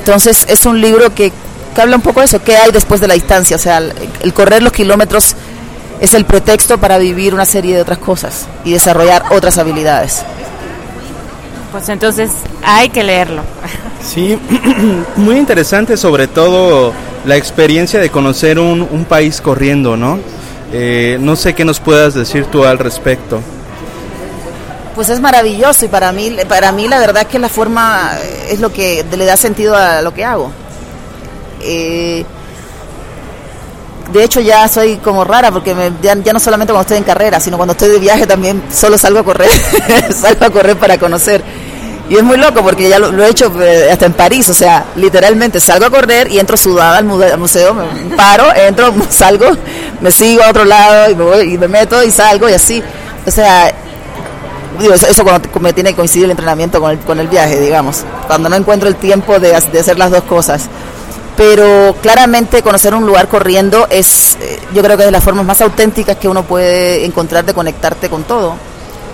Entonces 0.00 0.46
es 0.48 0.64
un 0.64 0.80
libro 0.80 1.14
que 1.14 1.32
habla 1.80 1.96
un 1.96 2.02
poco 2.02 2.20
de 2.20 2.26
eso, 2.26 2.42
qué 2.42 2.56
hay 2.56 2.70
después 2.70 3.00
de 3.00 3.08
la 3.08 3.14
distancia, 3.14 3.56
o 3.56 3.58
sea, 3.58 3.78
el, 3.78 4.32
correr 4.34 4.62
los 4.62 4.72
kilómetros 4.72 5.34
es 6.00 6.14
el 6.14 6.24
pretexto 6.24 6.78
para 6.78 6.98
vivir 6.98 7.34
una 7.34 7.44
serie 7.44 7.76
de 7.76 7.82
otras 7.82 7.98
cosas 7.98 8.46
y 8.64 8.72
desarrollar 8.72 9.24
otras 9.30 9.58
habilidades. 9.58 10.22
Pues 11.72 11.88
entonces 11.88 12.30
hay 12.64 12.88
que 12.88 13.04
leerlo. 13.04 13.42
Sí, 14.02 14.38
muy 15.16 15.36
interesante 15.36 15.96
sobre 15.96 16.26
todo 16.26 16.92
la 17.24 17.36
experiencia 17.36 18.00
de 18.00 18.10
conocer 18.10 18.58
un, 18.58 18.80
un 18.82 19.04
país 19.04 19.40
corriendo, 19.40 19.96
¿no? 19.96 20.18
Eh, 20.72 21.18
no 21.20 21.36
sé 21.36 21.54
qué 21.54 21.64
nos 21.64 21.80
puedas 21.80 22.14
decir 22.14 22.46
tú 22.46 22.64
al 22.64 22.78
respecto. 22.78 23.40
Pues 24.94 25.08
es 25.10 25.20
maravilloso 25.20 25.84
y 25.84 25.88
para 25.88 26.12
mí, 26.12 26.36
para 26.48 26.72
mí 26.72 26.88
la 26.88 26.98
verdad 26.98 27.26
que 27.26 27.38
la 27.38 27.48
forma 27.48 28.12
es 28.48 28.60
lo 28.60 28.72
que 28.72 29.04
le 29.16 29.24
da 29.24 29.36
sentido 29.36 29.76
a 29.76 30.02
lo 30.02 30.14
que 30.14 30.24
hago. 30.24 30.50
Eh, 31.62 32.24
de 34.12 34.24
hecho 34.24 34.40
ya 34.40 34.66
soy 34.68 34.96
como 34.96 35.24
rara 35.24 35.50
porque 35.50 35.74
me, 35.74 35.92
ya, 36.02 36.14
no 36.14 36.40
solamente 36.40 36.72
cuando 36.72 36.82
estoy 36.82 36.98
en 36.98 37.04
carrera, 37.04 37.40
sino 37.40 37.56
cuando 37.56 37.72
estoy 37.72 37.88
de 37.88 37.98
viaje 37.98 38.26
también 38.26 38.62
solo 38.72 38.98
salgo 38.98 39.20
a 39.20 39.24
correr, 39.24 39.50
salgo 40.14 40.44
a 40.44 40.50
correr 40.50 40.76
para 40.76 40.98
conocer. 40.98 41.42
Y 42.08 42.16
es 42.16 42.24
muy 42.24 42.36
loco 42.38 42.60
porque 42.62 42.88
ya 42.88 42.98
lo, 42.98 43.24
he 43.24 43.28
hecho 43.28 43.52
eh, 43.62 43.88
hasta 43.90 44.06
en 44.06 44.14
París, 44.14 44.48
o 44.48 44.54
sea, 44.54 44.84
literalmente 44.96 45.60
salgo 45.60 45.86
a 45.86 45.90
correr 45.90 46.30
y 46.30 46.40
entro 46.40 46.56
sudada 46.56 46.98
al, 46.98 47.04
museo, 47.04 47.72
me 47.72 48.16
paro, 48.16 48.52
entro, 48.54 48.92
salgo, 49.10 49.46
me 50.00 50.10
sigo 50.10 50.42
a 50.42 50.50
otro 50.50 50.64
lado 50.64 51.08
y 51.08 51.14
me, 51.14 51.22
voy, 51.22 51.54
y 51.54 51.58
me 51.58 51.68
meto 51.68 52.02
y 52.02 52.10
salgo 52.10 52.48
y 52.48 52.54
así. 52.54 52.82
O 53.24 53.30
sea, 53.30 53.72
digo, 54.80 54.92
eso, 54.92 55.06
eso 55.06 55.22
cuando 55.22 55.48
me 55.60 55.72
tiene 55.72 55.90
que 55.90 55.96
coincidir 55.96 56.24
el 56.24 56.32
entrenamiento 56.32 56.80
con 56.80 56.90
el, 56.90 56.98
con 56.98 57.20
el 57.20 57.28
viaje, 57.28 57.60
digamos, 57.60 58.04
cuando 58.26 58.48
no 58.48 58.56
encuentro 58.56 58.88
el 58.88 58.96
tiempo 58.96 59.38
de 59.38 59.54
hacer 59.54 59.96
las 59.96 60.10
dos 60.10 60.24
cosas 60.24 60.68
pero 61.40 61.96
claramente 62.02 62.60
conocer 62.60 62.94
un 62.94 63.06
lugar 63.06 63.26
corriendo 63.26 63.86
es, 63.88 64.36
yo 64.74 64.82
creo 64.82 64.98
que 64.98 65.04
es 65.04 65.06
de 65.06 65.10
las 65.10 65.24
formas 65.24 65.46
más 65.46 65.62
auténticas 65.62 66.18
que 66.18 66.28
uno 66.28 66.42
puede 66.44 67.06
encontrar 67.06 67.46
de 67.46 67.54
conectarte 67.54 68.10
con 68.10 68.24
todo, 68.24 68.56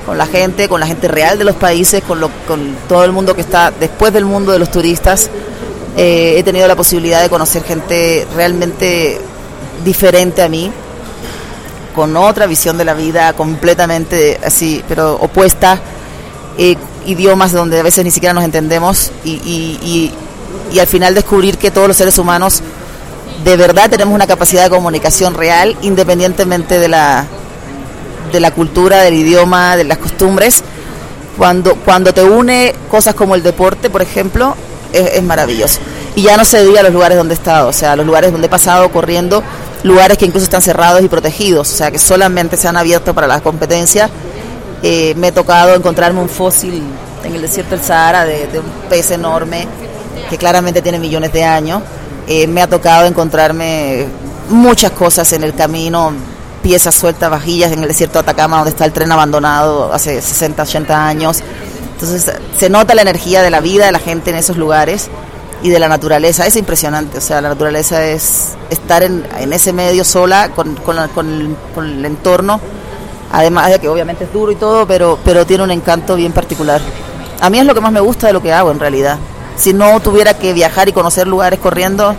con 0.04 0.18
la 0.18 0.26
gente, 0.26 0.68
con 0.68 0.80
la 0.80 0.88
gente 0.88 1.06
real 1.06 1.38
de 1.38 1.44
los 1.44 1.54
países, 1.54 2.02
con, 2.02 2.18
lo, 2.18 2.28
con 2.48 2.78
todo 2.88 3.04
el 3.04 3.12
mundo 3.12 3.32
que 3.36 3.42
está 3.42 3.70
después 3.70 4.12
del 4.12 4.24
mundo 4.24 4.50
de 4.50 4.58
los 4.58 4.72
turistas. 4.72 5.30
Eh, 5.96 6.34
he 6.36 6.42
tenido 6.42 6.66
la 6.66 6.74
posibilidad 6.74 7.22
de 7.22 7.28
conocer 7.28 7.62
gente 7.62 8.26
realmente 8.34 9.20
diferente 9.84 10.42
a 10.42 10.48
mí, 10.48 10.72
con 11.94 12.16
otra 12.16 12.46
visión 12.46 12.76
de 12.76 12.86
la 12.86 12.94
vida, 12.94 13.34
completamente 13.34 14.40
así, 14.44 14.82
pero 14.88 15.14
opuesta, 15.14 15.78
eh, 16.58 16.74
idiomas 17.06 17.52
donde 17.52 17.78
a 17.78 17.84
veces 17.84 18.04
ni 18.04 18.10
siquiera 18.10 18.32
nos 18.32 18.42
entendemos 18.42 19.12
y 19.22 20.10
y 20.72 20.78
al 20.78 20.86
final 20.86 21.14
descubrir 21.14 21.58
que 21.58 21.70
todos 21.70 21.88
los 21.88 21.96
seres 21.96 22.18
humanos 22.18 22.62
de 23.44 23.56
verdad 23.56 23.88
tenemos 23.90 24.14
una 24.14 24.26
capacidad 24.26 24.64
de 24.64 24.70
comunicación 24.70 25.34
real 25.34 25.76
independientemente 25.82 26.78
de 26.78 26.88
la 26.88 27.26
de 28.32 28.40
la 28.40 28.50
cultura, 28.50 29.02
del 29.02 29.14
idioma, 29.14 29.76
de 29.76 29.84
las 29.84 29.98
costumbres. 29.98 30.62
Cuando 31.38 31.76
cuando 31.76 32.12
te 32.12 32.24
une 32.24 32.74
cosas 32.90 33.14
como 33.14 33.34
el 33.34 33.42
deporte, 33.42 33.88
por 33.88 34.02
ejemplo, 34.02 34.56
es, 34.92 35.22
maravilloso. 35.22 35.78
Y 36.14 36.22
ya 36.22 36.36
no 36.36 36.44
se 36.44 36.64
diga 36.64 36.82
los 36.82 36.92
lugares 36.92 37.16
donde 37.18 37.34
he 37.34 37.36
estado, 37.36 37.68
o 37.68 37.72
sea, 37.72 37.94
los 37.94 38.06
lugares 38.06 38.32
donde 38.32 38.46
he 38.46 38.50
pasado 38.50 38.90
corriendo, 38.90 39.42
lugares 39.82 40.16
que 40.16 40.24
incluso 40.24 40.44
están 40.44 40.62
cerrados 40.62 41.02
y 41.02 41.08
protegidos, 41.08 41.72
o 41.72 41.76
sea, 41.76 41.90
que 41.90 41.98
solamente 41.98 42.56
se 42.56 42.68
han 42.68 42.76
abierto 42.76 43.14
para 43.14 43.26
la 43.26 43.40
competencia. 43.40 44.08
Eh, 44.82 45.14
me 45.16 45.28
he 45.28 45.32
tocado 45.32 45.74
encontrarme 45.74 46.20
un 46.20 46.28
fósil 46.28 46.82
en 47.22 47.34
el 47.34 47.42
desierto 47.42 47.76
del 47.76 47.84
Sahara 47.84 48.24
de 48.24 48.58
un 48.58 48.88
pez 48.88 49.10
enorme 49.10 49.68
que 50.28 50.38
claramente 50.38 50.82
tiene 50.82 50.98
millones 50.98 51.32
de 51.32 51.44
años. 51.44 51.82
Eh, 52.26 52.46
me 52.46 52.60
ha 52.60 52.66
tocado 52.66 53.06
encontrarme 53.06 54.06
muchas 54.48 54.90
cosas 54.92 55.32
en 55.32 55.44
el 55.44 55.54
camino, 55.54 56.12
piezas 56.62 56.94
sueltas, 56.94 57.30
vajillas 57.30 57.72
en 57.72 57.82
el 57.82 57.88
desierto 57.88 58.14
de 58.14 58.20
Atacama, 58.20 58.56
donde 58.56 58.70
está 58.70 58.84
el 58.84 58.92
tren 58.92 59.12
abandonado 59.12 59.92
hace 59.92 60.20
60, 60.20 60.62
80 60.62 61.06
años. 61.06 61.42
Entonces 61.92 62.32
se 62.58 62.68
nota 62.68 62.94
la 62.94 63.02
energía 63.02 63.42
de 63.42 63.50
la 63.50 63.60
vida 63.60 63.86
de 63.86 63.92
la 63.92 63.98
gente 63.98 64.30
en 64.30 64.36
esos 64.36 64.56
lugares 64.56 65.08
y 65.62 65.70
de 65.70 65.78
la 65.78 65.88
naturaleza. 65.88 66.46
Es 66.46 66.56
impresionante, 66.56 67.18
o 67.18 67.20
sea, 67.20 67.40
la 67.40 67.48
naturaleza 67.48 68.04
es 68.04 68.54
estar 68.70 69.02
en, 69.02 69.26
en 69.38 69.52
ese 69.52 69.72
medio 69.72 70.04
sola 70.04 70.50
con, 70.50 70.74
con, 70.76 70.96
con, 71.14 71.28
el, 71.32 71.56
con, 71.74 71.86
el, 71.86 72.04
entorno, 72.04 72.60
además 73.32 73.70
de 73.70 73.78
que 73.78 73.88
obviamente 73.88 74.24
es 74.24 74.32
duro 74.32 74.52
y 74.52 74.56
todo, 74.56 74.86
pero, 74.86 75.18
pero 75.24 75.46
tiene 75.46 75.62
un 75.62 75.70
encanto 75.70 76.16
bien 76.16 76.32
particular. 76.32 76.80
A 77.40 77.48
mí 77.48 77.58
es 77.58 77.64
lo 77.64 77.74
que 77.74 77.80
más 77.80 77.92
me 77.92 78.00
gusta 78.00 78.26
de 78.26 78.32
lo 78.32 78.42
que 78.42 78.52
hago 78.52 78.70
en 78.70 78.80
realidad 78.80 79.18
si 79.56 79.72
no 79.72 79.98
tuviera 80.00 80.34
que 80.34 80.52
viajar 80.52 80.88
y 80.88 80.92
conocer 80.92 81.26
lugares 81.26 81.58
corriendo, 81.58 82.14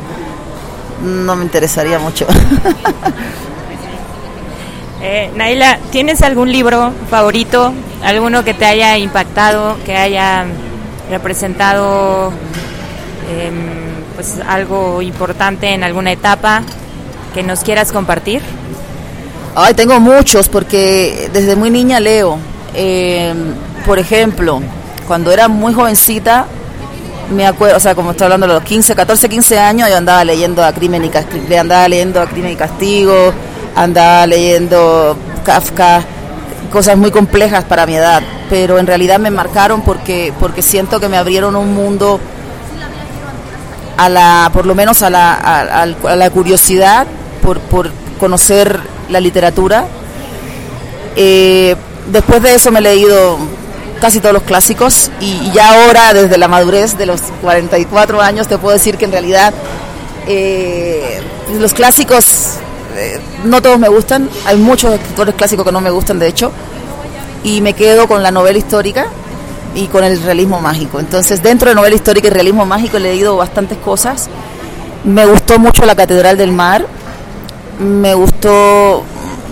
no 1.04 1.36
me 1.36 1.44
interesaría 1.44 2.00
mucho. 2.00 2.26
eh, 5.02 5.32
Naila, 5.36 5.80
¿tienes 5.92 6.22
algún 6.22 6.52
libro 6.52 6.92
favorito? 7.10 7.74
¿Alguno 8.04 8.44
que 8.44 8.54
te 8.54 8.66
haya 8.66 8.98
impactado, 8.98 9.78
que 9.86 9.96
haya 9.96 10.46
representado 11.10 12.32
eh, 13.30 13.52
pues 14.16 14.40
algo 14.48 15.02
importante 15.02 15.70
en 15.70 15.84
alguna 15.84 16.12
etapa 16.12 16.64
que 17.34 17.44
nos 17.44 17.62
quieras 17.62 17.92
compartir? 17.92 18.42
Ay, 19.56 19.74
tengo 19.74 20.00
muchos 20.00 20.50
porque 20.50 21.30
desde 21.34 21.56
muy 21.56 21.70
niña 21.70 22.00
leo. 22.00 22.38
Eh, 22.76 23.34
por 23.86 23.98
ejemplo, 23.98 24.62
cuando 25.08 25.32
era 25.32 25.48
muy 25.48 25.74
jovencita 25.74 26.46
me 27.32 27.46
acuerdo, 27.46 27.78
o 27.78 27.80
sea, 27.80 27.96
como 27.96 28.12
estoy 28.12 28.26
hablando 28.26 28.48
de 28.48 28.54
los 28.54 28.64
15, 28.64 28.96
14, 28.96 29.30
15 29.30 29.60
años, 29.60 29.90
yo 29.90 29.98
andaba 29.98 30.24
leyendo 30.24 30.64
a 30.64 30.72
Crimen 30.72 31.06
y 31.06 31.10
Castigo, 31.10 31.60
andaba 31.60 31.88
leyendo 31.88 32.22
a 32.22 32.28
Crimen 32.28 32.54
y 32.54 32.56
Castigo, 32.56 33.34
andaba 33.76 34.26
leyendo 34.26 35.18
Kafka, 35.44 36.04
cosas 36.72 36.98
muy 36.98 37.12
complejas 37.12 37.64
para 37.66 37.86
mi 37.86 37.96
edad, 37.96 38.22
pero 38.50 38.80
en 38.80 38.88
realidad 38.88 39.20
me 39.20 39.30
marcaron 39.30 39.82
porque 39.82 40.34
porque 40.40 40.62
siento 40.62 41.00
que 41.00 41.10
me 41.10 41.18
abrieron 41.18 41.56
un 41.56 41.74
mundo 41.74 42.20
a 43.98 44.10
la 44.10 44.50
por 44.54 44.66
lo 44.66 44.76
menos 44.76 45.02
a 45.02 45.10
la, 45.10 45.34
a, 45.34 45.86
la 45.86 46.30
curiosidad 46.30 47.08
por, 47.42 47.60
por 47.60 47.92
conocer 48.20 48.80
la 49.10 49.20
literatura. 49.20 49.86
Eh, 51.16 51.76
después 52.12 52.42
de 52.42 52.56
eso 52.56 52.72
me 52.72 52.80
he 52.80 52.84
leído 52.84 53.38
casi 54.00 54.20
todos 54.20 54.34
los 54.34 54.44
clásicos 54.44 55.12
y 55.20 55.52
ya 55.52 55.74
ahora 55.74 56.14
desde 56.14 56.38
la 56.38 56.48
madurez 56.48 56.98
de 56.98 57.06
los 57.06 57.22
44 57.42 58.22
años 58.22 58.48
te 58.48 58.58
puedo 58.58 58.74
decir 58.74 58.98
que 58.98 59.06
en 59.06 59.12
realidad 59.12 59.54
eh, 60.28 61.22
los 61.60 61.74
clásicos 61.74 62.56
eh, 62.96 63.20
no 63.44 63.62
todos 63.62 63.80
me 63.80 63.88
gustan, 63.88 64.30
hay 64.46 64.58
muchos 64.58 64.94
escritores 64.94 65.36
clásicos 65.36 65.66
que 65.66 65.72
no 65.72 65.82
me 65.82 65.90
gustan 65.90 66.20
de 66.20 66.28
hecho 66.28 66.52
y 67.44 67.62
me 67.62 67.74
quedo 67.74 68.08
con 68.08 68.24
la 68.24 68.32
novela 68.32 68.58
histórica 68.58 69.08
y 69.76 69.88
con 69.88 70.04
el 70.04 70.22
realismo 70.22 70.60
mágico. 70.60 71.00
Entonces 71.00 71.44
dentro 71.44 71.70
de 71.70 71.76
novela 71.76 71.96
histórica 71.96 72.28
y 72.28 72.32
realismo 72.32 72.66
mágico 72.66 72.98
he 72.98 73.02
leído 73.02 73.38
bastantes 73.38 73.78
cosas. 73.78 74.30
Me 75.04 75.26
gustó 75.26 75.60
mucho 75.60 75.86
La 75.86 75.96
Catedral 75.96 76.38
del 76.38 76.52
Mar, 76.52 76.86
me 77.80 78.14
gustó, 78.14 79.04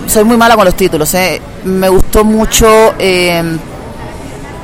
soy 0.08 0.24
muy 0.24 0.38
mala 0.38 0.56
con 0.56 0.66
los 0.66 0.76
títulos, 0.76 1.14
¿eh? 1.14 1.42
me 1.64 1.90
gustó 1.90 2.24
mucho... 2.24 2.96
Eh, 3.00 3.58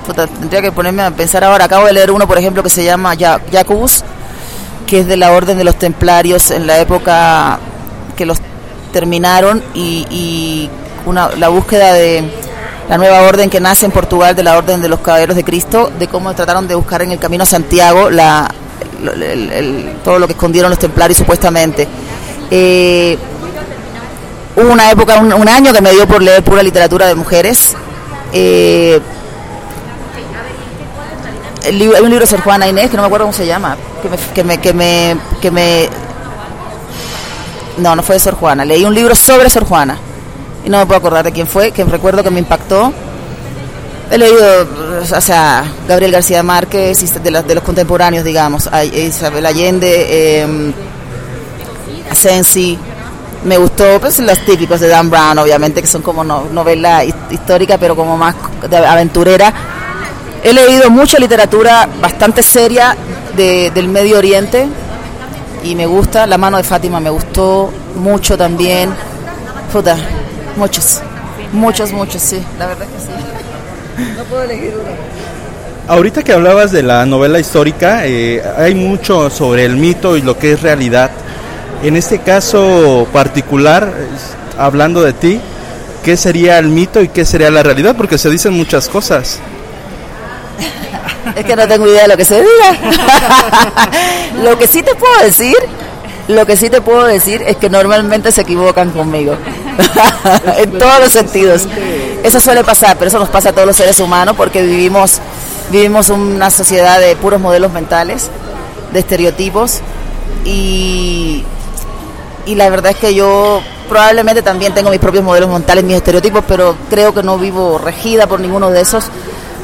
tendría 0.04 0.62
que 0.62 0.72
ponerme 0.72 1.04
a 1.04 1.12
pensar 1.12 1.43
ahora. 1.43 1.66
Acabo 1.66 1.86
de 1.86 1.93
leer 1.93 2.12
uno, 2.12 2.28
por 2.28 2.38
ejemplo, 2.38 2.64
que 2.64 2.70
se 2.70 2.84
llama 2.84 3.16
Jacobus, 3.16 4.04
que 4.88 4.99
es 4.99 5.08
de 5.08 5.18
la 5.18 5.32
Orden 5.32 5.58
de 5.58 5.64
los 5.64 5.78
Templarios 5.78 6.52
en 6.52 6.68
la 6.68 6.80
época 6.80 7.60
que 8.16 8.26
los 8.26 8.39
terminaron 8.91 9.64
y, 9.74 10.70
una, 11.06 11.30
la 11.38 11.49
búsqueda 11.49 11.93
de 11.93 12.24
la 12.88 12.97
nueva 12.97 13.22
orden 13.22 13.49
que 13.49 13.60
nace 13.60 13.86
en 13.86 13.91
Portugal 13.91 14.36
de 14.36 14.43
la 14.43 14.58
Orden 14.58 14.82
de 14.82 14.89
los 14.89 14.99
Caballeros 14.99 15.36
de 15.36 15.43
Cristo, 15.43 15.91
de 15.97 16.08
cómo 16.08 16.34
trataron 16.34 16.68
de 16.68 16.76
buscar 16.76 17.02
en 17.02 17.12
el 17.12 17.20
camino 17.20 17.43
a 17.43 17.47
Santiago 17.47 18.10
la, 18.10 18.47
todo 20.04 20.20
lo 20.20 20.28
que 20.28 20.34
escondieron 20.34 20.70
los 20.70 20.80
templarios 20.80 21.18
supuestamente. 21.18 21.88
Eh, 22.52 23.18
hubo 24.58 24.72
una 24.72 24.91
época, 24.91 25.20
un, 25.20 25.34
un, 25.34 25.47
año 25.47 25.74
que 25.74 25.82
me 25.82 25.91
dio 25.91 26.08
por 26.08 26.22
leer 26.22 26.43
pura 26.43 26.62
literatura 26.62 27.08
de 27.08 27.16
mujeres. 27.16 27.76
Eh, 28.34 28.99
el 31.64 31.78
libro, 31.78 31.97
un 32.03 32.09
libro 32.09 32.26
de 32.26 32.28
Sor 32.28 32.41
Juana 32.41 32.68
Inés 32.68 32.89
que 32.89 32.97
no 32.97 33.03
me 33.03 33.07
acuerdo 33.07 33.26
cómo 33.26 33.38
se 33.38 33.45
llama, 33.45 33.78
que 34.34 34.43
me, 34.43 34.57
que 34.59 34.74
me, 34.74 35.18
que 35.41 35.51
me, 35.51 35.89
no, 37.78 37.95
no 37.95 38.03
fue 38.03 38.16
de 38.16 38.20
Sor 38.20 38.36
Juana, 38.36 38.66
leí 38.66 38.84
un 38.84 38.95
libro 38.95 39.16
sobre 39.16 39.49
Sor 39.49 39.66
Juana 39.66 39.97
y 40.66 40.70
no 40.70 40.80
me 40.80 40.86
puedo 40.86 40.97
acordar 40.97 41.24
de 41.24 41.32
quién 41.32 41.47
fue, 41.47 41.72
que 41.72 41.84
recuerdo 41.84 42.24
que 42.24 42.30
me 42.30 42.39
impactó. 42.39 42.93
He 44.12 44.18
leído, 44.18 44.68
o 45.09 45.22
sea, 45.22 45.64
Gabriel 45.88 46.12
García 46.12 46.43
Márquez, 46.43 47.24
de, 47.24 47.32
los 47.32 47.64
contemporáneos, 47.64 48.26
digamos, 48.26 48.70
Isabel 48.93 49.45
Allende, 49.45 50.41
eh, 50.41 50.74
Sensi, 52.14 52.78
me 53.45 53.57
gustó, 53.57 54.01
pues 54.01 54.20
los 54.20 54.38
típicos 54.39 54.82
de 54.82 54.89
Dan 54.89 55.09
Brown, 55.09 55.39
obviamente, 55.39 55.82
que 55.82 55.88
son 55.88 56.01
como 56.01 56.26
no, 56.26 56.43
novela 56.51 57.05
histórica, 57.05 57.78
pero 57.78 57.95
como 57.95 58.18
más 58.18 58.36
de 58.70 58.78
aventurera 58.78 59.53
He 60.43 60.53
leído 60.53 60.89
mucha 60.89 61.19
literatura 61.19 61.87
bastante 62.01 62.41
seria 62.41 62.95
de, 63.35 63.71
del 63.71 63.87
Medio 63.87 64.17
Oriente 64.17 64.67
y 65.63 65.75
me 65.75 65.85
gusta. 65.85 66.25
La 66.25 66.37
mano 66.37 66.57
de 66.57 66.63
Fátima 66.63 66.99
me 66.99 67.11
gustó 67.11 67.71
mucho 67.95 68.35
también. 68.37 68.89
Puta, 69.71 69.95
muchos, 70.57 71.01
muchos, 71.53 71.91
muchos, 71.91 72.21
sí, 72.21 72.43
la 72.57 72.67
verdad 72.67 72.85
que 72.85 72.99
sí. 72.99 74.13
No 74.17 74.23
puedo 74.23 74.43
elegir 74.43 74.73
uno. 74.73 74.89
ahorita 75.87 76.23
que 76.23 76.33
hablabas 76.33 76.71
de 76.71 76.81
la 76.81 77.05
novela 77.05 77.39
histórica, 77.39 78.07
eh, 78.07 78.41
hay 78.57 78.73
mucho 78.73 79.29
sobre 79.29 79.65
el 79.65 79.77
mito 79.77 80.17
y 80.17 80.23
lo 80.23 80.37
que 80.39 80.53
es 80.53 80.61
realidad. 80.61 81.11
En 81.83 81.95
este 81.95 82.19
caso 82.19 83.07
particular, 83.13 83.93
hablando 84.57 85.03
de 85.03 85.13
ti, 85.13 85.39
¿qué 86.03 86.17
sería 86.17 86.57
el 86.57 86.67
mito 86.67 87.01
y 87.01 87.09
qué 87.09 87.25
sería 87.25 87.51
la 87.51 87.61
realidad? 87.61 87.95
Porque 87.95 88.17
se 88.17 88.29
dicen 88.29 88.53
muchas 88.53 88.87
cosas. 88.89 89.39
Es 91.36 91.45
que 91.45 91.55
no 91.55 91.67
tengo 91.67 91.88
idea 91.88 92.03
de 92.03 92.07
lo 92.09 92.17
que 92.17 92.25
se 92.25 92.41
diga. 92.41 92.77
lo 94.43 94.57
que 94.57 94.67
sí 94.67 94.82
te 94.84 94.95
puedo 94.95 95.23
decir, 95.23 95.55
lo 96.27 96.45
que 96.45 96.55
sí 96.55 96.69
te 96.69 96.82
puedo 96.82 97.05
decir 97.05 97.41
es 97.43 97.57
que 97.57 97.69
normalmente 97.69 98.32
se 98.32 98.41
equivocan 98.41 98.91
conmigo. 98.91 99.36
en 100.57 100.77
todos 100.77 100.99
los 100.99 101.11
sentidos. 101.11 101.67
Eso 102.23 102.39
suele 102.39 102.63
pasar, 102.63 102.97
pero 102.97 103.09
eso 103.09 103.19
nos 103.19 103.29
pasa 103.29 103.49
a 103.49 103.53
todos 103.53 103.67
los 103.67 103.75
seres 103.75 103.99
humanos 103.99 104.36
porque 104.36 104.61
vivimos 104.61 105.19
vivimos 105.71 106.09
una 106.09 106.49
sociedad 106.51 106.99
de 106.99 107.15
puros 107.15 107.39
modelos 107.39 107.71
mentales, 107.71 108.29
de 108.91 108.99
estereotipos 108.99 109.79
y 110.43 111.45
y 112.45 112.55
la 112.55 112.69
verdad 112.69 112.91
es 112.91 112.97
que 112.97 113.13
yo 113.13 113.61
probablemente 113.88 114.41
también 114.41 114.73
tengo 114.73 114.89
mis 114.89 114.99
propios 114.99 115.23
modelos 115.23 115.49
mentales, 115.49 115.84
mis 115.84 115.95
estereotipos, 115.95 116.43
pero 116.47 116.75
creo 116.89 117.13
que 117.13 117.23
no 117.23 117.38
vivo 117.38 117.77
regida 117.77 118.27
por 118.27 118.39
ninguno 118.39 118.71
de 118.71 118.82
esos 118.82 119.05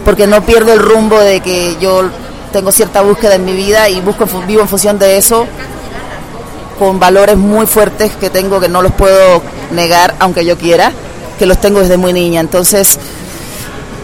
porque 0.08 0.26
no 0.26 0.42
pierdo 0.46 0.72
el 0.72 0.80
rumbo 0.80 1.20
de 1.20 1.42
que 1.42 1.76
yo 1.82 2.10
tengo 2.54 2.72
cierta 2.72 3.02
búsqueda 3.02 3.36
en 3.36 3.44
mi 3.44 3.52
vida 3.52 3.90
y 3.90 4.00
busco 4.00 4.26
vivo 4.48 4.62
en 4.62 4.70
función 4.70 4.98
de 4.98 5.18
eso 5.18 5.46
con 6.80 6.98
valores 6.98 7.36
muy 7.36 7.66
fuertes 7.66 8.14
que 8.16 8.30
tengo 8.30 8.62
que 8.62 8.70
no 8.70 8.82
los 8.82 8.94
puedo 8.94 9.42
negar 9.72 10.16
aunque 10.20 10.46
yo 10.46 10.58
quiera, 10.58 10.94
que 11.38 11.46
los 11.46 11.60
tengo 11.60 11.82
desde 11.82 11.98
muy 11.98 12.14
niña. 12.14 12.40
Entonces, 12.40 12.98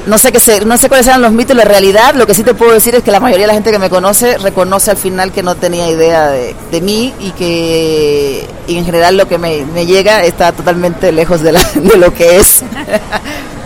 no 0.06 0.18
sé 0.18 0.34
qué 0.34 0.66
no 0.66 0.78
sé 0.78 0.90
cuáles 0.90 1.08
eran 1.08 1.22
los 1.22 1.32
mitos 1.32 1.56
la 1.56 1.64
realidad. 1.64 2.16
Lo 2.16 2.28
que 2.28 2.34
sí 2.34 2.44
te 2.44 2.54
puedo 2.54 2.74
decir 2.74 2.94
es 2.96 3.02
que 3.02 3.12
la 3.12 3.22
mayoría 3.22 3.46
de 3.46 3.48
la 3.48 3.54
gente 3.54 3.72
que 3.72 3.80
me 3.80 3.90
conoce 3.90 4.38
reconoce 4.40 4.92
al 4.92 4.98
final 4.98 5.32
que 5.32 5.42
no 5.42 5.56
tenía 5.56 5.90
idea 5.90 6.28
de, 6.28 6.82
mí 6.82 7.14
y 7.22 7.32
que 7.32 8.46
y 8.68 8.78
en 8.78 8.84
general 8.84 9.16
lo 9.16 9.26
que 9.30 9.38
me, 9.38 9.86
llega 9.86 10.22
está 10.26 10.52
totalmente 10.52 11.14
lejos 11.14 11.40
de 11.40 11.54
lo 11.98 12.14
que 12.14 12.42
es. 12.42 12.62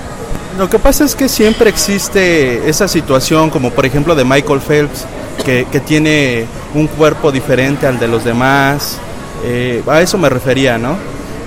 Lo 0.57 0.67
que 0.67 0.79
pasa 0.79 1.05
es 1.05 1.15
que 1.15 1.29
siempre 1.29 1.69
existe 1.69 2.67
esa 2.67 2.87
situación, 2.87 3.51
como 3.51 3.69
por 3.69 3.85
ejemplo 3.85 4.15
de 4.15 4.25
Michael 4.25 4.59
Phelps, 4.59 5.05
que, 5.45 5.65
tiene 5.85 6.45
un 6.73 6.87
cuerpo 6.87 7.31
diferente 7.31 7.85
al 7.85 7.99
de 7.99 8.07
los 8.07 8.23
demás. 8.23 8.97
Eh, 9.45 9.83
a 9.85 10.01
eso 10.01 10.17
me 10.17 10.29
refería, 10.29 10.79
¿no? 10.79 10.97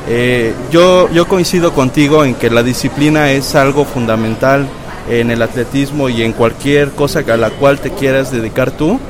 Eh, 0.08 0.54
yo, 0.70 1.11
yo 1.11 1.26
coincido 1.26 1.72
contigo 1.72 2.24
en 2.24 2.36
que 2.36 2.50
la 2.50 2.62
disciplina 2.62 3.32
es 3.32 3.56
algo 3.56 3.84
fundamental 3.84 4.68
en 5.08 5.32
el 5.32 5.42
atletismo 5.42 6.08
y 6.08 6.22
en 6.22 6.32
cualquier 6.32 6.92
cosa 6.92 7.24
a 7.26 7.36
la 7.36 7.50
cual 7.50 7.80
te 7.80 7.90
quieras 7.90 8.30
dedicar 8.30 8.70
tú. 8.70 9.00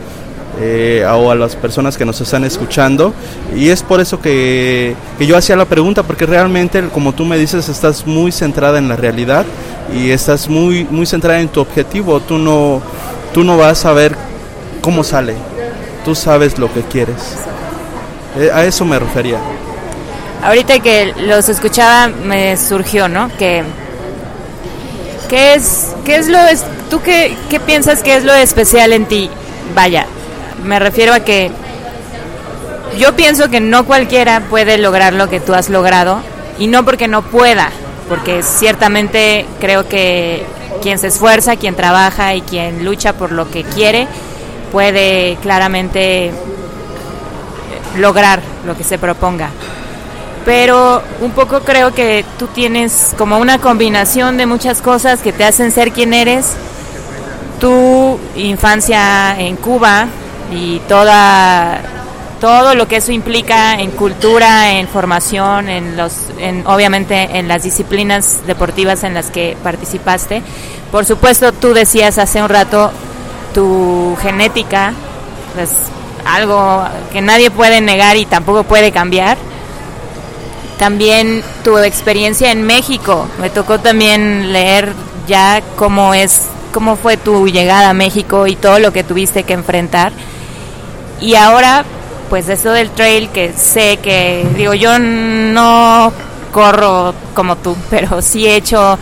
Eh, 0.61 1.07
o 1.09 1.31
a 1.31 1.37
las 1.37 1.57
personas 1.57 1.97
que 1.97 2.05
nos 2.05 2.21
están 2.21 2.45
escuchando. 2.45 3.15
Y 3.57 3.69
es 3.69 3.83
por 3.83 4.01
eso 4.01 4.21
que, 4.21 4.95
que, 5.17 5.27
yo 5.27 5.37
hacía 5.37 5.57
la 5.57 5.65
pregunta, 5.65 6.03
porque 6.03 6.27
realmente, 6.27 6.83
como 6.93 7.15
tú 7.15 7.25
me 7.25 7.39
dices, 7.39 7.69
estás 7.69 8.07
muy 8.07 8.31
centrada 8.31 8.79
en 8.79 8.89
la 8.89 8.97
realidad 8.97 9.47
y 9.95 10.11
estás 10.11 10.49
muy, 10.49 10.85
muy 10.85 11.07
centrada 11.07 11.41
en 11.41 11.49
tu 11.49 11.61
objetivo. 11.61 12.21
Tú 12.21 12.39
no, 12.39 12.81
tú 13.33 13.45
no 13.45 13.57
vas 13.57 13.85
a 13.85 13.93
ver 13.93 14.17
cómo 14.81 15.05
sale, 15.05 15.35
tú 16.05 16.15
sabes 16.15 16.59
lo 16.59 16.73
que 16.73 16.83
quieres. 16.83 17.37
Eh, 18.39 18.51
a 18.53 18.65
eso 18.65 18.85
me 18.85 18.99
refería. 18.99 19.39
Ahorita 20.43 20.79
que 20.79 21.13
los 21.27 21.49
escuchaba 21.49 22.09
me 22.09 22.57
surgió, 22.57 23.09
¿no? 23.09 23.29
Que 23.37 23.63
¿qué 25.29 25.55
es 25.55 25.95
qué 26.05 26.17
es 26.17 26.29
lo 26.29 26.39
es, 26.39 26.65
tú 26.89 27.01
qué, 27.03 27.37
qué 27.49 27.61
piensas 27.61 28.03
que 28.03 28.17
es 28.17 28.25
lo 28.25 28.35
especial 28.35 28.93
en 28.93 29.07
ti? 29.07 29.31
Vaya, 29.75 30.07
me 30.65 30.79
refiero 30.79 31.13
a 31.13 31.21
que 31.21 31.51
yo 32.99 33.15
pienso 33.15 33.49
que 33.49 33.61
no 33.61 33.85
cualquiera 33.85 34.41
puede 34.51 34.79
lograr 34.79 35.13
lo 35.13 35.29
que 35.29 35.41
tú 35.41 35.55
has 35.55 35.69
logrado 35.69 36.21
y 36.59 36.67
no 36.67 36.85
porque 36.85 37.07
no 37.07 37.23
pueda, 37.23 37.71
porque 38.11 38.43
ciertamente 38.43 39.47
creo 39.61 39.89
que 39.89 40.45
quien 40.83 40.99
se 40.99 41.07
esfuerza, 41.07 41.55
quien 41.55 41.77
trabaja 41.77 42.35
y 42.35 42.43
quien 42.43 42.85
lucha 42.85 43.13
por 43.13 43.31
lo 43.31 43.49
que 43.49 43.63
quiere, 43.63 44.09
puede 44.73 45.39
claramente 45.41 46.33
lograr 47.99 48.43
lo 48.67 48.77
que 48.77 48.83
se 48.83 48.99
proponga. 48.99 49.51
Pero 50.45 51.03
un 51.21 51.31
poco 51.31 51.61
creo 51.61 51.95
que 51.95 52.25
tú 52.37 52.49
tienes 52.49 53.15
como 53.17 53.39
una 53.39 53.59
combinación 53.59 54.37
de 54.37 54.47
muchas 54.47 54.83
cosas 54.83 55.21
que 55.21 55.33
te 55.33 55.45
hacen 55.45 55.71
ser 55.71 55.93
quien 55.93 56.13
eres. 56.13 56.47
Tu 57.61 58.19
infancia 58.35 59.39
en 59.39 59.55
Cuba 59.55 60.07
y 60.53 60.81
toda 60.89 61.81
todo 62.41 62.75
lo 62.75 62.89
que 62.89 62.97
eso 62.97 63.13
implica 63.13 63.75
en 63.75 63.91
cultura, 63.91 64.73
en 64.73 64.89
formación, 64.89 65.69
en 65.69 65.97
los, 65.97 66.15
en, 66.39 66.67
obviamente 66.67 67.39
en 67.39 67.49
las 67.49 67.63
disciplinas 67.63 68.47
deportivas 68.47 69.05
en 69.05 69.13
las 69.13 69.31
que 69.31 69.57
participaste. 69.63 70.43
Por 70.91 71.05
supuesto, 71.05 71.53
tú 71.53 71.75
decías 71.75 72.19
hace 72.19 72.43
un 72.43 72.49
rato 72.49 72.91
tu 73.55 74.17
genética, 74.23 74.95
pues 75.55 75.71
algo 76.25 76.85
que 77.13 77.21
nadie 77.21 77.51
puede 77.51 77.81
negar 77.81 78.17
y 78.17 78.25
tampoco 78.25 78.65
puede 78.65 78.91
cambiar. 78.91 79.37
También 80.79 81.43
tu 81.63 81.77
experiencia 81.79 82.53
en 82.53 82.63
México. 82.63 83.29
Me 83.39 83.51
tocó 83.51 83.81
también 83.81 84.51
leer 84.53 84.95
ya 85.29 85.61
cómo 85.77 86.15
es, 86.15 86.47
cómo 86.73 86.97
fue 86.97 87.19
tu 87.19 87.49
llegada 87.49 87.91
a 87.91 87.95
México 87.95 88.47
y 88.47 88.57
todo 88.57 88.79
lo 88.79 88.95
que 88.95 89.05
tuviste 89.05 89.43
que 89.43 89.53
enfrentar. 89.53 90.13
Y 91.21 91.35
ahora 91.35 91.85
pues 92.31 92.49
eso 92.49 92.71
del 92.71 92.91
trail 92.91 93.29
que 93.31 93.53
sé 93.53 93.99
que, 93.99 94.47
digo, 94.57 94.73
yo 94.73 94.99
no 95.01 96.13
corro 96.53 97.13
como 97.35 97.57
tú, 97.57 97.77
pero 97.91 98.23
sí 98.23 98.47
he 98.47 98.55
hecho 98.57 98.99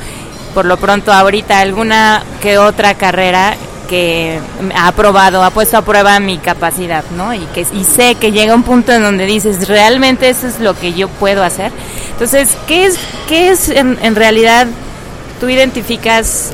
por 0.54 0.64
lo 0.64 0.78
pronto 0.78 1.12
ahorita 1.12 1.60
alguna 1.60 2.22
que 2.40 2.58
otra 2.58 2.94
carrera 2.94 3.54
que 3.86 4.40
ha 4.74 4.92
probado, 4.92 5.44
ha 5.44 5.50
puesto 5.50 5.76
a 5.76 5.82
prueba 5.82 6.18
mi 6.20 6.38
capacidad, 6.38 7.04
¿no? 7.16 7.32
Y 7.32 7.40
que 7.54 7.66
y 7.72 7.84
sé 7.84 8.16
que 8.16 8.32
llega 8.32 8.54
un 8.54 8.62
punto 8.62 8.92
en 8.92 9.02
donde 9.02 9.24
dices, 9.24 9.68
realmente 9.68 10.28
eso 10.28 10.46
es 10.46 10.58
lo 10.60 10.74
que 10.74 10.92
yo 10.92 11.08
puedo 11.08 11.42
hacer. 11.42 11.70
Entonces, 12.10 12.50
¿qué 12.66 12.86
es 12.86 12.98
qué 13.28 13.50
es 13.50 13.68
en, 13.68 13.98
en 14.02 14.14
realidad 14.14 14.66
tú 15.40 15.48
identificas 15.48 16.52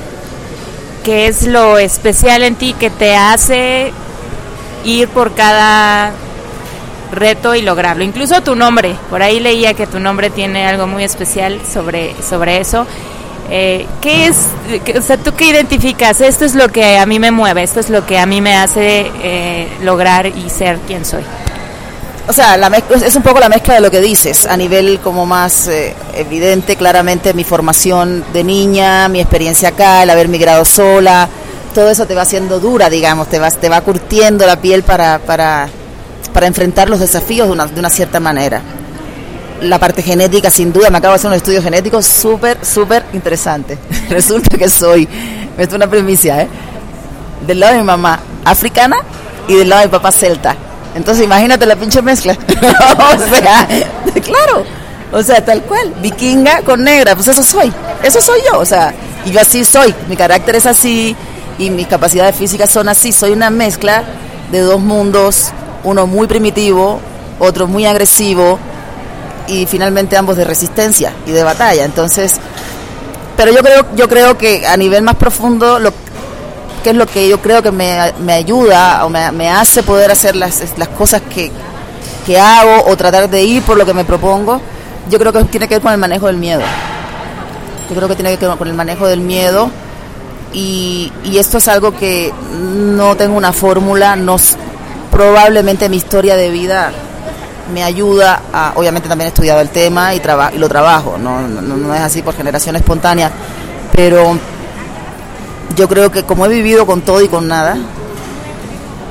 qué 1.03 1.27
es 1.27 1.47
lo 1.47 1.79
especial 1.79 2.43
en 2.43 2.57
ti 2.57 2.75
que 2.79 2.91
te 2.91 3.17
hace 3.17 3.93
ir 4.85 5.09
por 5.09 5.35
cada 5.35 6.13
reto 7.15 7.55
y 7.55 7.63
lograrlo. 7.63 8.05
Incluso 8.05 8.43
tu 8.43 8.55
nombre, 8.55 8.97
por 9.11 9.23
ahí 9.23 9.41
leía 9.41 9.75
que 9.75 9.87
tu 9.87 10.01
nombre 10.01 10.31
tiene 10.31 10.67
algo 10.67 10.87
muy 10.87 11.05
especial 11.05 11.61
sobre, 11.73 12.15
sobre 12.23 12.59
eso. 12.59 12.87
Eh, 13.51 13.87
¿Qué 14.01 14.27
es, 14.27 14.37
o 14.97 15.03
sea, 15.03 15.17
tú 15.19 15.35
qué 15.35 15.47
identificas? 15.47 16.21
Esto 16.21 16.45
es 16.45 16.55
lo 16.55 16.69
que 16.69 16.99
a 16.99 17.07
mí 17.07 17.19
me 17.19 17.31
mueve, 17.31 17.63
esto 17.63 17.81
es 17.81 17.91
lo 17.91 18.07
que 18.07 18.19
a 18.19 18.27
mí 18.27 18.41
me 18.41 18.57
hace 18.57 19.11
eh, 19.23 19.69
lograr 19.83 20.27
y 20.27 20.49
ser 20.49 20.79
quien 20.87 21.05
soy. 21.05 21.23
O 22.27 22.33
sea, 22.33 22.57
la 22.57 22.69
es 22.69 23.17
un 23.17 23.23
poco 23.23 23.39
la 23.39 23.51
mezcla 23.51 23.75
de 23.75 23.83
lo 23.83 23.91
que 23.91 24.01
dices, 24.01 24.47
a 24.47 24.57
nivel 24.57 24.99
como 25.01 25.27
más 25.27 25.69
eh, 25.69 25.95
evidente, 26.15 26.75
claramente 26.75 27.35
mi 27.35 27.45
formación 27.45 28.25
de 28.33 28.43
niña, 28.43 29.09
mi 29.09 29.21
experiencia 29.21 29.69
acá, 29.69 30.03
el 30.03 30.09
haber 30.09 30.29
migrado 30.29 30.65
sola, 30.65 31.29
todo 31.75 31.91
eso 31.91 32.07
te 32.07 32.15
va 32.15 32.23
haciendo 32.23 32.61
dura, 32.61 32.89
digamos, 32.89 33.29
te 33.29 33.39
va, 33.39 33.51
te 33.51 33.69
va 33.69 33.83
curtiendo 33.83 34.47
la 34.47 34.57
piel 34.57 34.85
para, 34.85 35.19
para 35.19 35.69
para 36.35 36.49
enfrentar 36.49 36.91
los 36.91 37.01
desafíos 37.01 37.47
de 37.47 37.53
una, 37.53 37.67
de 37.67 37.81
una 37.81 37.89
cierta 37.89 38.21
manera. 38.21 38.61
La 39.63 39.79
parte 39.79 40.03
genética, 40.03 40.51
sin 40.51 40.73
duda, 40.73 40.91
me 40.91 40.99
acabo 40.99 41.13
de 41.13 41.17
hacer 41.17 41.31
un 41.31 41.37
estudio 41.37 41.63
genético 41.63 42.03
súper, 42.03 42.59
súper 42.63 43.05
interesante. 43.15 43.79
Resulta 44.11 44.59
que 44.59 44.69
soy, 44.69 45.09
es 45.57 45.73
una 45.73 45.87
primicia, 45.87 46.43
¿eh? 46.43 46.49
Del 47.47 47.61
lado 47.61 47.75
de 47.75 47.79
mi 47.79 47.85
mamá 47.85 48.19
africana 48.45 48.97
y 49.47 49.55
del 49.55 49.69
lado 49.69 49.83
de 49.83 49.87
mi 49.87 49.93
papá 49.93 50.11
celta. 50.11 50.57
Entonces 50.95 51.25
imagínate 51.25 51.67
la 51.67 51.77
pinche 51.77 52.03
mezcla. 52.03 52.33
o 52.37 53.35
sea, 53.35 53.69
claro, 54.21 54.65
o 55.13 55.23
sea, 55.23 55.45
tal 55.45 55.63
cual, 55.63 55.95
vikinga 56.03 56.63
con 56.63 56.83
negra, 56.83 57.15
pues 57.15 57.29
eso 57.29 57.45
soy, 57.45 57.73
eso 58.03 58.21
soy 58.21 58.41
yo, 58.51 58.59
o 58.59 58.65
sea, 58.65 58.93
y 59.25 59.31
yo 59.31 59.41
así 59.41 59.65
soy, 59.65 59.95
mi 60.09 60.17
carácter 60.17 60.57
es 60.57 60.67
así 60.67 61.15
y 61.59 61.71
mis 61.71 61.87
capacidades 61.87 62.35
físicas 62.35 62.71
son 62.71 62.89
así, 62.89 63.13
soy 63.13 63.31
una 63.31 63.51
mezcla 63.51 64.03
de 64.51 64.61
dos 64.61 64.81
mundos 64.81 65.53
uno 65.85 66.07
muy 66.07 66.27
primitivo, 66.27 67.01
otro 67.39 67.67
muy 67.67 67.87
agresivo 67.87 68.59
y 69.47 69.67
finalmente 69.67 70.17
ambos 70.17 70.37
de 70.37 70.45
resistencia 70.45 71.13
y 71.27 71.31
de 71.31 71.43
batalla. 71.43 71.85
Entonces, 71.85 72.41
pero 73.37 73.53
yo 73.53 73.63
creo, 73.63 73.87
yo 73.95 74.09
creo 74.09 74.39
que 74.39 74.67
a 74.67 74.77
nivel 74.77 75.03
más 75.03 75.17
profundo, 75.17 75.79
lo 75.79 75.93
que 76.83 76.91
es 76.91 76.97
lo 76.97 77.07
que 77.07 77.29
yo 77.29 77.41
creo 77.41 77.63
que 77.63 77.71
me, 77.71 78.13
me 78.21 78.35
ayuda 78.35 79.05
o 79.05 79.09
me, 79.09 79.31
me, 79.33 79.51
hace 79.51 79.83
poder 79.83 80.11
hacer 80.11 80.37
las, 80.37 80.63
las 80.77 80.89
cosas 80.89 81.23
que, 81.23 81.51
que 82.27 82.39
hago 82.39 82.85
o 82.87 82.97
tratar 82.97 83.29
de 83.29 83.43
ir 83.43 83.63
por 83.63 83.77
lo 83.77 83.87
que 83.87 83.95
me 83.95 84.05
propongo, 84.05 84.61
yo 85.11 85.19
creo 85.19 85.33
que 85.33 85.45
tiene 85.45 85.67
que 85.67 85.77
ver 85.77 85.83
con 85.83 85.93
el 85.93 85.99
manejo 85.99 86.27
del 86.27 86.37
miedo. 86.37 86.63
Yo 87.89 87.97
creo 87.97 88.09
que 88.09 88.15
tiene 88.15 88.37
que 88.37 88.47
ver 88.47 88.57
con 88.57 88.69
el 88.69 88.75
manejo 88.75 89.07
del 89.07 89.21
miedo 89.21 89.71
y, 90.53 91.13
y 91.25 91.39
esto 91.39 91.59
es 91.59 91.69
algo 91.69 91.97
que 91.97 92.33
no 92.53 93.17
tengo 93.17 93.37
una 93.37 93.53
fórmula, 93.53 94.15
no, 94.17 94.37
probablemente 95.15 95.89
mi 95.89 95.97
historia 95.97 96.35
de 96.35 96.51
vida 96.51 96.91
me 97.73 97.85
ayuda 97.85 98.43
a, 98.53 98.73
obviamente 98.75 99.09
también 99.09 99.27
he 99.27 99.29
estudiado 99.29 99.61
el 99.61 99.69
tema 99.69 100.13
y, 100.13 100.21
lo 100.59 100.69
trabajo, 100.69 101.17
no, 101.17 101.41
no, 101.41 101.95
es 101.95 102.01
así 102.01 102.21
por 102.21 102.35
generación 102.35 102.75
espontánea, 102.75 103.31
pero 103.93 104.37
yo 105.77 105.89
creo 105.89 106.11
que 106.11 106.25
como 106.25 106.47
he 106.47 106.49
vivido 106.49 106.85
con 106.85 107.03
todo 107.03 107.23
y 107.23 107.29
con 107.29 107.47
nada, 107.47 107.77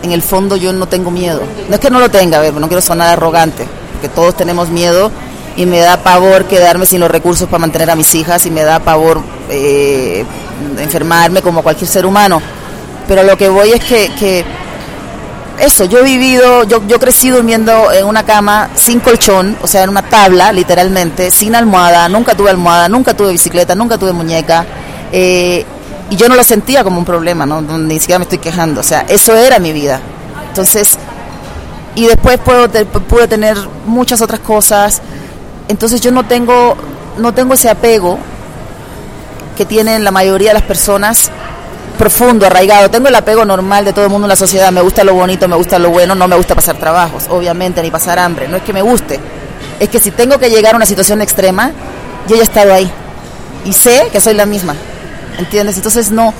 en 0.03 0.11
el 0.11 0.21
fondo 0.21 0.57
yo 0.57 0.73
no 0.73 0.87
tengo 0.87 1.09
miedo. 1.09 1.41
No 1.69 1.75
es 1.75 1.79
que 1.79 1.89
no 1.89 2.01
lo 2.01 2.11
tenga, 2.11 2.39
a 2.39 2.41
ver, 2.41 2.53
no 2.53 2.67
quiero 2.67 2.81
sonar 2.81 3.07
arrogante, 3.07 3.65
porque 3.93 4.09
todos 4.09 4.35
tenemos 4.35 4.67
miedo 4.67 5.09
y 5.55 5.65
me 5.65 5.79
da 5.79 6.03
pavor 6.03 6.43
quedarme 6.45 6.85
sin 6.85 6.99
los 6.99 7.09
recursos 7.09 7.47
para 7.47 7.59
mantener 7.59 7.89
a 7.89 7.95
mis 7.95 8.13
hijas 8.13 8.45
y 8.45 8.51
me 8.51 8.63
da 8.63 8.81
pavor 8.81 9.21
eh, 9.49 10.25
enfermarme 10.79 11.41
como 11.41 11.63
cualquier 11.63 11.89
ser 11.89 12.05
humano. 12.05 12.41
Pero 13.07 13.23
lo 13.23 13.37
que 13.37 13.47
voy 13.47 13.71
es 13.71 13.83
que 13.83 14.45
eso, 15.59 15.85
yo 15.85 15.99
he 15.99 16.03
vivido, 16.03 16.63
yo, 16.63 16.81
yo 16.87 16.99
crecí 16.99 17.29
durmiendo 17.29 17.91
en 17.91 18.05
una 18.05 18.23
cama 18.23 18.69
sin 18.75 18.99
colchón, 18.99 19.57
o 19.61 19.67
sea, 19.67 19.83
en 19.83 19.89
una 19.89 20.01
tabla, 20.01 20.51
literalmente, 20.51 21.31
sin 21.31 21.55
almohada, 21.55 22.09
nunca 22.09 22.35
tuve 22.35 22.49
almohada, 22.49 22.89
nunca 22.89 23.13
tuve 23.13 23.31
bicicleta, 23.31 23.75
nunca 23.75 23.97
tuve 23.97 24.13
muñeca, 24.13 24.65
eh, 25.11 25.65
y 26.09 26.15
yo 26.15 26.27
no 26.27 26.35
lo 26.35 26.43
sentía 26.43 26.83
como 26.83 26.97
un 26.99 27.05
problema, 27.05 27.45
¿no? 27.45 27.61
ni 27.61 27.99
siquiera 27.99 28.19
me 28.19 28.23
estoy 28.23 28.39
quejando, 28.39 28.81
o 28.81 28.83
sea, 28.83 29.01
eso 29.07 29.35
era 29.35 29.59
mi 29.59 29.71
vida. 29.71 30.01
Entonces, 30.49 30.97
y 31.95 32.05
después 32.05 32.39
puedo, 32.39 32.69
pude 33.07 33.27
tener 33.27 33.57
muchas 33.85 34.21
otras 34.21 34.39
cosas, 34.39 35.01
entonces 35.67 36.01
yo 36.01 36.11
no 36.11 36.25
tengo, 36.25 36.75
no 37.17 37.33
tengo 37.33 37.53
ese 37.53 37.69
apego 37.69 38.17
que 39.55 39.65
tienen 39.65 40.03
la 40.03 40.11
mayoría 40.11 40.49
de 40.49 40.55
las 40.55 40.63
personas 40.63 41.31
profundo, 41.97 42.45
arraigado. 42.45 42.89
Tengo 42.89 43.07
el 43.07 43.15
apego 43.15 43.45
normal 43.45 43.85
de 43.85 43.93
todo 43.93 44.05
el 44.05 44.11
mundo 44.11 44.25
en 44.25 44.29
la 44.29 44.35
sociedad. 44.35 44.71
Me 44.71 44.81
gusta 44.81 45.03
lo 45.03 45.13
bonito, 45.13 45.47
me 45.47 45.55
gusta 45.55 45.79
lo 45.79 45.89
bueno, 45.89 46.15
no 46.15 46.27
me 46.27 46.35
gusta 46.35 46.55
pasar 46.55 46.77
trabajos, 46.77 47.25
obviamente, 47.29 47.81
ni 47.81 47.91
pasar 47.91 48.19
hambre. 48.19 48.47
No 48.47 48.57
es 48.57 48.63
que 48.63 48.73
me 48.73 48.81
guste. 48.81 49.19
Es 49.79 49.89
que 49.89 49.99
si 49.99 50.11
tengo 50.11 50.37
que 50.39 50.49
llegar 50.49 50.73
a 50.73 50.77
una 50.77 50.85
situación 50.85 51.21
extrema, 51.21 51.71
yo 52.27 52.35
ya 52.35 52.41
he 52.41 52.45
estado 52.45 52.73
ahí. 52.73 52.89
Y 53.65 53.73
sé 53.73 54.09
que 54.11 54.19
soy 54.19 54.33
la 54.33 54.45
misma. 54.45 54.75
¿Entiendes? 55.37 55.77
Entonces 55.77 56.11
no, 56.11 56.33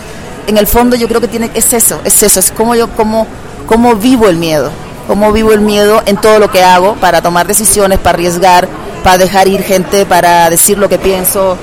en 0.47 0.58
el 0.58 0.68
fondo 0.68 0.95
yo 0.95 1.08
creo 1.08 1.22
que 1.22 1.28
tiene, 1.28 1.49
es 1.54 1.74
eso, 1.74 1.99
es 2.04 2.22
eso, 2.22 2.39
es 2.39 2.51
como 2.51 2.76
yo, 2.76 2.89
como, 2.89 3.28
como 3.68 3.95
vivo 3.95 4.28
el 4.28 4.38
miedo. 4.38 4.72
Cómo 5.08 5.34
vivo 5.34 5.51
el 5.51 5.60
miedo 5.60 6.01
en 6.06 6.16
todo 6.16 6.39
lo 6.39 6.49
que 6.49 6.64
hago 6.64 6.95
para 6.95 7.22
tomar 7.22 7.45
decisiones, 7.45 7.99
para 7.99 8.16
arriesgar, 8.16 8.70
para 9.04 9.18
dejar 9.18 9.49
ir 9.49 9.62
gente, 9.64 10.06
para 10.06 10.49
decir 10.49 10.78
lo 10.78 10.88
que 10.88 10.97
pienso, 10.97 11.58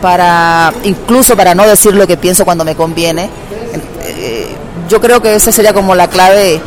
para 0.00 0.72
incluso 0.84 1.36
para 1.36 1.54
no 1.54 1.66
decir 1.66 1.94
lo 1.94 2.06
que 2.06 2.16
pienso 2.16 2.44
cuando 2.44 2.64
me 2.64 2.74
conviene. 2.74 3.30
Eh, 4.04 4.54
yo 4.88 5.00
creo 5.00 5.20
que 5.20 5.34
esa 5.34 5.52
sería 5.52 5.72
como 5.72 5.94
la 5.94 6.08
clave 6.08 6.60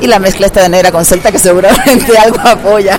y 0.00 0.06
la 0.06 0.18
mezcla 0.18 0.46
esta 0.46 0.62
de 0.62 0.68
negra 0.68 0.92
con 0.92 1.04
celta 1.04 1.32
que 1.32 1.38
seguramente 1.38 2.16
algo 2.16 2.40
apoya. 2.40 2.98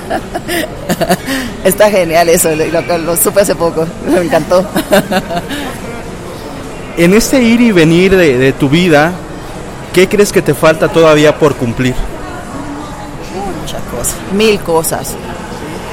Está 1.63 1.89
genial 1.89 2.29
eso, 2.29 2.49
lo, 2.55 2.97
lo 2.99 3.17
supe 3.17 3.41
hace 3.41 3.55
poco, 3.55 3.85
me 4.07 4.21
encantó. 4.21 4.65
en 6.97 7.13
este 7.13 7.41
ir 7.41 7.61
y 7.61 7.71
venir 7.71 8.15
de, 8.15 8.53
tu 8.53 8.69
vida, 8.69 9.11
¿qué 9.93 10.07
crees 10.07 10.31
que 10.31 10.41
te 10.41 10.53
falta 10.53 10.87
todavía 10.87 11.37
por 11.37 11.55
cumplir? 11.55 11.95
Muchas 13.61 13.81
cosas, 13.83 14.15
mil 14.33 14.59
cosas. 14.61 15.15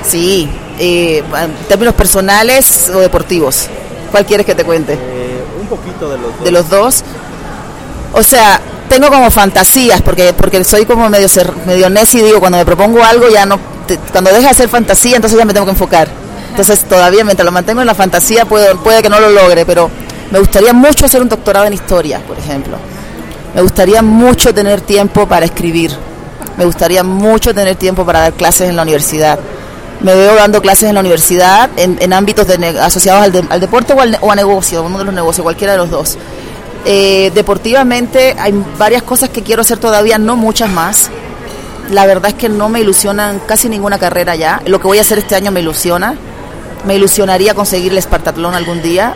Sí, 0.09 0.49
eh, 0.78 1.18
en 1.18 1.54
términos 1.68 1.94
personales 1.94 2.90
o 2.94 3.00
deportivos. 3.00 3.68
¿Cuál 4.10 4.26
quieres 4.26 4.46
que 4.46 4.54
te 4.54 4.64
cuente? 4.64 4.94
Eh, 4.94 5.44
un 5.60 5.66
poquito 5.66 6.08
de 6.10 6.18
los 6.18 6.32
dos. 6.32 6.44
De 6.44 6.50
los 6.50 6.68
dos. 6.68 7.04
O 8.12 8.22
sea, 8.22 8.60
tengo 8.88 9.08
como 9.08 9.30
fantasías, 9.30 10.00
porque 10.02 10.32
porque 10.32 10.62
soy 10.64 10.86
como 10.86 11.08
medio 11.08 11.28
ser, 11.28 11.52
medio 11.66 11.90
necio 11.90 12.20
y 12.20 12.24
digo, 12.24 12.40
cuando 12.40 12.58
me 12.58 12.64
propongo 12.64 13.02
algo 13.02 13.28
ya 13.28 13.44
no, 13.44 13.58
cuando 14.12 14.32
deja 14.32 14.48
de 14.48 14.54
ser 14.54 14.68
fantasía, 14.68 15.16
entonces 15.16 15.38
ya 15.38 15.44
me 15.44 15.52
tengo 15.52 15.66
que 15.66 15.72
enfocar. 15.72 16.08
Entonces 16.50 16.84
todavía 16.84 17.24
mientras 17.24 17.44
lo 17.44 17.52
mantengo 17.52 17.80
en 17.82 17.86
la 17.86 17.94
fantasía 17.94 18.46
puedo, 18.46 18.76
puede 18.78 19.02
que 19.02 19.10
no 19.10 19.20
lo 19.20 19.30
logre, 19.30 19.66
pero 19.66 19.90
me 20.30 20.38
gustaría 20.38 20.72
mucho 20.72 21.06
hacer 21.06 21.20
un 21.20 21.28
doctorado 21.28 21.66
en 21.66 21.74
historia, 21.74 22.20
por 22.26 22.38
ejemplo. 22.38 22.78
Me 23.54 23.62
gustaría 23.62 24.02
mucho 24.02 24.54
tener 24.54 24.80
tiempo 24.80 25.26
para 25.26 25.46
escribir. 25.46 25.90
Me 26.56 26.64
gustaría 26.64 27.02
mucho 27.02 27.54
tener 27.54 27.76
tiempo 27.76 28.04
para 28.04 28.20
dar 28.20 28.32
clases 28.32 28.68
en 28.68 28.76
la 28.76 28.82
universidad 28.82 29.38
me 30.01 30.14
veo 30.14 30.34
dando 30.34 30.61
clases 30.61 30.88
en 30.88 30.94
la 30.94 31.01
universidad 31.01 31.70
en, 31.76 32.12
ámbitos 32.12 32.47
asociados 32.80 33.22
al, 33.22 33.61
deporte 33.61 33.92
o, 33.92 34.01
al, 34.01 34.18
o, 34.20 34.30
a 34.30 34.36
negocio, 34.36 34.82
uno 34.82 34.99
de 34.99 35.05
los 35.05 35.14
negocios, 35.14 35.42
cualquiera 35.42 35.72
de 35.72 35.78
los 35.78 35.90
dos. 35.90 36.18
Eh, 36.84 37.32
deportivamente 37.34 38.36
hay 38.38 38.55
varias 38.78 39.03
cosas 39.03 39.28
que 39.30 39.42
quiero 39.42 39.62
hacer 39.62 39.78
todavía, 39.78 40.18
no 40.18 40.36
muchas 40.36 40.70
más. 40.70 41.11
La 41.90 42.07
verdad 42.07 42.30
es 42.30 42.34
que 42.34 42.49
no 42.49 42.68
me 42.68 42.80
ilusionan 42.80 43.40
casi 43.40 43.68
ninguna 43.68 43.99
carrera 43.99 44.36
ya. 44.36 44.62
Lo 44.66 44.80
que 44.80 44.86
voy 44.86 44.99
a 44.99 45.01
hacer 45.01 45.18
este 45.18 45.34
año 45.34 45.51
me 45.51 45.61
ilusiona. 45.61 46.14
Me 46.86 46.94
ilusionaría 46.94 47.55
conseguir 47.55 47.92
el 47.92 48.01
Spartatlón 48.03 48.55
algún 48.55 48.82
día. 48.82 49.14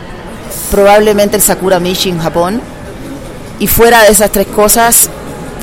Probablemente 0.69 1.37
el 1.37 1.41
Sakura 1.41 1.79
Mishi 1.79 2.09
en 2.09 2.19
Japón. 2.19 2.61
Y 3.59 3.67
fuera 3.67 4.03
de 4.03 4.09
esas 4.09 4.31
tres 4.31 4.47
cosas, 4.47 5.09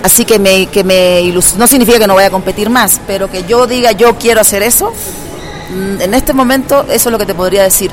Así 0.03 0.25
que 0.25 0.39
me, 0.39 0.67
que 0.67 0.85
me 0.85 1.33
no 1.57 1.67
significa 1.67 1.99
que 1.99 2.07
no 2.07 2.15
vaya 2.15 2.29
a 2.29 2.31
competir 2.31 2.71
más, 2.71 3.01
pero 3.07 3.31
que 3.31 3.45
yo 3.45 3.67
diga 3.67 3.93
yo 3.93 4.17
quiero 4.17 4.41
hacer 4.41 4.63
eso, 4.63 4.93
mm, 5.71 6.01
en 6.01 6.15
este 6.15 6.33
momento 6.33 6.83
eso 6.89 7.09
es 7.09 7.13
lo 7.13 7.19
que 7.19 7.27
te 7.27 7.35
podría 7.35 7.65
decir. 7.65 7.91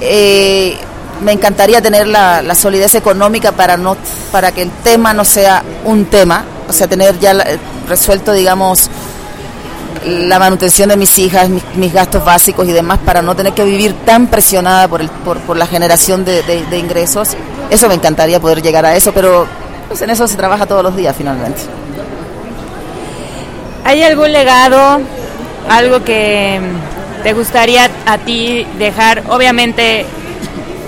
Eh, 0.00 0.76
me 1.22 1.32
encantaría 1.32 1.80
tener 1.80 2.08
la, 2.08 2.54
solidez 2.54 2.94
económica 2.94 3.52
para 3.52 3.76
no 3.76 3.96
para 4.32 4.50
que 4.52 4.62
el 4.62 4.70
tema 4.70 5.14
no 5.14 5.24
sea 5.24 5.62
un 5.84 6.06
tema, 6.06 6.44
o 6.68 6.72
sea, 6.72 6.88
tener 6.88 7.18
ya 7.20 7.36
resuelto, 7.88 8.32
digamos, 8.32 8.90
la 10.04 10.38
manutención 10.38 10.88
de 10.88 10.96
mis 10.96 11.16
hijas, 11.18 11.48
mis, 11.76 11.92
gastos 11.92 12.24
básicos 12.24 12.66
y 12.66 12.72
demás, 12.72 12.98
para 13.04 13.22
no 13.22 13.36
tener 13.36 13.52
que 13.52 13.64
vivir 13.64 13.94
tan 14.04 14.26
presionada 14.26 14.88
por, 14.88 15.00
el, 15.00 15.08
por, 15.08 15.38
por 15.40 15.56
la 15.56 15.66
generación 15.66 16.24
de, 16.24 16.42
de 16.42 16.78
ingresos. 16.78 17.36
Eso 17.70 17.88
me 17.88 17.94
encantaría 17.94 18.40
poder 18.40 18.62
llegar 18.62 18.84
a 18.84 18.96
eso, 18.96 19.12
pero 19.12 19.46
pues 19.92 20.00
en 20.00 20.08
eso 20.08 20.26
se 20.26 20.38
trabaja 20.38 20.64
todos 20.64 20.82
los 20.82 20.96
días 20.96 21.14
finalmente. 21.14 21.60
¿Hay 23.84 24.02
algún 24.02 24.32
legado, 24.32 25.02
algo 25.68 26.02
que 26.02 26.58
te 27.22 27.34
gustaría 27.34 27.90
a 28.06 28.16
ti 28.16 28.66
dejar? 28.78 29.22
Obviamente 29.28 30.06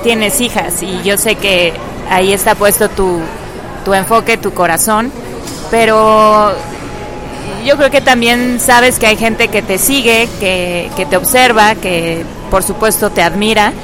tienes 0.02 0.40
hijas 0.40 0.82
y 0.82 1.02
yo 1.02 1.18
sé 1.18 1.34
que 1.34 1.74
ahí 2.08 2.32
está 2.32 2.54
puesto 2.54 2.88
tu, 2.88 3.20
tu 3.84 3.92
enfoque, 3.92 4.38
tu 4.38 4.54
corazón, 4.54 5.12
pero 5.70 6.54
yo 7.66 7.76
creo 7.76 7.90
que 7.90 8.00
también 8.00 8.58
sabes 8.58 8.98
que 8.98 9.06
hay 9.06 9.18
gente 9.18 9.48
que 9.48 9.60
te 9.60 9.76
sigue, 9.76 10.30
que, 10.40 10.90
que 10.96 11.04
te 11.04 11.18
observa, 11.18 11.74
que 11.74 12.24
por 12.50 12.62
supuesto 12.62 13.10
te 13.10 13.22
admira. 13.22 13.74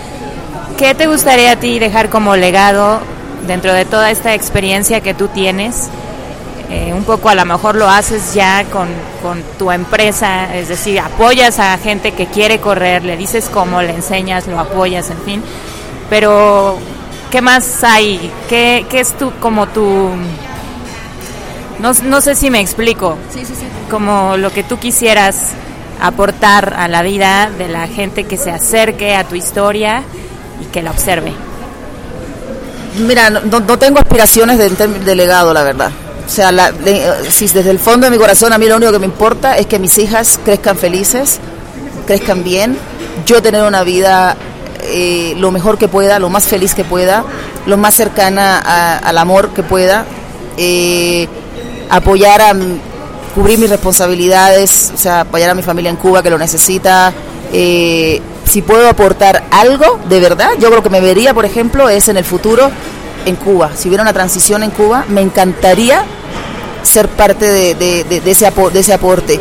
¿Qué 0.78 0.94
te 0.94 1.06
gustaría 1.06 1.52
a 1.52 1.56
ti 1.56 1.78
dejar 1.78 2.08
como 2.08 2.36
legado 2.36 3.00
dentro 3.46 3.72
de 3.72 3.84
toda 3.84 4.10
esta 4.10 4.34
experiencia 4.34 5.00
que 5.00 5.14
tú 5.14 5.28
tienes, 5.28 5.88
eh, 6.70 6.92
un 6.94 7.02
poco 7.02 7.28
a 7.28 7.34
lo 7.34 7.44
mejor 7.44 7.74
lo 7.74 7.88
haces 7.88 8.32
ya 8.32 8.64
con, 8.66 8.88
tu 9.58 9.70
empresa, 9.72 10.54
es 10.54 10.68
decir, 10.68 11.00
apoyas 11.00 11.58
a 11.58 11.76
gente 11.78 12.12
que 12.12 12.26
quiere 12.26 12.60
correr, 12.60 13.04
le 13.04 13.16
dices 13.16 13.50
cómo, 13.52 13.82
le 13.82 13.90
enseñas, 13.90 14.46
lo 14.46 14.58
apoyas, 14.58 15.10
en 15.10 15.18
fin, 15.22 15.42
pero 16.08 16.78
¿qué 17.30 17.42
más 17.42 17.82
hay? 17.82 18.30
¿Qué, 18.48 18.86
qué 18.88 19.00
es 19.00 19.12
tú 19.18 19.32
como 19.40 19.66
tu... 19.66 20.10
No, 21.80 21.92
no 22.04 22.20
sé 22.20 22.34
si 22.34 22.50
me 22.50 22.60
explico, 22.60 23.18
sí, 23.32 23.44
sí, 23.44 23.54
sí. 23.54 23.66
como 23.90 24.36
lo 24.36 24.52
que 24.52 24.62
tú 24.62 24.78
quisieras 24.78 25.48
aportar 26.00 26.74
a 26.76 26.88
la 26.88 27.02
vida 27.02 27.50
de 27.50 27.68
la 27.68 27.88
gente 27.88 28.24
que 28.24 28.36
se 28.36 28.50
acerque 28.50 29.16
a 29.16 29.24
tu 29.24 29.34
historia 29.34 30.02
y 30.62 30.66
que 30.66 30.82
la 30.82 30.92
observe. 30.92 31.32
Mira, 32.98 33.30
no, 33.30 33.78
tengo 33.78 34.00
aspiraciones 34.00 34.58
de, 34.58 35.14
legado, 35.14 35.52
la 35.54 35.62
verdad. 35.62 35.90
O 36.26 36.28
sea, 36.28 36.72
si 37.28 37.46
desde 37.46 37.70
el 37.70 37.78
fondo 37.78 38.06
de 38.06 38.10
mi 38.10 38.18
corazón 38.18 38.52
a 38.52 38.58
mí 38.58 38.66
lo 38.66 38.76
único 38.76 38.92
que 38.92 38.98
me 38.98 39.06
importa 39.06 39.56
es 39.56 39.66
que 39.66 39.78
mis 39.78 39.96
hijas 39.98 40.38
crezcan 40.44 40.76
felices, 40.76 41.38
crezcan 42.06 42.44
bien, 42.44 42.76
yo 43.26 43.42
tener 43.42 43.62
una 43.64 43.82
vida 43.82 44.36
eh, 44.82 45.34
lo 45.38 45.50
mejor 45.50 45.78
que 45.78 45.88
pueda, 45.88 46.18
lo 46.18 46.30
más 46.30 46.46
feliz 46.46 46.74
que 46.74 46.84
pueda, 46.84 47.24
lo 47.66 47.76
más 47.76 47.94
cercana 47.94 48.58
al 48.98 49.18
amor 49.18 49.50
que 49.50 49.62
pueda, 49.62 50.04
eh, 50.56 51.28
apoyar 51.88 52.40
a 52.40 52.54
cubrir 53.34 53.58
mis 53.58 53.70
responsabilidades, 53.70 54.92
o 54.94 54.98
sea, 54.98 55.20
apoyar 55.20 55.50
a 55.50 55.54
mi 55.54 55.62
familia 55.62 55.90
en 55.90 55.96
Cuba 55.96 56.22
que 56.22 56.30
lo 56.30 56.38
necesita. 56.38 57.12
Eh, 57.52 58.20
si 58.50 58.62
puedo 58.62 58.88
aportar 58.88 59.44
algo 59.52 60.00
de 60.08 60.18
verdad, 60.18 60.50
yo 60.58 60.70
creo 60.70 60.82
que 60.82 60.90
me 60.90 61.00
vería, 61.00 61.32
por 61.32 61.44
ejemplo, 61.44 61.88
es 61.88 62.08
en 62.08 62.16
el 62.16 62.24
futuro 62.24 62.68
en 63.24 63.36
Cuba. 63.36 63.70
Si 63.76 63.86
hubiera 63.86 64.02
una 64.02 64.12
transición 64.12 64.64
en 64.64 64.72
Cuba, 64.72 65.04
me 65.08 65.20
encantaría 65.20 66.02
ser 66.82 67.08
parte 67.08 67.46
de, 67.48 68.04
ese, 68.26 68.50
de 68.50 68.80
ese 68.80 68.92
aporte. 68.92 69.40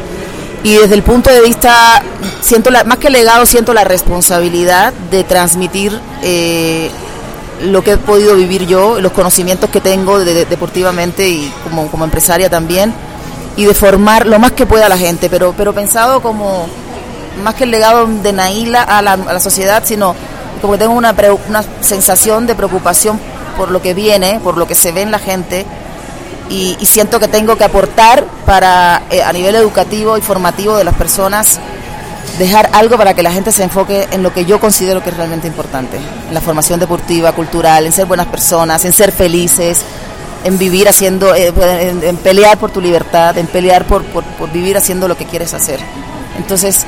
Y 0.62 0.76
desde 0.76 0.94
el 0.94 1.02
punto 1.02 1.32
de 1.32 1.42
vista, 1.42 2.04
siento 2.42 2.70
la, 2.70 2.84
más 2.84 3.00
que 3.00 3.10
legado, 3.10 3.48
siento 3.48 3.74
la 3.74 3.84
responsabilidad 3.84 4.94
de 5.10 5.24
transmitir 5.24 6.00
eh, 6.22 6.92
lo 7.64 7.84
que 7.84 7.94
he 7.94 7.98
podido 7.98 8.36
vivir 8.36 8.68
yo, 8.68 9.02
los 9.02 9.12
conocimientos 9.14 9.72
que 9.72 9.82
tengo 9.82 10.20
deportivamente 10.20 11.28
y 11.28 11.52
como, 11.64 11.88
como 11.90 12.04
empresaria 12.04 12.48
también, 12.48 12.94
y 13.58 13.66
de 13.66 13.74
formar 13.74 14.28
lo 14.28 14.38
más 14.38 14.52
que 14.52 14.68
pueda 14.68 14.88
la 14.88 14.98
gente, 15.00 15.32
pero, 15.32 15.56
pero 15.58 15.74
pensado 15.74 16.22
como 16.22 16.68
más 17.40 17.56
que 17.56 17.64
el 17.66 17.72
legado 17.72 18.06
de 18.06 18.34
Naila 18.34 18.84
a 18.84 19.02
la, 19.02 19.14
a 19.14 19.34
la 19.34 19.40
sociedad, 19.40 19.84
sino 19.86 20.16
como 20.62 20.74
que 20.74 20.80
tengo 20.80 20.94
una, 20.94 21.16
una 21.48 21.64
sensación 21.82 22.48
de 22.48 22.56
preocupación 22.56 23.20
por 23.58 23.72
lo 23.72 23.82
que 23.82 23.94
viene, 23.94 24.40
por 24.44 24.58
lo 24.58 24.68
que 24.68 24.76
se 24.76 24.92
ve 24.92 25.02
en 25.02 25.12
la 25.12 25.20
gente, 25.20 25.66
y, 26.50 26.78
siento 26.86 27.20
que 27.20 27.28
tengo 27.28 27.56
que 27.56 27.64
aportar 27.64 28.26
para, 28.46 29.04
eh, 29.12 29.22
a 29.22 29.32
nivel 29.32 29.56
educativo 29.56 30.18
y 30.18 30.22
formativo 30.22 30.78
de 30.78 30.84
las 30.84 30.96
personas, 30.96 31.60
dejar 32.40 32.70
algo 32.74 32.98
para 32.98 33.14
que 33.14 33.22
la 33.22 33.32
gente 33.32 33.52
se 33.52 33.64
enfoque 33.64 34.08
en 34.12 34.24
lo 34.24 34.34
que 34.34 34.46
yo 34.46 34.60
considero 34.60 35.04
que 35.04 35.10
es 35.10 35.18
realmente 35.18 35.48
importante, 35.48 35.98
en 35.98 36.34
la 36.34 36.42
formación 36.42 36.80
deportiva, 36.80 37.34
cultural, 37.34 37.86
en 37.86 37.92
ser 37.92 38.06
buenas 38.06 38.28
personas, 38.28 38.84
en 38.86 38.94
ser 38.94 39.12
felices, 39.12 39.82
en 40.44 40.58
vivir 40.58 40.88
haciendo, 40.88 41.36
eh, 41.36 41.54
en, 42.02 42.18
pelear 42.18 42.58
por 42.58 42.72
tu 42.72 42.82
libertad, 42.82 43.38
en 43.38 43.48
pelear 43.48 43.86
por, 43.86 44.04
por, 44.06 44.52
vivir 44.52 44.78
haciendo 44.78 45.08
lo 45.08 45.18
que 45.18 45.26
quieres 45.26 45.54
hacer. 45.54 45.80
Entonces, 46.38 46.86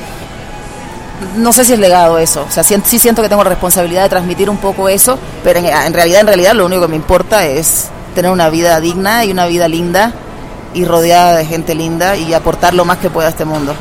no 1.36 1.52
sé 1.52 1.64
si 1.64 1.72
es 1.72 1.78
legado 1.78 2.18
eso, 2.18 2.44
o 2.48 2.50
sea, 2.50 2.62
sí, 2.62 2.98
siento 2.98 3.22
que 3.22 3.28
tengo 3.28 3.44
responsabilidad 3.44 4.04
de 4.04 4.08
transmitir 4.08 4.50
un 4.50 4.58
poco 4.58 4.88
eso, 4.88 5.18
pero 5.42 5.58
en, 5.58 5.66
en 5.66 5.92
realidad, 5.92 6.20
en 6.20 6.26
realidad 6.26 6.54
lo 6.54 6.66
único 6.66 6.82
que 6.82 6.88
me 6.88 6.96
importa 6.96 7.46
es 7.46 7.88
tener 8.14 8.30
una 8.30 8.50
vida 8.50 8.80
digna 8.80 9.24
y 9.24 9.30
una 9.30 9.46
vida 9.46 9.68
linda 9.68 10.12
y 10.74 10.84
rodeada 10.84 11.36
de 11.36 11.44
gente 11.44 11.74
linda 11.74 12.16
y 12.16 12.32
aportar 12.34 12.74
lo 12.74 12.84
más 12.84 12.98
que 12.98 13.10
pueda 13.10 13.28
a 13.28 13.30
este 13.30 13.44
mundo. 13.44 13.74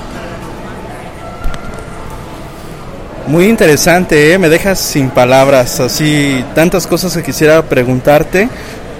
Muy 3.28 3.46
interesante, 3.46 4.34
¿eh? 4.34 4.38
me 4.38 4.50
dejas 4.50 4.80
sin 4.80 5.10
palabras, 5.10 5.80
así 5.80 6.44
tantas 6.54 6.86
cosas 6.88 7.16
que 7.16 7.24
quisiera 7.24 7.62
preguntarte, 7.62 8.50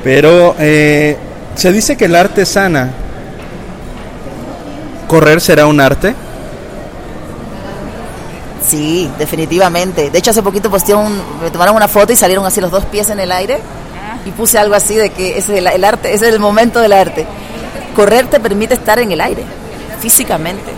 pero 0.04 0.56
eh, 0.60 1.18
se 1.56 1.72
dice 1.74 1.98
que 1.98 2.06
el 2.06 2.16
arte 2.16 2.46
sana. 2.46 2.92
¿Correr 5.08 5.42
será 5.42 5.66
un 5.66 5.82
arte? 5.82 6.16
Sí, 8.66 9.10
definitivamente. 9.18 10.10
De 10.10 10.20
hecho, 10.20 10.32
hace 10.32 10.44
poquito 10.44 10.70
posteé 10.70 10.96
un, 10.96 11.22
me 11.42 11.50
tomaron 11.50 11.76
una 11.76 11.88
foto 11.88 12.14
y 12.14 12.16
salieron 12.16 12.46
así 12.46 12.62
los 12.62 12.72
dos 12.72 12.86
pies 12.86 13.10
en 13.10 13.20
el 13.20 13.32
aire 13.32 13.60
y 14.26 14.32
puse 14.32 14.60
algo 14.60 14.76
así 14.76 14.96
de 14.96 15.10
que 15.10 15.38
es 15.38 15.50
el, 15.50 15.66
el 15.68 15.84
arte, 15.84 16.14
ese 16.14 16.28
es 16.28 16.34
el 16.34 16.40
momento 16.40 16.80
del 16.80 16.94
arte. 16.94 17.26
Correr 17.96 18.28
te 18.28 18.40
permite 18.40 18.76
estar 18.76 19.00
en 19.00 19.12
el 19.12 19.20
aire, 19.20 19.44
físicamente. 20.00 20.72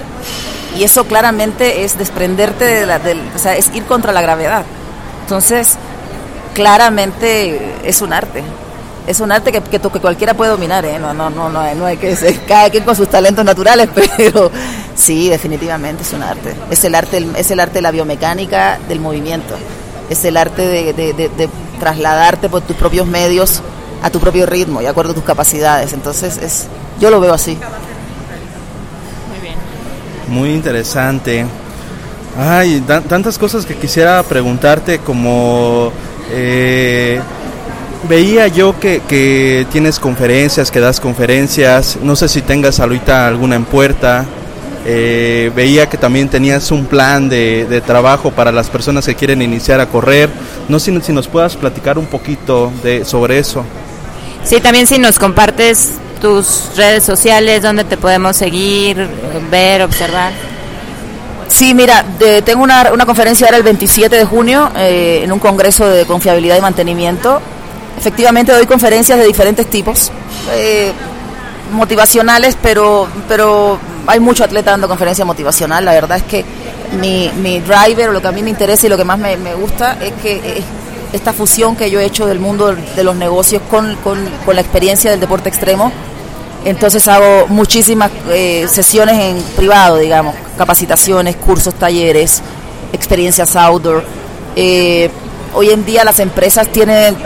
Y 0.77 0.84
eso 0.84 1.05
claramente 1.05 1.84
es 1.84 1.97
desprenderte 1.97 2.65
de 2.65 2.86
la, 2.86 2.99
del, 2.99 3.21
o 3.36 3.39
sea, 3.39 3.55
es 3.55 3.73
ir 3.75 3.84
contra 3.84 4.11
la 4.11 4.21
gravedad. 4.21 4.63
Entonces, 5.21 5.77
claramente 6.53 7.75
es 7.84 8.01
un 8.01 8.13
arte. 8.13 8.43
Es 9.05 9.19
un 9.19 9.31
arte 9.31 9.51
que, 9.51 9.61
que, 9.61 9.79
que 9.79 9.99
cualquiera 9.99 10.33
puede 10.33 10.51
dominar, 10.51 10.85
¿eh? 10.85 10.97
No, 10.97 11.13
no, 11.13 11.29
no, 11.29 11.49
no, 11.49 11.75
no 11.75 11.85
hay 11.85 11.97
que 11.97 12.15
ser 12.15 12.39
cada 12.45 12.69
quien 12.69 12.83
con 12.83 12.95
sus 12.95 13.09
talentos 13.09 13.43
naturales, 13.43 13.89
pero 14.17 14.49
sí, 14.95 15.29
definitivamente 15.29 16.03
es 16.03 16.13
un 16.13 16.23
arte. 16.23 16.53
Es 16.69 16.83
el 16.85 16.95
arte, 16.95 17.25
es 17.35 17.51
el 17.51 17.59
arte 17.59 17.75
de 17.75 17.81
la 17.81 17.91
biomecánica 17.91 18.79
del 18.87 18.99
movimiento. 18.99 19.55
Es 20.09 20.23
el 20.25 20.37
arte 20.37 20.65
de, 20.67 20.93
de, 20.93 21.13
de 21.13 21.49
trasladarte 21.79 22.49
por 22.49 22.61
tus 22.61 22.77
propios 22.77 23.05
medios 23.05 23.61
a 24.01 24.09
tu 24.09 24.19
propio 24.19 24.45
ritmo 24.45 24.81
y 24.81 24.85
acuerdo 24.85 25.11
a 25.11 25.15
tus 25.15 25.23
capacidades. 25.23 25.93
Entonces, 25.93 26.37
es, 26.37 26.67
yo 26.99 27.09
lo 27.09 27.19
veo 27.19 27.33
así. 27.33 27.57
Muy 29.29 29.39
bien. 29.41 29.55
Muy 30.27 30.53
interesante. 30.53 31.45
Ay, 32.37 32.81
tantas 32.81 33.37
cosas 33.37 33.65
que 33.65 33.75
quisiera 33.75 34.23
preguntarte 34.23 34.99
como... 34.99 35.91
Eh, 36.31 37.19
veía 38.07 38.47
yo 38.47 38.79
que, 38.79 39.01
que, 39.07 39.65
tienes 39.71 39.99
conferencias, 39.99 40.71
que 40.71 40.79
das 40.79 40.99
conferencias, 40.99 41.97
no 42.01 42.15
sé 42.15 42.27
si 42.29 42.41
tengas 42.41 42.79
ahorita 42.79 43.27
alguna 43.27 43.55
en 43.55 43.65
puerta, 43.65 44.25
eh, 44.85 45.49
veía 45.55 45.87
que 45.87 45.97
también 45.97 46.27
tenías 46.27 46.69
un 46.71 46.85
plan 46.85 47.29
de, 47.29 47.81
trabajo 47.85 48.31
para 48.31 48.51
las 48.51 48.69
personas 48.69 49.05
que 49.05 49.15
quieren 49.15 49.41
iniciar 49.41 49.79
a 49.79 49.87
correr. 49.87 50.29
No 50.67 50.79
sé 50.79 50.99
si, 51.01 51.13
nos 51.13 51.27
puedas 51.27 51.55
platicar 51.55 51.97
un 51.97 52.05
poquito 52.05 52.71
de, 52.83 53.05
sobre 53.05 53.39
eso. 53.39 53.63
Sí, 54.43 54.59
también 54.59 54.87
si 54.87 54.99
nos 54.99 55.19
compartes 55.19 55.91
tus 56.21 56.71
redes 56.75 57.03
sociales, 57.03 57.61
donde 57.61 57.85
te 57.85 57.95
podemos 57.95 58.35
seguir, 58.35 59.07
ver, 59.49 59.81
observar. 59.83 60.33
Sí, 61.47 61.73
mira, 61.73 62.03
tengo 62.43 62.63
una, 62.63 62.91
conferencia 63.05 63.47
ahora 63.47 63.57
el 63.57 63.63
27 63.63 64.15
de 64.15 64.25
junio 64.25 64.69
eh, 64.75 65.21
en 65.23 65.31
un 65.31 65.39
congreso 65.39 65.87
de 65.87 66.05
confiabilidad 66.05 66.57
y 66.57 66.61
mantenimiento. 66.61 67.41
Efectivamente 67.97 68.51
doy 68.51 68.65
conferencias 68.65 69.17
de 69.17 69.25
diferentes 69.25 69.69
tipos, 69.69 70.11
eh, 70.51 70.91
motivacionales, 71.71 72.57
pero, 72.61 73.07
pero 73.27 73.79
hay 74.07 74.19
mucho 74.19 74.43
atleta 74.43 74.71
dando 74.71 74.87
conferencia 74.87 75.25
motivacional. 75.25 75.85
La 75.85 75.93
verdad 75.93 76.17
es 76.17 76.23
que 76.23 76.45
mi, 76.99 77.29
mi 77.41 77.59
driver, 77.59 78.11
lo 78.11 78.21
que 78.21 78.27
a 78.27 78.31
mí 78.31 78.43
me 78.43 78.49
interesa 78.49 78.85
y 78.85 78.89
lo 78.89 78.97
que 78.97 79.03
más 79.03 79.17
me, 79.19 79.53
gusta 79.55 79.97
es 80.01 80.13
que 80.21 80.63
esta 81.11 81.33
fusión 81.33 81.75
que 81.75 81.89
yo 81.89 81.99
he 81.99 82.05
hecho 82.05 82.25
del 82.25 82.39
mundo 82.39 82.75
de 82.95 83.03
los 83.03 83.15
negocios 83.15 83.61
con, 83.69 83.95
con, 83.97 84.17
la 84.55 84.61
experiencia 84.61 85.11
del 85.11 85.19
deporte 85.19 85.49
extremo. 85.49 85.91
Entonces 86.65 87.07
hago 87.07 87.47
muchísimas 87.47 88.09
eh, 88.29 88.67
sesiones 88.69 89.19
en 89.19 89.41
privado, 89.55 89.97
digamos, 89.97 90.33
capacitaciones, 90.57 91.35
cursos, 91.35 91.73
talleres, 91.73 92.41
experiencias 92.93 93.55
outdoor. 93.55 94.03
Eh, 94.55 95.09
hoy 95.53 95.71
en 95.71 95.83
día 95.85 96.05
las 96.05 96.19
empresas 96.19 96.69
tienen 96.69 97.17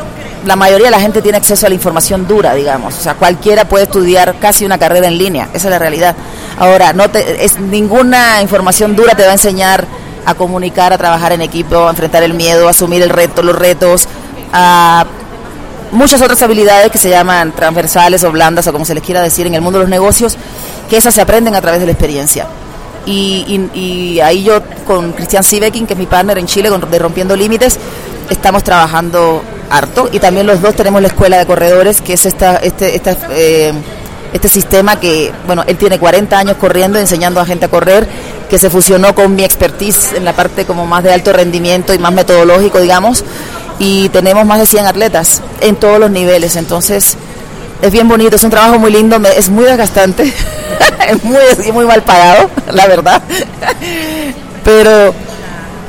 la 0.48 0.56
mayoría 0.56 0.88
de 0.88 0.91
la 0.91 1.00
gente 1.00 1.22
tiene 1.22 1.38
acceso 1.38 1.66
a 1.66 1.70
la 1.70 1.76
información 1.76 2.28
dura, 2.28 2.54
digamos. 2.54 2.95
O 2.98 3.02
sea, 3.02 3.16
cualquiera 3.16 3.66
puede 3.66 3.84
estudiar 3.84 4.36
casi 4.39 4.66
una 4.66 4.78
carrera 4.78 5.08
en 5.08 5.18
línea, 5.18 5.50
esa 5.54 5.68
es 5.68 5.72
la 5.72 5.80
realidad. 5.80 6.16
Ahora, 6.58 6.93
no 6.93 7.10
te, 7.10 7.43
es, 7.43 7.60
ninguna 7.60 8.41
información 8.41 8.95
dura 8.95 9.14
te 9.14 9.24
va 9.24 9.30
a 9.30 9.34
enseñar 9.34 9.86
a 10.26 10.34
comunicar, 10.34 10.93
a 10.93 10.98
trabajar 10.98 11.34
en 11.34 11.41
equipo, 11.41 11.88
a 11.88 11.89
enfrentar 11.89 12.24
el 12.24 12.34
miedo, 12.34 12.68
a 12.68 12.72
asumir 12.72 13.02
el 13.02 13.10
reto, 13.10 13.43
los 13.43 13.56
retos, 13.56 14.08
a 14.54 15.06
muchas 15.91 16.22
otras 16.22 16.41
habilidades 16.41 16.91
que 16.91 16.98
se 16.98 17.10
llaman 17.10 17.52
transversales 17.52 18.24
o 18.24 18.32
blandas 18.32 18.68
o 18.68 18.74
como 18.74 18.86
se 18.86 18.93
les 18.93 19.04
quiera 19.04 19.22
decir 19.22 19.48
en 19.48 19.54
el 19.54 19.62
mundo 19.62 19.80
de 19.80 19.84
los 19.84 19.89
negocios, 19.89 20.38
que 20.89 20.98
esas 20.98 21.14
se 21.14 21.22
aprenden 21.22 21.56
a 21.56 21.62
través 21.62 21.80
de 21.80 21.86
la 21.86 21.91
experiencia. 21.91 22.48
Y, 23.08 23.70
y, 23.74 24.20
ahí 24.20 24.43
yo 24.43 24.62
con 24.86 25.14
Cristian 25.14 25.43
Sivekin, 25.43 25.88
que 25.88 25.93
es 25.93 25.99
mi 25.99 26.05
partner 26.05 26.38
en 26.38 26.45
Chile 26.45 26.70
de 26.70 26.99
Rompiendo 26.99 27.36
Límites, 27.36 27.80
estamos 28.30 28.64
trabajando 28.64 29.41
harto. 29.70 30.10
Y 30.12 30.20
también 30.20 30.45
los 30.45 30.62
dos 30.62 30.76
tenemos 30.76 31.01
la 31.01 31.08
escuela 31.08 31.38
de 31.38 31.45
corredores, 31.45 32.01
que 32.01 32.14
es 32.14 32.26
esta, 32.26 32.58
este, 32.58 32.95
esta, 32.95 33.18
eh, 33.32 33.74
este 34.34 34.49
sistema 34.49 34.99
que, 34.99 35.32
bueno, 35.45 35.64
él 35.68 35.78
tiene 35.78 35.99
40 35.99 36.38
años 36.38 36.58
corriendo, 36.58 36.99
enseñando 36.99 37.39
a 37.39 37.45
gente 37.45 37.66
a 37.66 37.70
correr, 37.70 38.08
que 38.49 38.60
se 38.60 38.70
fusionó 38.70 39.16
con 39.16 39.36
mi 39.36 39.43
expertise 39.43 40.14
en 40.14 40.26
la 40.26 40.34
parte 40.34 40.66
como 40.66 40.86
más 40.86 41.03
de 41.03 41.14
alto 41.14 41.34
rendimiento 41.34 41.93
y 41.93 41.99
más 41.99 42.14
metodológico, 42.14 42.80
digamos, 42.80 43.24
y 43.80 44.10
tenemos 44.10 44.45
más 44.45 44.60
de 44.60 44.66
100 44.66 44.88
atletas 44.88 45.41
en 45.62 45.76
todos 45.76 45.99
los 45.99 46.12
niveles, 46.12 46.55
entonces 46.55 47.18
es 47.82 47.91
bien 47.91 48.07
bonito, 48.07 48.36
es 48.36 48.43
un 48.43 48.49
trabajo 48.49 48.80
muy 48.80 48.91
lindo, 48.91 49.17
es 49.36 49.49
muy 49.49 49.65
desgastante, 49.65 50.23
es 51.07 51.23
muy, 51.23 51.39
muy 51.73 51.86
mal 51.86 52.03
pagado, 52.03 52.49
la 52.71 52.88
verdad, 52.88 53.21
pero 54.63 55.13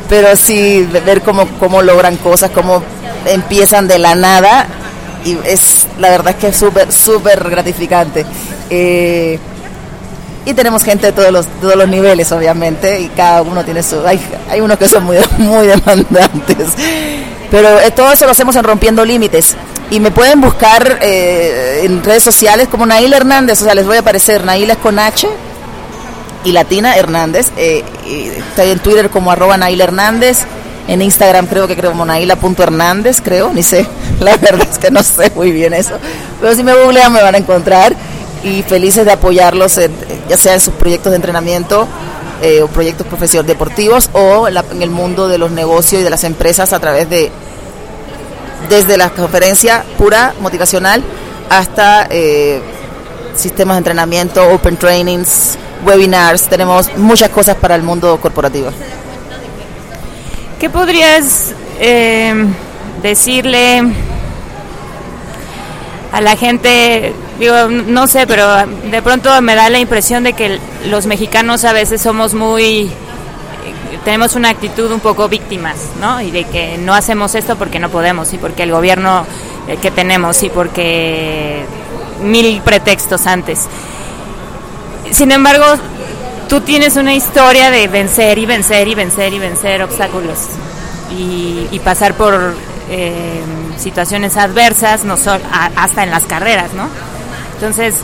pero 0.08 0.34
sí 0.36 0.88
ver 1.04 1.20
cómo, 1.20 1.46
cómo 1.58 1.82
logran 1.82 2.16
cosas, 2.16 2.50
cómo 2.50 2.82
empiezan 3.26 3.86
de 3.88 3.98
la 3.98 4.14
nada 4.14 4.66
y 5.24 5.36
es 5.44 5.86
la 5.98 6.10
verdad 6.10 6.30
es 6.30 6.36
que 6.36 6.48
es 6.48 6.56
súper, 6.56 6.90
súper 6.92 7.50
gratificante. 7.50 8.24
Eh, 8.70 9.38
y 10.44 10.54
tenemos 10.54 10.82
gente 10.82 11.08
de 11.08 11.12
todos 11.12 11.30
los, 11.30 11.46
todos 11.60 11.76
los 11.76 11.88
niveles, 11.88 12.32
obviamente, 12.32 13.00
y 13.00 13.08
cada 13.08 13.42
uno 13.42 13.64
tiene 13.64 13.82
su... 13.82 14.06
Hay, 14.06 14.18
hay 14.48 14.60
unos 14.60 14.78
que 14.78 14.88
son 14.88 15.04
muy, 15.04 15.18
muy 15.38 15.66
demandantes. 15.66 16.68
Pero 17.50 17.78
eh, 17.80 17.90
todo 17.90 18.10
eso 18.12 18.24
lo 18.24 18.32
hacemos 18.32 18.56
en 18.56 18.64
Rompiendo 18.64 19.04
Límites. 19.04 19.56
Y 19.90 20.00
me 20.00 20.10
pueden 20.10 20.40
buscar 20.40 20.98
eh, 21.00 21.80
en 21.84 22.04
redes 22.04 22.22
sociales 22.22 22.68
como 22.68 22.84
Naila 22.84 23.16
Hernández, 23.16 23.62
o 23.62 23.64
sea, 23.64 23.74
les 23.74 23.86
voy 23.86 23.96
a 23.96 24.00
aparecer, 24.00 24.44
Naila 24.44 24.74
es 24.74 24.78
con 24.78 24.98
H 24.98 25.28
y 26.44 26.52
Latina 26.52 26.96
Hernández. 26.96 27.52
estoy 27.56 28.70
en 28.70 28.78
Twitter 28.80 29.10
como 29.10 29.30
arroba 29.30 29.56
Naila 29.56 29.84
Hernández 29.84 30.46
en 30.88 31.02
Instagram 31.02 31.46
creo 31.46 31.68
que 31.68 31.76
creo 31.76 31.92
monaila.hernández, 31.92 33.20
creo, 33.20 33.52
ni 33.52 33.62
sé. 33.62 33.86
La 34.20 34.36
verdad 34.38 34.66
es 34.68 34.78
que 34.78 34.90
no 34.90 35.02
sé 35.02 35.30
muy 35.36 35.52
bien 35.52 35.74
eso. 35.74 35.98
Pero 36.40 36.54
si 36.54 36.64
me 36.64 36.74
googlean 36.74 37.12
me 37.12 37.22
van 37.22 37.34
a 37.34 37.38
encontrar 37.38 37.94
y 38.42 38.62
felices 38.62 39.04
de 39.04 39.12
apoyarlos, 39.12 39.78
ya 40.28 40.36
sea 40.38 40.54
en 40.54 40.60
sus 40.60 40.72
proyectos 40.74 41.12
de 41.12 41.16
entrenamiento 41.16 41.86
eh, 42.40 42.62
o 42.62 42.68
proyectos 42.68 43.06
profesionales 43.06 43.48
deportivos 43.48 44.08
o 44.14 44.48
en, 44.48 44.82
el 44.82 44.90
mundo 44.90 45.28
de 45.28 45.36
los 45.36 45.50
negocios 45.50 46.00
y 46.00 46.04
de 46.04 46.10
las 46.10 46.24
empresas 46.24 46.72
a 46.72 46.80
través 46.80 47.10
de, 47.10 47.30
desde 48.68 48.96
la 48.96 49.10
conferencia 49.10 49.84
pura 49.96 50.34
motivacional 50.40 51.02
hasta 51.50 52.06
eh, 52.10 52.60
sistemas 53.34 53.76
de 53.76 53.78
entrenamiento, 53.78 54.46
open 54.50 54.76
trainings, 54.76 55.58
webinars. 55.84 56.48
Tenemos 56.48 56.94
muchas 56.96 57.30
cosas 57.30 57.56
para 57.56 57.74
el 57.74 57.82
mundo 57.82 58.18
corporativo. 58.20 58.70
¿Qué 60.60 60.68
podrías 60.68 61.54
eh, 61.78 62.34
decirle 63.02 63.82
a 66.12 66.20
la 66.20 66.36
gente, 66.36 67.12
digo, 67.38 67.68
no 67.68 68.06
sé, 68.06 68.26
pero 68.26 68.66
de 68.66 69.02
pronto 69.02 69.40
me 69.42 69.54
da 69.54 69.70
la 69.70 69.78
impresión 69.78 70.24
de 70.24 70.32
que 70.32 70.58
los 70.86 71.06
mexicanos 71.06 71.64
a 71.64 71.72
veces 71.72 72.00
somos 72.00 72.34
muy 72.34 72.90
tenemos 74.04 74.34
una 74.34 74.50
actitud 74.50 74.90
un 74.90 75.00
poco 75.00 75.28
víctimas, 75.28 75.76
¿no? 76.00 76.20
Y 76.20 76.30
de 76.30 76.44
que 76.44 76.78
no 76.78 76.94
hacemos 76.94 77.34
esto 77.34 77.56
porque 77.56 77.78
no 77.78 77.90
podemos 77.90 78.32
y 78.32 78.38
porque 78.38 78.62
el 78.62 78.72
gobierno 78.72 79.26
eh, 79.66 79.76
que 79.76 79.90
tenemos 79.90 80.42
y 80.42 80.50
porque 80.50 81.64
mil 82.22 82.60
pretextos 82.62 83.26
antes. 83.26 83.66
Sin 85.10 85.32
embargo, 85.32 85.64
tú 86.48 86.60
tienes 86.60 86.96
una 86.96 87.14
historia 87.14 87.70
de 87.70 87.88
vencer 87.88 88.38
y 88.38 88.46
vencer 88.46 88.88
y 88.88 88.94
vencer 88.94 89.32
y 89.32 89.38
vencer 89.38 89.82
obstáculos 89.82 90.38
y, 91.10 91.80
pasar 91.84 92.14
por 92.14 92.54
eh, 92.90 93.42
situaciones 93.78 94.36
adversas, 94.36 95.04
no 95.04 95.16
solo, 95.16 95.42
hasta 95.76 96.02
en 96.02 96.10
las 96.10 96.24
carreras, 96.24 96.74
¿no? 96.74 96.88
Entonces, 97.54 97.94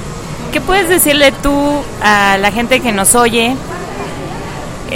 ¿qué 0.53 0.61
puedes 0.61 0.89
decirle 0.89 1.32
tú 1.43 1.82
a 2.03 2.39
la 2.39 2.51
gente 2.51 2.80
que 2.80 2.93
nos 2.93 3.14
oye 3.14 3.57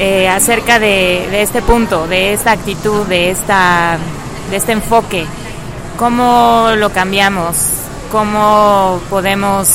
eh, 0.00 0.28
acerca 0.28 0.78
de, 0.78 1.42
este 1.42 1.60
punto, 1.60 2.06
de 2.06 2.32
esta 2.32 2.52
actitud, 2.52 3.04
de, 3.06 3.30
esta, 3.30 3.98
de 4.48 4.56
este 4.56 4.70
enfoque? 4.70 5.26
¿Cómo 5.96 6.68
lo 6.76 6.92
cambiamos? 6.92 7.56
¿Cómo 8.12 9.00
podemos 9.10 9.68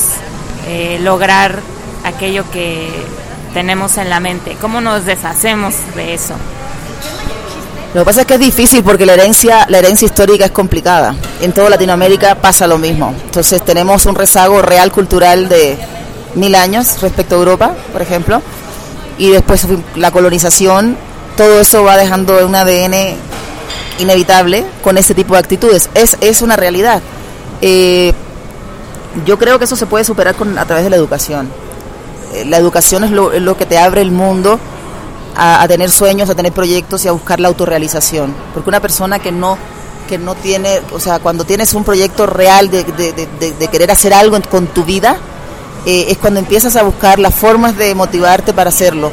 eh, 0.65 0.97
lograr 1.01 1.59
aquello 2.05 2.49
que 2.51 2.89
tenemos 3.53 3.97
en 3.97 4.09
la 4.09 4.21
mente? 4.21 4.55
¿Cómo 4.61 4.79
nos 4.79 5.05
deshacemos 5.05 5.75
de 5.93 6.13
eso? 6.13 6.35
Lo 7.93 8.01
que 8.01 8.05
pasa 8.05 8.21
es 8.21 8.27
que 8.27 8.35
es 8.35 8.39
difícil 8.39 8.81
porque 8.81 9.05
la 9.05 9.15
herencia, 9.15 9.65
la 9.67 9.79
herencia 9.79 10.05
histórica 10.05 10.45
es 10.45 10.51
complicada. 10.51 11.15
En 11.41 11.51
toda 11.51 11.69
Latinoamérica 11.69 12.35
pasa 12.35 12.65
lo 12.65 12.77
mismo. 12.77 13.13
Entonces 13.25 13.63
tenemos 13.65 14.05
un 14.05 14.15
rezago 14.15 14.61
real 14.61 14.89
cultural 14.89 15.49
de 15.49 15.77
mil 16.35 16.55
años 16.55 17.01
respecto 17.01 17.35
a 17.35 17.39
Europa, 17.39 17.75
por 17.91 18.01
ejemplo, 18.01 18.41
y 19.17 19.29
después 19.31 19.67
la 19.95 20.11
colonización, 20.11 20.97
todo 21.37 21.59
eso 21.61 21.83
va 21.83 21.97
dejando 21.97 22.45
un 22.45 22.55
ADN 22.55 23.15
inevitable 23.99 24.65
con 24.81 24.97
ese 24.97 25.13
tipo 25.13 25.33
de 25.33 25.39
actitudes. 25.39 25.89
Es, 25.93 26.17
es 26.21 26.41
una 26.41 26.55
realidad. 26.55 27.01
Eh, 27.61 28.13
yo 29.25 29.37
creo 29.37 29.59
que 29.59 29.65
eso 29.65 29.75
se 29.75 29.85
puede 29.85 30.03
superar 30.03 30.35
con, 30.35 30.57
a 30.57 30.65
través 30.65 30.83
de 30.83 30.89
la 30.89 30.95
educación. 30.95 31.49
Eh, 32.33 32.45
la 32.45 32.57
educación 32.57 33.03
es 33.03 33.11
lo, 33.11 33.57
que 33.57 33.65
te 33.65 33.77
abre 33.77 34.01
el 34.01 34.11
mundo 34.11 34.59
a, 35.35 35.65
tener 35.67 35.91
sueños, 35.91 36.29
a 36.29 36.35
tener 36.35 36.51
proyectos 36.51 37.05
y 37.05 37.07
a 37.07 37.11
buscar 37.11 37.39
la 37.39 37.47
autorrealización. 37.47 38.33
Porque 38.53 38.69
una 38.69 38.79
persona 38.79 39.19
que 39.19 39.31
no 39.31 39.57
que 40.07 40.17
no 40.17 40.35
tiene, 40.35 40.81
o 40.91 40.99
sea, 40.99 41.19
cuando 41.19 41.45
tienes 41.45 41.73
un 41.73 41.85
proyecto 41.85 42.25
real 42.25 42.69
de, 42.69 42.83
de, 42.83 43.67
querer 43.69 43.89
hacer 43.89 44.13
algo 44.13 44.37
con 44.49 44.67
tu 44.67 44.83
vida, 44.83 45.17
eh, 45.85 46.05
es 46.09 46.17
cuando 46.17 46.39
empiezas 46.39 46.75
a 46.75 46.83
buscar 46.83 47.19
las 47.19 47.33
formas 47.33 47.77
de 47.77 47.93
motivarte 47.95 48.53
para 48.53 48.69
hacerlo. 48.69 49.11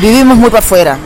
Vivimos 0.00 0.36
muy 0.36 0.50
para 0.50 0.60
afuera, 0.60 0.98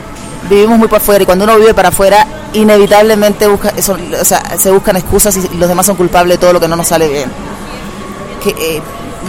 vivimos 0.49 0.77
muy 0.77 0.87
para 0.87 1.01
afuera 1.01 1.23
y 1.23 1.25
cuando 1.25 1.45
uno 1.45 1.57
vive 1.57 1.73
para 1.73 1.89
afuera, 1.89 2.27
inevitablemente 2.53 3.47
busca, 3.47 3.69
eso, 3.75 3.97
o 4.19 4.25
sea, 4.25 4.57
se 4.57 4.71
buscan 4.71 4.95
excusas 4.95 5.35
y 5.37 5.57
los 5.57 5.67
demás 5.67 5.85
son 5.85 5.95
culpables 5.95 6.37
de 6.37 6.41
todo 6.41 6.53
lo 6.53 6.59
que 6.59 6.67
no 6.67 6.75
nos 6.75 6.87
sale 6.87 7.07
bien. 7.07 7.31
Que, 8.43 8.49
eh, 8.49 8.81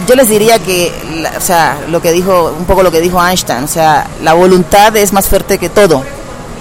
yo 0.07 0.15
les 0.15 0.29
diría 0.29 0.59
que, 0.59 0.93
o 1.35 1.41
sea, 1.41 1.77
lo 1.89 2.01
que 2.01 2.11
dijo, 2.11 2.53
un 2.57 2.65
poco 2.65 2.83
lo 2.83 2.91
que 2.91 3.01
dijo 3.01 3.25
Einstein, 3.25 3.63
o 3.63 3.67
sea, 3.67 4.07
la 4.21 4.33
voluntad 4.33 4.95
es 4.95 5.11
más 5.11 5.27
fuerte 5.27 5.57
que 5.57 5.69
todo, 5.69 6.03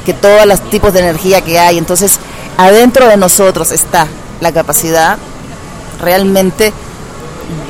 que 0.05 0.15
todos 0.15 0.47
los 0.47 0.61
tipos 0.71 0.93
de 0.93 1.01
energía 1.01 1.43
que 1.43 1.59
hay. 1.59 1.77
Entonces, 1.77 2.19
adentro 2.57 3.07
de 3.07 3.17
nosotros 3.17 3.73
está 3.73 4.07
la 4.41 4.53
capacidad 4.53 5.19
realmente 6.01 6.73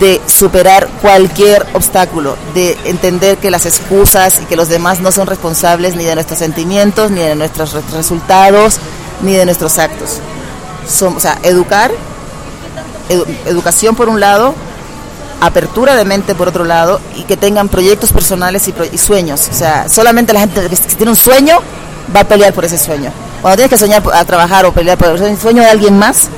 de 0.00 0.20
superar 0.26 0.88
cualquier 1.00 1.66
obstáculo, 1.74 2.36
de 2.54 2.78
entender 2.84 3.38
que 3.38 3.50
las 3.50 3.66
excusas 3.66 4.40
y 4.42 4.46
que 4.46 4.56
los 4.56 4.68
demás 4.68 5.00
no 5.00 5.12
son 5.12 5.26
responsables 5.26 5.96
ni 5.96 6.04
de 6.04 6.14
nuestros 6.14 6.38
sentimientos, 6.38 7.10
ni 7.10 7.20
de 7.20 7.34
nuestros 7.34 7.74
resultados, 7.92 8.78
ni 9.22 9.34
de 9.34 9.44
nuestros 9.44 9.78
actos. 9.78 10.20
O 11.02 11.20
sea, 11.20 11.38
educar, 11.42 11.90
educación 13.46 13.94
por 13.94 14.08
un 14.08 14.20
lado, 14.20 14.54
apertura 15.40 15.94
de 15.94 16.04
mente 16.04 16.34
por 16.34 16.48
otro 16.48 16.64
lado 16.64 17.00
y 17.14 17.22
que 17.22 17.36
tengan 17.36 17.68
proyectos 17.68 18.12
personales 18.12 18.68
y, 18.68 18.98
sueños. 18.98 19.48
O 19.50 19.54
sea, 19.54 19.88
solamente 19.88 20.32
la 20.32 20.40
gente 20.40 20.68
que 20.68 20.76
tiene 20.76 21.10
un 21.10 21.16
sueño 21.16 21.58
va 22.14 22.20
a 22.20 22.24
pelear 22.24 22.52
por 22.52 22.64
ese 22.64 22.78
sueño. 22.78 23.10
Cuando 23.42 23.56
tienes 23.56 23.70
que 23.70 23.78
soñar 23.78 24.02
a 24.12 24.24
trabajar 24.24 24.64
o 24.64 24.72
pelear 24.72 24.96
por 24.96 25.08
el 25.08 25.38
sueño 25.38 25.62
de 25.62 25.68
alguien 25.68 25.98
más, 25.98 26.28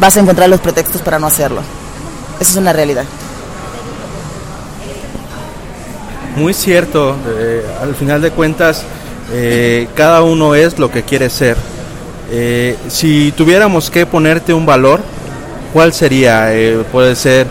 vas 0.00 0.16
a 0.16 0.20
encontrar 0.20 0.48
los 0.48 0.60
pretextos 0.60 1.00
para 1.00 1.18
no 1.18 1.26
hacerlo. 1.26 1.62
Esa 2.40 2.50
es 2.52 2.56
una 2.56 2.72
realidad. 2.72 3.04
Muy 6.38 6.54
cierto, 6.54 7.16
eh, 7.26 7.66
al 7.82 7.96
final 7.96 8.22
de 8.22 8.30
cuentas, 8.30 8.84
eh, 9.32 9.88
cada 9.96 10.22
uno 10.22 10.54
es 10.54 10.78
lo 10.78 10.88
que 10.88 11.02
quiere 11.02 11.30
ser. 11.30 11.56
Eh, 12.30 12.76
si 12.86 13.32
tuviéramos 13.32 13.90
que 13.90 14.06
ponerte 14.06 14.54
un 14.54 14.64
valor, 14.64 15.00
¿cuál 15.72 15.92
sería? 15.92 16.52
puede 16.92 17.16
ser 17.16 17.48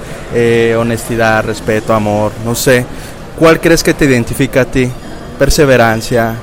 honestidad, 0.78 1.44
respeto, 1.44 1.94
amor, 1.94 2.32
no 2.46 2.56
sé. 2.56 2.86
¿Cuál 3.38 3.60
crees 3.60 3.84
que 3.84 3.94
te 3.94 4.06
identifica 4.06 4.62
a 4.62 4.66
ti? 4.66 4.90
Perseverancia. 5.38 6.36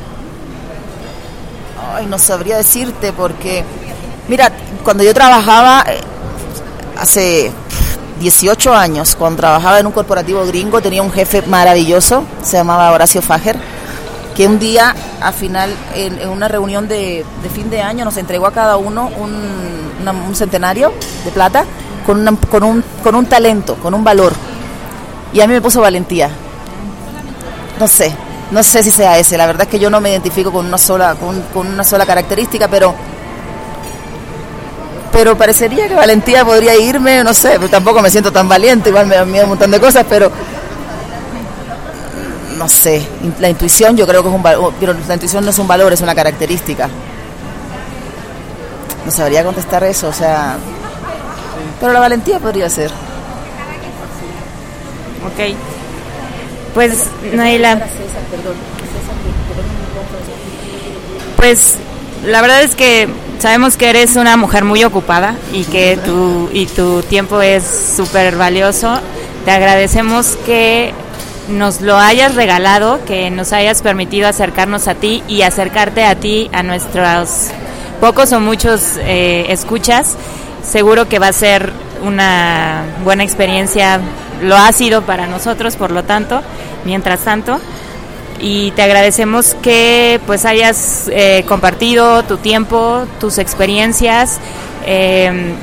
Ay, 1.95 2.05
no 2.07 2.19
sabría 2.19 2.59
decirte 2.59 3.13
porque, 3.15 3.65
mira, 4.29 4.53
cuando 4.83 5.03
yo 5.03 5.15
trabajaba 5.15 5.85
hace 6.99 7.51
18 8.21 8.75
años, 8.75 9.17
cuando 9.17 9.39
trabajaba 9.39 9.81
en 9.81 9.87
un 9.87 9.93
corporativo 9.93 10.45
gringo, 10.47 10.81
tenía 10.81 11.03
un 11.03 11.11
jefe 11.11 11.43
maravilloso, 11.43 12.25
se 12.43 12.57
llamaba 12.57 12.93
Horacio 12.93 13.21
Fager, 13.23 13.57
que 14.35 14.47
un 14.47 14.59
día, 14.59 14.95
al 15.21 15.35
final, 15.35 15.75
en, 15.95 16.29
una 16.29 16.49
reunión 16.49 16.89
de, 16.89 17.25
fin 17.55 17.71
de 17.71 17.83
año, 17.83 18.05
nos 18.05 18.17
entregó 18.17 18.47
a 18.47 18.53
cada 18.53 18.77
uno 18.77 19.11
un, 19.19 20.35
centenario 20.35 20.93
de 21.25 21.31
plata 21.31 21.65
con, 22.05 22.37
con, 22.51 22.65
un, 22.65 22.85
con 23.03 23.15
un 23.15 23.27
talento, 23.27 23.77
con 23.77 23.95
un 23.95 24.03
valor. 24.03 24.33
Y 25.33 25.41
a 25.41 25.47
mí 25.47 25.53
me 25.53 25.61
puso 25.61 25.81
valentía. 25.81 26.29
No 27.79 27.89
sé, 27.89 28.15
no 28.51 28.63
sé 28.63 28.83
si 28.83 28.91
sea 28.91 29.19
ese. 29.19 29.39
La 29.39 29.47
verdad 29.47 29.63
es 29.63 29.69
que 29.69 29.79
yo 29.79 29.91
no 29.91 30.01
me 30.01 30.11
identifico 30.11 30.53
con 30.53 30.67
una 30.67 30.79
sola, 30.79 31.15
con, 31.15 31.41
con 31.53 31.67
una 31.67 31.85
sola 31.85 32.05
característica, 32.05 32.69
pero 32.69 32.95
pero 35.15 35.39
parecería 35.39 35.87
que 35.87 35.95
valentía 35.95 36.45
podría 36.45 36.77
irme, 36.77 37.23
no 37.23 37.33
sé, 37.33 37.51
pero 37.51 37.69
tampoco 37.69 38.03
me 38.03 38.11
siento 38.11 38.33
tan 38.33 38.49
valiente, 38.49 38.89
igual 38.89 39.07
me 39.07 39.15
da 39.15 39.25
miedo 39.25 39.45
un 39.45 39.51
montón 39.51 39.71
de 39.71 39.79
cosas, 39.79 40.05
pero 40.09 40.29
no 42.59 42.69
sé, 42.69 43.07
la 43.39 43.49
intuición 43.49 43.97
yo 43.97 44.09
creo 44.09 44.23
que 44.23 44.29
es 44.29 44.35
un 44.35 44.43
valor, 44.43 44.75
pero 44.81 44.93
la 44.93 45.15
intuición 45.15 45.45
no 45.45 45.51
es 45.51 45.59
un 45.61 45.69
valor, 45.69 45.93
es 45.93 46.01
una 46.01 46.17
característica. 46.17 46.89
No 49.07 49.11
sabría 49.13 49.45
contestar 49.45 49.85
eso, 49.85 50.09
o 50.09 50.13
sea, 50.13 50.57
pero 51.79 51.93
la 51.93 52.01
valentía 52.01 52.41
podría 52.41 52.69
ser. 52.69 52.91
Ok. 55.27 55.55
Pues, 56.75 57.07
Naila. 57.33 57.87
Pues, 61.37 61.77
la 62.27 62.41
verdad 62.41 62.63
es 62.63 62.75
que 62.75 63.09
Sabemos 63.45 63.77
que 63.77 63.91
eres 63.91 64.17
una 64.17 64.39
mujer 64.39 64.65
muy 64.65 64.85
ocupada 64.85 65.35
y 65.53 65.65
que 65.65 65.99
tu, 66.03 66.49
y 66.51 66.65
tu 66.65 67.03
tiempo 67.03 67.43
es 67.43 67.63
súper 67.95 68.37
valioso. 68.37 69.01
Te 69.45 69.51
agradecemos 69.51 70.39
que 70.47 70.95
nos 71.49 71.83
lo 71.83 71.99
hayas 71.99 72.37
regalado, 72.37 73.05
que 73.05 73.31
nos 73.31 73.53
hayas 73.53 73.83
permitido 73.83 74.29
acercarnos 74.29 74.89
a 74.89 74.95
ti 74.95 75.23
y 75.29 75.43
acercarte 75.43 76.07
a 76.07 76.15
ti, 76.15 76.49
a 76.55 76.63
nuestros 76.63 77.51
pocos 78.01 78.33
o 78.33 78.41
muchos 78.41 78.97
eh, 79.01 79.45
escuchas. 79.51 80.17
Seguro 80.67 81.07
que 81.07 81.19
va 81.19 81.29
a 81.29 81.33
ser 81.35 81.71
una 82.03 82.83
buena 83.05 83.25
experiencia, 83.25 84.01
lo 84.43 84.57
ha 84.57 84.73
sido 84.73 85.03
para 85.03 85.27
nosotros, 85.27 85.77
por 85.77 85.91
lo 85.91 86.03
tanto, 86.05 86.41
mientras 86.87 87.21
tanto 87.21 87.61
y 88.45 88.73
te 88.73 88.83
agradecemos 88.83 89.57
que 89.63 90.21
pues 90.27 90.45
hayas 90.45 91.09
eh, 91.11 91.47
compartido 91.49 92.23
tu 92.25 92.37
tiempo, 92.37 93.07
tus 93.19 93.39
experiencias. 93.39 94.39
Em, 94.85 95.55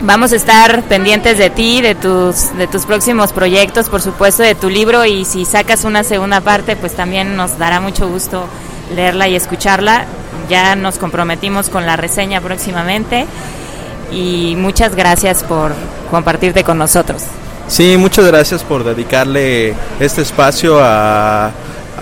vamos 0.00 0.32
a 0.32 0.36
estar 0.36 0.84
pendientes 0.84 1.36
de 1.36 1.50
ti, 1.50 1.82
de 1.82 1.94
tus, 1.94 2.56
de 2.56 2.66
tus 2.66 2.86
próximos 2.86 3.30
proyectos, 3.34 3.90
por 3.90 4.00
supuesto, 4.00 4.42
de 4.42 4.54
tu 4.54 4.70
libro 4.70 5.04
y 5.04 5.26
si 5.26 5.44
sacas 5.44 5.84
una 5.84 6.02
segunda 6.02 6.40
parte, 6.40 6.76
pues 6.76 6.94
también 6.94 7.36
nos 7.36 7.58
dará 7.58 7.78
mucho 7.80 8.08
gusto 8.08 8.46
leerla 8.94 9.28
y 9.28 9.36
escucharla. 9.36 10.06
Ya 10.48 10.76
nos 10.76 10.96
comprometimos 10.96 11.68
con 11.68 11.84
la 11.84 11.96
reseña 11.96 12.40
próximamente 12.40 13.26
y 14.10 14.56
muchas 14.56 14.94
gracias 14.94 15.44
por 15.44 15.72
compartirte 16.10 16.64
con 16.64 16.78
nosotros. 16.78 17.22
Sí, 17.68 17.98
muchas 17.98 18.24
gracias 18.24 18.62
por 18.62 18.82
dedicarle 18.82 19.74
este 20.00 20.22
espacio 20.22 20.78
a 20.82 21.52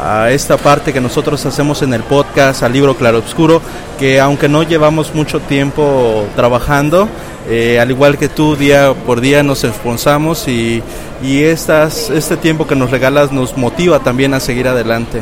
a 0.00 0.30
esta 0.30 0.56
parte 0.56 0.92
que 0.92 1.00
nosotros 1.00 1.44
hacemos 1.46 1.82
en 1.82 1.94
el 1.94 2.02
podcast, 2.02 2.62
al 2.62 2.72
libro 2.72 2.96
Claro 2.96 3.18
Obscuro, 3.18 3.60
que 3.98 4.20
aunque 4.20 4.48
no 4.48 4.62
llevamos 4.62 5.14
mucho 5.14 5.40
tiempo 5.40 6.26
trabajando, 6.36 7.08
eh, 7.48 7.78
al 7.80 7.90
igual 7.90 8.18
que 8.18 8.28
tú, 8.28 8.56
día 8.56 8.94
por 9.06 9.20
día 9.20 9.42
nos 9.42 9.64
esforzamos 9.64 10.48
y, 10.48 10.82
y 11.22 11.42
este 11.42 12.36
tiempo 12.40 12.66
que 12.66 12.76
nos 12.76 12.90
regalas 12.90 13.32
nos 13.32 13.56
motiva 13.56 14.00
también 14.00 14.34
a 14.34 14.40
seguir 14.40 14.68
adelante, 14.68 15.20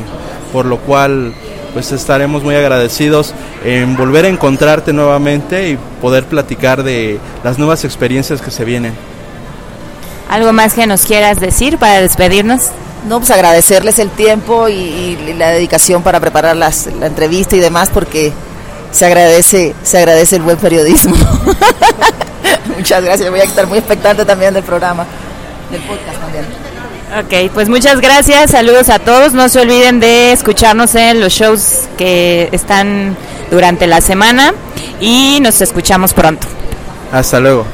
por 0.53 0.65
lo 0.65 0.77
cual 0.77 1.33
pues 1.73 1.91
estaremos 1.91 2.43
muy 2.43 2.55
agradecidos 2.55 3.33
en 3.63 3.95
volver 3.95 4.25
a 4.25 4.29
encontrarte 4.29 4.93
nuevamente 4.93 5.69
y 5.69 5.77
poder 6.01 6.25
platicar 6.25 6.83
de 6.83 7.19
las 7.43 7.57
nuevas 7.57 7.85
experiencias 7.85 8.41
que 8.41 8.51
se 8.51 8.65
vienen. 8.65 8.93
¿Algo 10.29 10.53
más 10.53 10.73
que 10.73 10.87
nos 10.87 11.05
quieras 11.05 11.39
decir 11.39 11.77
para 11.77 12.01
despedirnos? 12.01 12.71
No, 13.07 13.19
pues 13.19 13.31
agradecerles 13.31 13.97
el 13.99 14.09
tiempo 14.09 14.69
y, 14.69 14.73
y 14.73 15.33
la 15.37 15.49
dedicación 15.49 16.03
para 16.03 16.19
preparar 16.19 16.55
las, 16.55 16.87
la 16.99 17.07
entrevista 17.07 17.55
y 17.55 17.59
demás, 17.59 17.89
porque 17.91 18.31
se 18.91 19.05
agradece, 19.05 19.73
se 19.83 19.97
agradece 19.97 20.35
el 20.35 20.43
buen 20.43 20.57
periodismo. 20.57 21.15
Muchas 22.77 23.03
gracias, 23.03 23.29
voy 23.29 23.39
a 23.39 23.43
estar 23.43 23.67
muy 23.67 23.79
expectante 23.79 24.25
también 24.25 24.53
del 24.53 24.63
programa, 24.63 25.05
del 25.71 25.81
podcast 25.81 26.19
también. 26.19 26.45
Ok, 27.19 27.51
pues 27.53 27.67
muchas 27.67 27.99
gracias, 27.99 28.51
saludos 28.51 28.89
a 28.89 28.97
todos, 28.97 29.33
no 29.33 29.49
se 29.49 29.59
olviden 29.59 29.99
de 29.99 30.31
escucharnos 30.31 30.95
en 30.95 31.19
los 31.19 31.33
shows 31.33 31.89
que 31.97 32.47
están 32.53 33.17
durante 33.49 33.85
la 33.85 33.99
semana 33.99 34.53
y 35.01 35.39
nos 35.41 35.59
escuchamos 35.61 36.13
pronto. 36.13 36.47
Hasta 37.11 37.41
luego. 37.41 37.65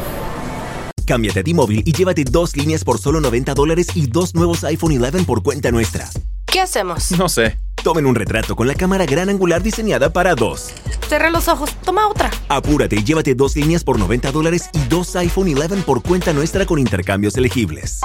Cámbiate 1.07 1.39
a 1.39 1.43
T-Mobile 1.43 1.83
y 1.85 1.93
llévate 1.93 2.25
dos 2.25 2.55
líneas 2.57 2.83
por 2.83 2.99
solo 2.99 3.21
90 3.21 3.53
dólares 3.53 3.87
y 3.95 4.07
dos 4.07 4.35
nuevos 4.35 4.65
iPhone 4.65 5.01
11 5.01 5.23
por 5.23 5.41
cuenta 5.41 5.71
nuestra. 5.71 6.09
¿Qué 6.45 6.59
hacemos? 6.59 7.11
No 7.17 7.29
sé. 7.29 7.57
Tomen 7.81 8.05
un 8.05 8.13
retrato 8.13 8.57
con 8.57 8.67
la 8.67 8.75
cámara 8.75 9.05
gran 9.05 9.29
angular 9.29 9.63
diseñada 9.63 10.11
para 10.11 10.35
dos. 10.35 10.73
Cerré 11.07 11.31
los 11.31 11.47
ojos. 11.47 11.69
Toma 11.85 12.09
otra. 12.09 12.29
Apúrate 12.49 12.97
y 12.97 13.03
llévate 13.05 13.35
dos 13.35 13.55
líneas 13.55 13.85
por 13.85 13.97
90 13.97 14.33
dólares 14.33 14.69
y 14.73 14.79
dos 14.89 15.15
iPhone 15.15 15.47
11 15.57 15.83
por 15.83 16.03
cuenta 16.03 16.33
nuestra 16.33 16.65
con 16.65 16.77
intercambios 16.77 17.37
elegibles. 17.37 18.01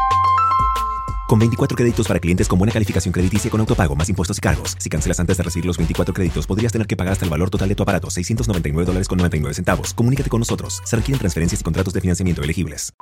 Con 1.32 1.38
24 1.38 1.74
créditos 1.74 2.06
para 2.06 2.20
clientes 2.20 2.46
con 2.46 2.58
buena 2.58 2.74
calificación 2.74 3.10
crediticia 3.10 3.50
con 3.50 3.58
autopago, 3.58 3.96
más 3.96 4.06
impuestos 4.10 4.36
y 4.36 4.40
cargos. 4.42 4.76
Si 4.78 4.90
cancelas 4.90 5.18
antes 5.18 5.38
de 5.38 5.42
recibir 5.42 5.64
los 5.64 5.78
24 5.78 6.12
créditos, 6.12 6.46
podrías 6.46 6.72
tener 6.72 6.86
que 6.86 6.94
pagar 6.94 7.12
hasta 7.12 7.24
el 7.24 7.30
valor 7.30 7.48
total 7.48 7.70
de 7.70 7.74
tu 7.74 7.84
aparato, 7.84 8.10
699 8.10 8.84
dólares 8.84 9.08
con 9.08 9.16
99 9.16 9.54
centavos. 9.54 9.94
Comunícate 9.94 10.28
con 10.28 10.40
nosotros. 10.40 10.82
Se 10.84 10.94
requieren 10.94 11.18
transferencias 11.18 11.62
y 11.62 11.64
contratos 11.64 11.94
de 11.94 12.02
financiamiento 12.02 12.42
elegibles. 12.42 12.92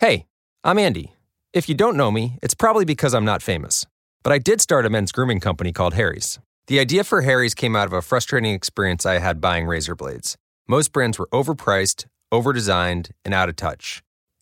Hey, 0.00 0.26
I'm 0.64 0.80
Andy. 0.80 1.12
If 1.52 1.68
you 1.68 1.76
don't 1.76 1.96
know 1.96 2.10
me, 2.10 2.40
it's 2.42 2.56
probably 2.56 2.84
because 2.84 3.14
I'm 3.14 3.24
not 3.24 3.40
famous. 3.40 3.86
But 4.24 4.32
I 4.32 4.40
did 4.40 4.60
start 4.60 4.84
a 4.84 4.90
men's 4.90 5.12
grooming 5.12 5.38
company 5.38 5.70
called 5.72 5.94
Harry's. 5.94 6.40
The 6.66 6.80
idea 6.80 7.04
for 7.04 7.20
Harry's 7.20 7.54
came 7.54 7.76
out 7.76 7.86
of 7.86 7.92
a 7.92 8.02
frustrating 8.02 8.52
experience 8.52 9.06
I 9.06 9.20
had 9.20 9.40
buying 9.40 9.68
razor 9.68 9.94
blades. 9.94 10.36
Most 10.66 10.92
brands 10.92 11.20
were 11.20 11.28
overpriced, 11.32 12.06
overdesigned, 12.32 13.12
and 13.24 13.32
out 13.32 13.48
of 13.48 13.54
touch. 13.54 14.02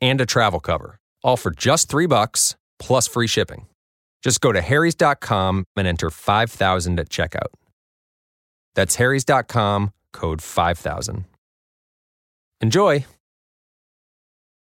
and 0.00 0.20
a 0.20 0.26
travel 0.26 0.60
cover, 0.60 0.98
all 1.22 1.36
for 1.36 1.50
just 1.50 1.88
three 1.88 2.06
bucks 2.06 2.56
plus 2.78 3.06
free 3.08 3.26
shipping. 3.26 3.66
Just 4.22 4.40
go 4.40 4.52
to 4.52 4.60
harrys.com 4.60 5.64
and 5.76 5.86
enter 5.86 6.10
5000 6.10 7.00
at 7.00 7.08
checkout. 7.08 7.52
That's 8.74 8.96
harrys.com, 8.96 9.92
code 10.12 10.42
5000. 10.42 11.24
Enjoy! 12.60 13.04